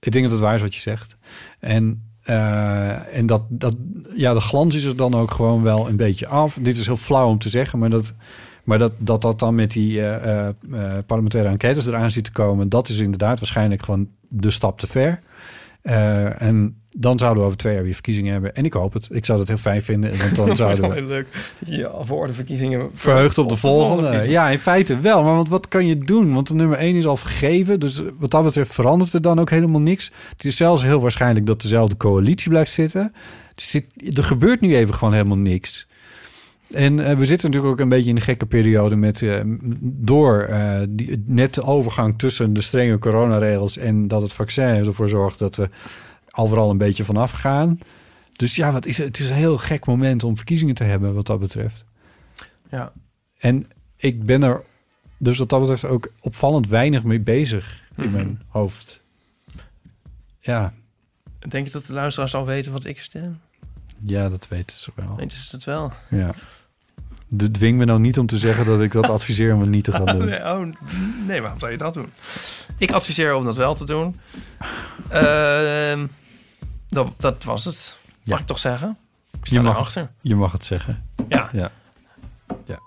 [0.00, 1.16] ik denk dat het waar is wat je zegt.
[1.60, 3.76] En, eh, en dat, dat,
[4.16, 6.58] ja, de glans is er dan ook gewoon wel een beetje af.
[6.60, 8.12] Dit is heel flauw om te zeggen, maar dat,
[8.64, 10.54] maar dat, dat, dat dan met die eh, eh,
[11.06, 15.20] parlementaire enquêtes eraan ziet te komen, dat is inderdaad waarschijnlijk gewoon de stap te ver.
[16.38, 18.54] En dan zouden we over twee jaar weer verkiezingen hebben.
[18.54, 19.08] En ik hoop het.
[19.12, 20.18] Ik zou dat heel fijn vinden.
[20.18, 21.26] Want dan zouden we heel leuk
[21.58, 24.28] dat je voor de verkiezingen verheugd op de volgende.
[24.28, 25.22] Ja, in feite wel.
[25.22, 26.34] Maar want wat kan je doen?
[26.34, 27.80] Want de nummer 1 is al vergeven.
[27.80, 30.10] Dus wat dat betreft verandert er dan ook helemaal niks.
[30.30, 33.14] Het is zelfs heel waarschijnlijk dat dezelfde coalitie blijft zitten.
[33.54, 35.88] Dus dit- er gebeurt nu even gewoon helemaal niks.
[36.70, 39.40] En eh, we zitten natuurlijk ook een beetje in een gekke periode met eh,
[39.80, 45.08] door eh, die, net de overgang tussen de strenge coronaregels en dat het vaccin ervoor
[45.08, 45.68] zorgt dat we
[46.32, 47.78] overal een beetje vanaf gaan.
[48.32, 49.06] Dus ja, wat is het?
[49.06, 51.84] Het is een heel gek moment om verkiezingen te hebben wat dat betreft.
[52.70, 52.92] Ja.
[53.38, 53.66] En
[53.96, 54.62] ik ben er
[55.18, 58.12] dus wat dat betreft ook opvallend weinig mee bezig in Mhm.
[58.12, 59.02] mijn hoofd.
[60.40, 60.72] Ja,
[61.48, 63.40] Denk je dat de luisteraars al weten wat ik stem?
[64.06, 65.16] ja, dat weten ze wel.
[65.16, 65.92] Weten ze het wel?
[66.10, 66.34] Ja.
[67.28, 69.84] De dwing me nou niet om te zeggen dat ik dat adviseer om het niet
[69.84, 70.24] te gaan doen.
[70.28, 70.66] nee, oh,
[71.26, 72.08] nee, waarom zou je dat doen?
[72.78, 74.20] Ik adviseer om dat wel te doen.
[75.08, 76.06] Ehm,
[76.90, 77.98] dat, dat was het.
[78.04, 78.32] Ja.
[78.32, 78.98] Mag ik toch zeggen?
[79.32, 80.10] Ik sta Je mag, erachter.
[80.20, 81.04] je mag het zeggen.
[81.28, 81.48] Ja.
[81.52, 81.70] Ja.
[82.64, 82.78] ja.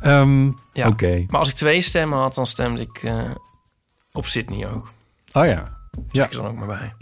[0.00, 0.88] Ehm, Ja.
[0.88, 1.24] Oké.
[1.28, 3.30] Maar als ik twee stemmen had, dan stemde ik eh,
[4.12, 4.92] op Sydney ook.
[5.32, 5.78] Oh ja.
[6.10, 6.24] Ja.
[6.24, 6.94] ik er dan ook maar bij.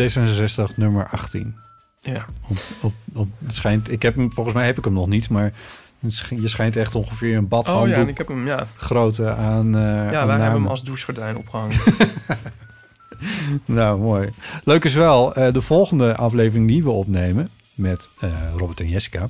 [0.00, 1.56] D66 nummer 18.
[2.00, 2.26] Ja.
[2.48, 5.28] Op, op, op, het schijnt, ik heb hem, volgens mij heb ik hem nog niet,
[5.28, 5.52] maar
[6.30, 8.66] je schijnt echt ongeveer een Oh badhanddoek ja, en ik heb hem, ja.
[8.76, 11.76] grootte aan eh Ja, aan wij hebben hem als douchegordijn opgehangen.
[13.64, 14.30] Nou, mooi.
[14.64, 19.28] Leuk is wel, eh, de volgende aflevering die we opnemen met eh, Robert en Jessica,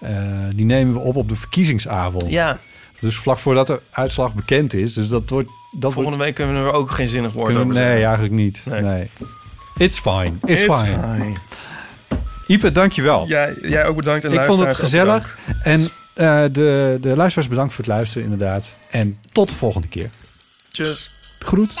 [0.00, 0.10] eh,
[0.54, 2.28] die nemen we op op de verkiezingsavond.
[2.28, 2.58] ja,
[3.00, 4.92] Dus vlak voordat de uitslag bekend is.
[4.92, 5.50] Dus dat wordt.
[5.78, 8.04] Dat volgende week kunnen we er ook geen zinnig woord over nee, zeggen.
[8.04, 8.62] eigenlijk niet.
[8.64, 9.10] Nee.
[9.76, 10.32] It's fine.
[10.44, 10.98] It's, It's fine.
[11.16, 11.32] fine.
[12.46, 13.26] Ipe, dankjewel.
[13.26, 14.24] Jij, jij ook bedankt.
[14.24, 15.38] En Ik vond het gezellig.
[15.62, 15.80] En
[16.14, 18.76] eh, de, de luisteraars bedankt voor het luisteren, inderdaad.
[18.90, 20.10] En tot de volgende keer.
[20.70, 21.10] Tjus.
[21.38, 21.80] Groet.